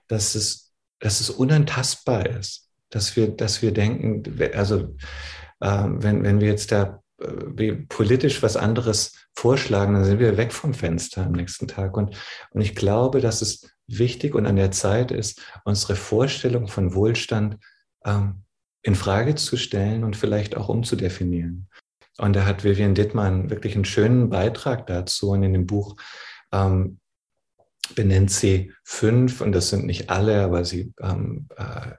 dass 0.08 0.36
es, 0.36 0.74
dass 1.00 1.22
es 1.22 1.30
unantastbar 1.30 2.26
ist, 2.26 2.70
dass 2.90 3.16
wir, 3.16 3.30
dass 3.30 3.62
wir 3.62 3.72
denken, 3.72 4.24
also 4.54 4.96
äh, 5.62 5.84
wenn, 5.88 6.24
wenn 6.24 6.42
wir 6.42 6.50
jetzt 6.50 6.72
da 6.72 7.02
äh, 7.22 7.74
politisch 7.88 8.44
was 8.44 8.58
anderes 8.58 9.14
vorschlagen, 9.34 9.94
dann 9.94 10.06
sind 10.06 10.20
wir 10.20 10.38
weg 10.38 10.52
vom 10.52 10.74
Fenster 10.74 11.26
am 11.26 11.32
nächsten 11.32 11.68
Tag. 11.68 11.96
Und, 11.96 12.16
und 12.52 12.62
ich 12.62 12.76
glaube, 12.76 13.22
dass 13.22 13.42
es 13.42 13.70
wichtig 13.88 14.36
und 14.36 14.46
an 14.46 14.56
der 14.58 14.72
Zeit 14.72 15.12
ist, 15.12 15.42
unsere 15.64 15.96
Vorstellung 15.96 16.68
von 16.68 16.94
Wohlstand 16.94 17.58
ähm, 18.04 18.44
in 18.82 18.96
Frage 18.96 19.36
zu 19.36 19.58
stellen 19.58 20.04
und 20.04 20.16
vielleicht 20.16 20.56
auch 20.56 20.70
umzudefinieren. 20.70 21.68
Und 22.18 22.36
da 22.36 22.46
hat 22.46 22.64
Vivian 22.64 22.96
Dittmann 22.96 23.50
wirklich 23.50 23.76
einen 23.76 23.86
schönen 23.86 24.30
Beitrag 24.30 24.88
dazu. 24.88 25.32
Und 25.32 25.44
in 25.44 25.54
dem 25.54 25.66
Buch 25.66 25.96
ähm, 26.52 27.00
benennt 27.96 28.32
sie 28.32 28.74
fünf, 28.84 29.42
und 29.42 29.52
das 29.52 29.70
sind 29.70 29.86
nicht 29.86 30.10
alle, 30.10 30.44
aber 30.44 30.66
sie 30.66 30.94
ähm, 31.02 31.48
äh, 31.58 31.92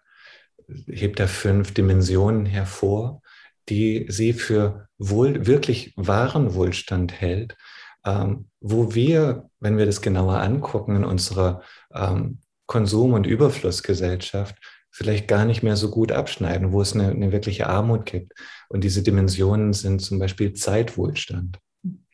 hebt 0.86 1.20
da 1.20 1.26
fünf 1.26 1.74
Dimensionen 1.74 2.46
hervor, 2.46 3.22
die 3.68 4.06
sie 4.08 4.32
für 4.32 4.88
wohl, 4.98 5.46
wirklich 5.46 5.92
wahren 5.96 6.54
Wohlstand 6.54 7.20
hält, 7.20 7.56
ähm, 8.04 8.48
wo 8.60 8.94
wir, 8.94 9.50
wenn 9.60 9.76
wir 9.76 9.86
das 9.86 10.00
genauer 10.00 10.40
angucken 10.40 10.96
in 10.96 11.04
unserer 11.04 11.62
ähm, 11.94 12.38
Konsum- 12.66 13.12
und 13.12 13.26
Überflussgesellschaft, 13.26 14.56
vielleicht 14.97 15.28
gar 15.28 15.44
nicht 15.44 15.62
mehr 15.62 15.76
so 15.76 15.90
gut 15.90 16.11
abschneiden, 16.11 16.72
wo 16.72 16.80
es 16.80 16.94
eine, 16.94 17.11
eine 17.11 17.30
wirkliche 17.30 17.66
Armut 17.66 18.07
gibt. 18.07 18.32
Und 18.70 18.82
diese 18.82 19.03
Dimensionen 19.03 19.74
sind 19.74 20.01
zum 20.01 20.18
Beispiel 20.18 20.55
Zeitwohlstand. 20.55 21.59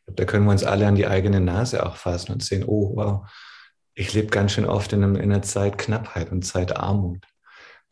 Da 0.05 0.25
können 0.25 0.43
wir 0.43 0.51
uns 0.51 0.65
alle 0.65 0.85
an 0.85 0.95
die 0.95 1.07
eigene 1.07 1.39
Nase 1.39 1.85
auch 1.85 1.95
fassen 1.95 2.33
und 2.33 2.43
sehen, 2.43 2.65
oh 2.67 2.91
wow, 2.97 3.31
ich 3.95 4.13
lebe 4.13 4.27
ganz 4.27 4.51
schön 4.51 4.65
oft 4.65 4.91
in, 4.91 5.01
einem, 5.01 5.15
in 5.15 5.31
einer 5.31 5.41
Zeitknappheit 5.41 6.29
und 6.33 6.43
Zeitarmut. 6.43 7.25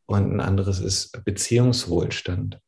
Und 0.07 0.33
ein 0.33 0.41
anderes 0.41 0.81
ist 0.81 1.23
Beziehungswohlstand 1.23 2.59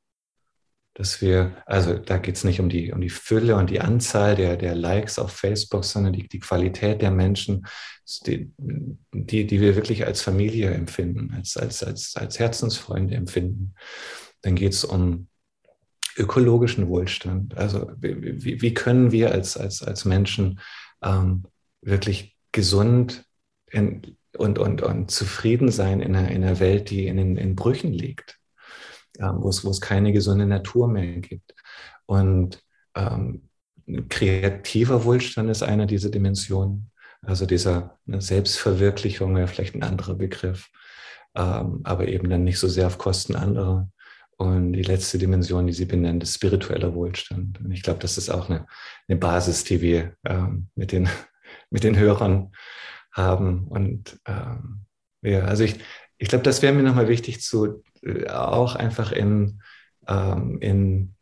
dass 0.95 1.21
wir, 1.21 1.57
also 1.65 1.95
da 1.95 2.17
geht 2.17 2.35
es 2.35 2.43
nicht 2.43 2.59
um 2.59 2.69
die, 2.69 2.91
um 2.91 3.01
die 3.01 3.09
Fülle 3.09 3.55
und 3.55 3.69
die 3.69 3.81
Anzahl 3.81 4.35
der, 4.35 4.57
der 4.57 4.75
Likes 4.75 5.17
auf 5.17 5.31
Facebook, 5.31 5.85
sondern 5.85 6.13
die, 6.13 6.27
die 6.27 6.39
Qualität 6.39 7.01
der 7.01 7.09
Menschen, 7.09 7.65
die, 8.27 8.51
die, 9.11 9.47
die 9.47 9.61
wir 9.61 9.75
wirklich 9.75 10.05
als 10.05 10.21
Familie 10.21 10.71
empfinden, 10.71 11.33
als, 11.35 11.57
als, 11.57 11.83
als, 11.83 12.15
als 12.15 12.37
Herzensfreunde 12.37 13.15
empfinden. 13.15 13.73
Dann 14.41 14.55
geht 14.55 14.73
es 14.73 14.85
um 14.85 15.29
ökologischen 16.15 16.87
Wohlstand. 16.87 17.57
Also 17.57 17.91
wie, 17.97 18.61
wie 18.61 18.73
können 18.73 19.11
wir 19.11 19.31
als, 19.31 19.57
als, 19.57 19.81
als 19.81 20.05
Menschen 20.05 20.59
ähm, 21.01 21.45
wirklich 21.81 22.37
gesund 22.51 23.25
in, 23.71 24.15
und, 24.37 24.59
und, 24.59 24.83
und 24.83 25.09
zufrieden 25.09 25.71
sein 25.71 26.01
in 26.01 26.15
einer, 26.15 26.29
in 26.29 26.43
einer 26.43 26.59
Welt, 26.59 26.91
die 26.91 27.07
in, 27.07 27.37
in 27.37 27.55
Brüchen 27.55 27.93
liegt, 27.93 28.39
ähm, 29.20 29.38
wo, 29.39 29.49
es, 29.49 29.64
wo 29.64 29.70
es 29.70 29.82
keine 29.82 30.14
gesunde 30.14 30.45
Natur 30.45 30.88
mehr 30.88 31.20
gibt. 31.20 31.53
Und 32.05 32.64
ähm, 32.95 33.49
kreativer 34.09 35.03
Wohlstand 35.03 35.49
ist 35.49 35.64
einer 35.64 35.86
dieser 35.86 36.09
Dimensionen, 36.09 36.91
also 37.22 37.45
dieser 37.45 37.97
ne, 38.05 38.22
Selbstverwirklichung 38.22 39.36
wäre 39.36 39.47
vielleicht 39.47 39.76
ein 39.76 39.84
anderer 39.84 40.16
Begriff, 40.16 40.70
ähm, 41.36 41.82
aber 41.84 42.07
eben 42.07 42.30
dann 42.30 42.43
nicht 42.43 42.59
so 42.59 42.68
sehr 42.68 42.88
auf 42.88 42.97
Kosten 42.97 43.36
anderer. 43.36 43.89
Und 44.38 44.74
die 44.74 44.82
letzte 44.82 45.18
Dimension, 45.18 45.68
die 45.68 45.74
sie 45.74 45.86
benennt, 45.86 46.24
ist 46.24 46.36
spiritueller 46.36 46.93
Wohlstand. 46.95 47.59
Und 47.61 47.72
ich 47.72 47.84
glaube, 47.84 47.99
das 47.99 48.18
ist 48.18 48.30
auch 48.30 48.49
eine, 48.49 48.66
eine 49.07 49.18
Basis, 49.18 49.64
die 49.64 49.80
wir 49.82 50.16
ähm, 50.26 50.68
mit, 50.76 50.91
den, 50.91 51.07
mit 51.70 51.84
den 51.84 51.97
Hörern 51.97 52.51
haben. 53.11 53.68
Und 53.68 54.20
ähm, 54.26 54.86
ja, 55.22 55.41
also 55.45 55.64
ich, 55.64 55.80
ich 56.18 56.30
glaube, 56.30 56.43
das 56.43 56.61
wäre 56.61 56.74
mir 56.74 56.84
nochmal 56.84 57.07
wichtig 57.07 57.41
zu 57.41 57.84
äh, 58.01 58.28
auch 58.30 58.76
einfach 58.76 59.11
in, 59.11 59.61
ähm, 60.07 60.57
in 60.61 61.16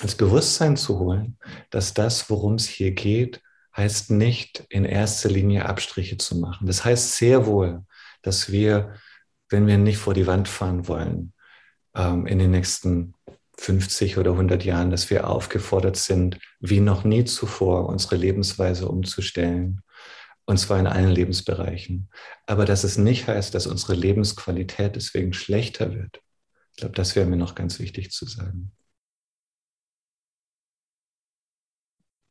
ins 0.00 0.14
Bewusstsein 0.16 0.76
zu 0.76 0.98
holen, 0.98 1.38
dass 1.70 1.94
das, 1.94 2.28
worum 2.28 2.54
es 2.54 2.66
hier 2.66 2.92
geht, 2.92 3.40
heißt 3.76 4.10
nicht 4.10 4.64
in 4.68 4.84
erster 4.84 5.28
Linie 5.28 5.66
Abstriche 5.66 6.16
zu 6.16 6.36
machen. 6.36 6.66
Das 6.66 6.84
heißt 6.84 7.16
sehr 7.16 7.46
wohl, 7.46 7.84
dass 8.22 8.50
wir, 8.50 8.94
wenn 9.48 9.66
wir 9.66 9.78
nicht 9.78 9.98
vor 9.98 10.14
die 10.14 10.26
Wand 10.26 10.48
fahren 10.48 10.88
wollen, 10.88 11.32
ähm, 11.94 12.26
in 12.26 12.38
den 12.38 12.50
nächsten 12.50 13.14
50 13.58 14.18
oder 14.18 14.32
100 14.32 14.64
Jahren, 14.64 14.90
dass 14.90 15.10
wir 15.10 15.28
aufgefordert 15.28 15.96
sind, 15.96 16.38
wie 16.60 16.80
noch 16.80 17.04
nie 17.04 17.24
zuvor 17.24 17.88
unsere 17.88 18.16
Lebensweise 18.16 18.88
umzustellen. 18.88 19.80
Und 20.46 20.58
zwar 20.58 20.78
in 20.78 20.86
allen 20.86 21.10
Lebensbereichen. 21.10 22.10
Aber 22.46 22.64
dass 22.64 22.84
es 22.84 22.98
nicht 22.98 23.26
heißt, 23.26 23.54
dass 23.54 23.66
unsere 23.66 23.94
Lebensqualität 23.94 24.94
deswegen 24.96 25.32
schlechter 25.32 25.94
wird. 25.94 26.20
Ich 26.72 26.78
glaube, 26.78 26.94
das 26.94 27.16
wäre 27.16 27.26
mir 27.26 27.36
noch 27.36 27.54
ganz 27.54 27.78
wichtig 27.78 28.10
zu 28.10 28.26
sagen. 28.26 28.72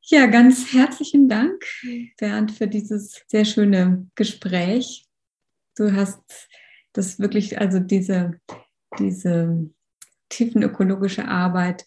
Ja, 0.05 0.25
ganz 0.25 0.73
herzlichen 0.73 1.29
Dank, 1.29 1.63
Bernd, 2.17 2.51
für 2.51 2.67
dieses 2.67 3.23
sehr 3.27 3.45
schöne 3.45 4.09
Gespräch. 4.15 5.07
Du 5.77 5.93
hast 5.93 6.49
das 6.91 7.19
wirklich, 7.19 7.59
also 7.59 7.79
diese, 7.79 8.39
diese 8.99 9.69
tiefenökologische 10.27 11.25
Arbeit 11.25 11.85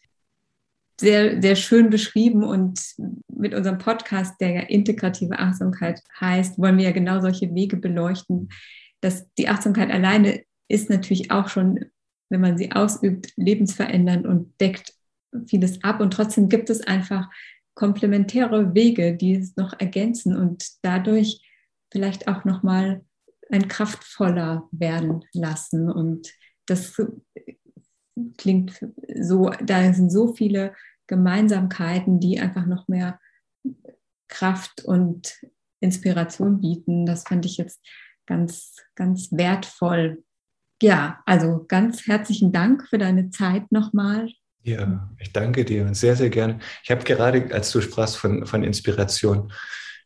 sehr, 0.98 1.42
sehr 1.42 1.56
schön 1.56 1.90
beschrieben 1.90 2.42
und 2.42 2.80
mit 3.28 3.54
unserem 3.54 3.78
Podcast, 3.78 4.40
der 4.40 4.50
ja 4.50 4.60
integrative 4.62 5.38
Achtsamkeit 5.38 6.02
heißt, 6.20 6.58
wollen 6.58 6.78
wir 6.78 6.86
ja 6.86 6.92
genau 6.92 7.20
solche 7.20 7.54
Wege 7.54 7.76
beleuchten, 7.76 8.48
dass 9.00 9.30
die 9.34 9.48
Achtsamkeit 9.48 9.90
alleine 9.90 10.42
ist 10.68 10.90
natürlich 10.90 11.30
auch 11.30 11.48
schon, 11.48 11.84
wenn 12.30 12.40
man 12.40 12.58
sie 12.58 12.72
ausübt, 12.72 13.32
lebensverändernd 13.36 14.26
und 14.26 14.58
deckt 14.60 14.94
vieles 15.46 15.84
ab 15.84 16.00
und 16.00 16.12
trotzdem 16.12 16.48
gibt 16.48 16.70
es 16.70 16.80
einfach 16.80 17.28
komplementäre 17.74 18.74
Wege, 18.74 19.14
die 19.14 19.34
es 19.34 19.54
noch 19.56 19.78
ergänzen 19.78 20.34
und 20.34 20.64
dadurch 20.82 21.40
vielleicht 21.92 22.26
auch 22.26 22.44
noch 22.44 22.62
mal 22.62 23.04
ein 23.50 23.68
kraftvoller 23.68 24.68
werden 24.72 25.24
lassen. 25.32 25.90
Und 25.90 26.32
das 26.66 27.00
klingt 28.36 28.84
so, 29.20 29.50
da 29.64 29.92
sind 29.92 30.10
so 30.10 30.34
viele 30.34 30.74
Gemeinsamkeiten, 31.06 32.20
die 32.20 32.40
einfach 32.40 32.66
noch 32.66 32.88
mehr 32.88 33.20
Kraft 34.28 34.84
und 34.84 35.40
Inspiration 35.80 36.60
bieten. 36.60 37.06
Das 37.06 37.24
fand 37.24 37.44
ich 37.44 37.56
jetzt 37.56 37.80
ganz, 38.26 38.76
ganz 38.94 39.30
wertvoll. 39.32 40.24
Ja, 40.82 41.22
also 41.26 41.64
ganz 41.68 42.06
herzlichen 42.06 42.52
Dank 42.52 42.86
für 42.88 42.98
deine 42.98 43.30
Zeit 43.30 43.70
nochmal. 43.72 44.28
Ja, 44.62 45.10
ich 45.20 45.32
danke 45.32 45.64
dir 45.64 45.94
sehr, 45.94 46.16
sehr 46.16 46.28
gerne. 46.28 46.58
Ich 46.82 46.90
habe 46.90 47.04
gerade, 47.04 47.54
als 47.54 47.70
du 47.70 47.80
sprachst 47.80 48.16
von, 48.16 48.46
von 48.46 48.64
Inspiration, 48.64 49.52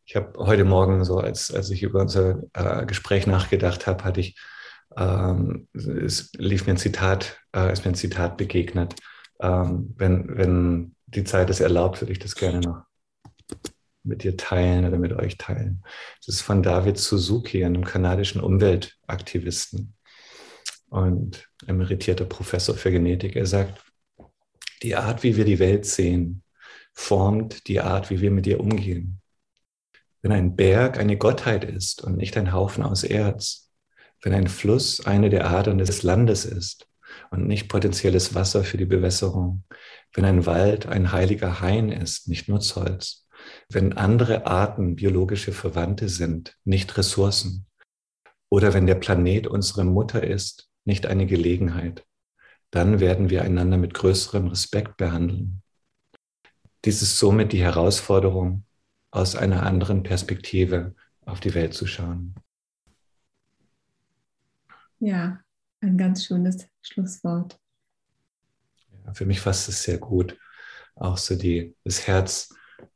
ich 0.05 0.15
habe 0.15 0.33
heute 0.37 0.65
Morgen 0.65 1.03
so, 1.03 1.17
als, 1.17 1.51
als 1.51 1.69
ich 1.71 1.83
über 1.83 2.01
unser 2.01 2.43
äh, 2.53 2.85
Gespräch 2.85 3.27
nachgedacht 3.27 3.87
habe, 3.87 4.03
hatte 4.03 4.19
ich, 4.19 4.39
ähm, 4.97 5.67
es 5.73 6.31
lief 6.37 6.65
mir 6.65 6.73
ein 6.73 6.77
Zitat, 6.77 7.39
äh, 7.55 7.71
ist 7.71 7.85
mir 7.85 7.91
ein 7.91 7.95
Zitat 7.95 8.37
begegnet. 8.37 8.95
Ähm, 9.39 9.93
wenn, 9.97 10.37
wenn 10.37 10.95
die 11.07 11.23
Zeit 11.23 11.49
es 11.49 11.59
erlaubt, 11.59 12.01
würde 12.01 12.11
ich 12.11 12.19
das 12.19 12.35
gerne 12.35 12.59
noch 12.59 12.83
mit 14.03 14.23
dir 14.23 14.35
teilen 14.35 14.85
oder 14.85 14.97
mit 14.97 15.13
euch 15.13 15.37
teilen. 15.37 15.83
Das 16.25 16.35
ist 16.35 16.41
von 16.41 16.63
David 16.63 16.97
Suzuki, 16.97 17.63
einem 17.63 17.83
kanadischen 17.83 18.41
Umweltaktivisten 18.41 19.93
und 20.89 21.47
emeritierter 21.67 22.25
Professor 22.25 22.75
für 22.75 22.91
Genetik. 22.91 23.35
Er 23.35 23.45
sagt, 23.45 23.83
die 24.81 24.95
Art, 24.95 25.23
wie 25.23 25.37
wir 25.37 25.45
die 25.45 25.59
Welt 25.59 25.85
sehen, 25.85 26.43
formt 26.93 27.67
die 27.67 27.79
Art, 27.79 28.09
wie 28.09 28.21
wir 28.21 28.31
mit 28.31 28.47
ihr 28.47 28.59
umgehen. 28.59 29.21
Wenn 30.21 30.31
ein 30.31 30.55
Berg 30.55 30.99
eine 30.99 31.17
Gottheit 31.17 31.63
ist 31.63 32.03
und 32.03 32.17
nicht 32.17 32.37
ein 32.37 32.51
Haufen 32.51 32.83
aus 32.83 33.03
Erz, 33.03 33.70
wenn 34.21 34.33
ein 34.33 34.47
Fluss 34.47 35.05
eine 35.05 35.29
der 35.29 35.49
Adern 35.49 35.77
des 35.77 36.03
Landes 36.03 36.45
ist 36.45 36.87
und 37.31 37.47
nicht 37.47 37.67
potenzielles 37.67 38.35
Wasser 38.35 38.63
für 38.63 38.77
die 38.77 38.85
Bewässerung, 38.85 39.63
wenn 40.13 40.25
ein 40.25 40.45
Wald 40.45 40.85
ein 40.85 41.11
heiliger 41.11 41.61
Hain 41.61 41.91
ist, 41.91 42.27
nicht 42.27 42.47
Nutzholz, 42.47 43.25
wenn 43.69 43.93
andere 43.93 44.45
Arten 44.45 44.95
biologische 44.95 45.51
Verwandte 45.51 46.09
sind, 46.09 46.57
nicht 46.63 46.97
Ressourcen, 46.97 47.65
oder 48.49 48.73
wenn 48.73 48.85
der 48.85 48.95
Planet 48.95 49.47
unsere 49.47 49.85
Mutter 49.85 50.23
ist, 50.23 50.69
nicht 50.83 51.05
eine 51.05 51.25
Gelegenheit, 51.25 52.05
dann 52.69 52.99
werden 52.99 53.29
wir 53.29 53.43
einander 53.43 53.77
mit 53.77 53.93
größerem 53.93 54.47
Respekt 54.47 54.97
behandeln. 54.97 55.61
Dies 56.85 57.01
ist 57.01 57.19
somit 57.19 57.53
die 57.53 57.61
Herausforderung, 57.61 58.65
aus 59.11 59.35
einer 59.35 59.63
anderen 59.63 60.03
Perspektive 60.03 60.95
auf 61.25 61.39
die 61.41 61.53
Welt 61.53 61.73
zu 61.73 61.85
schauen. 61.85 62.33
Ja, 65.01 65.39
ein 65.81 65.97
ganz 65.97 66.25
schönes 66.25 66.67
Schlusswort. 66.83 67.59
Ja, 69.03 69.13
für 69.15 69.25
mich 69.25 69.41
fasst 69.41 69.67
es 69.67 69.81
sehr 69.81 69.97
gut. 69.97 70.37
Auch 70.93 71.17
so 71.17 71.35
die, 71.35 71.75
das 71.83 72.05
Herz 72.05 72.53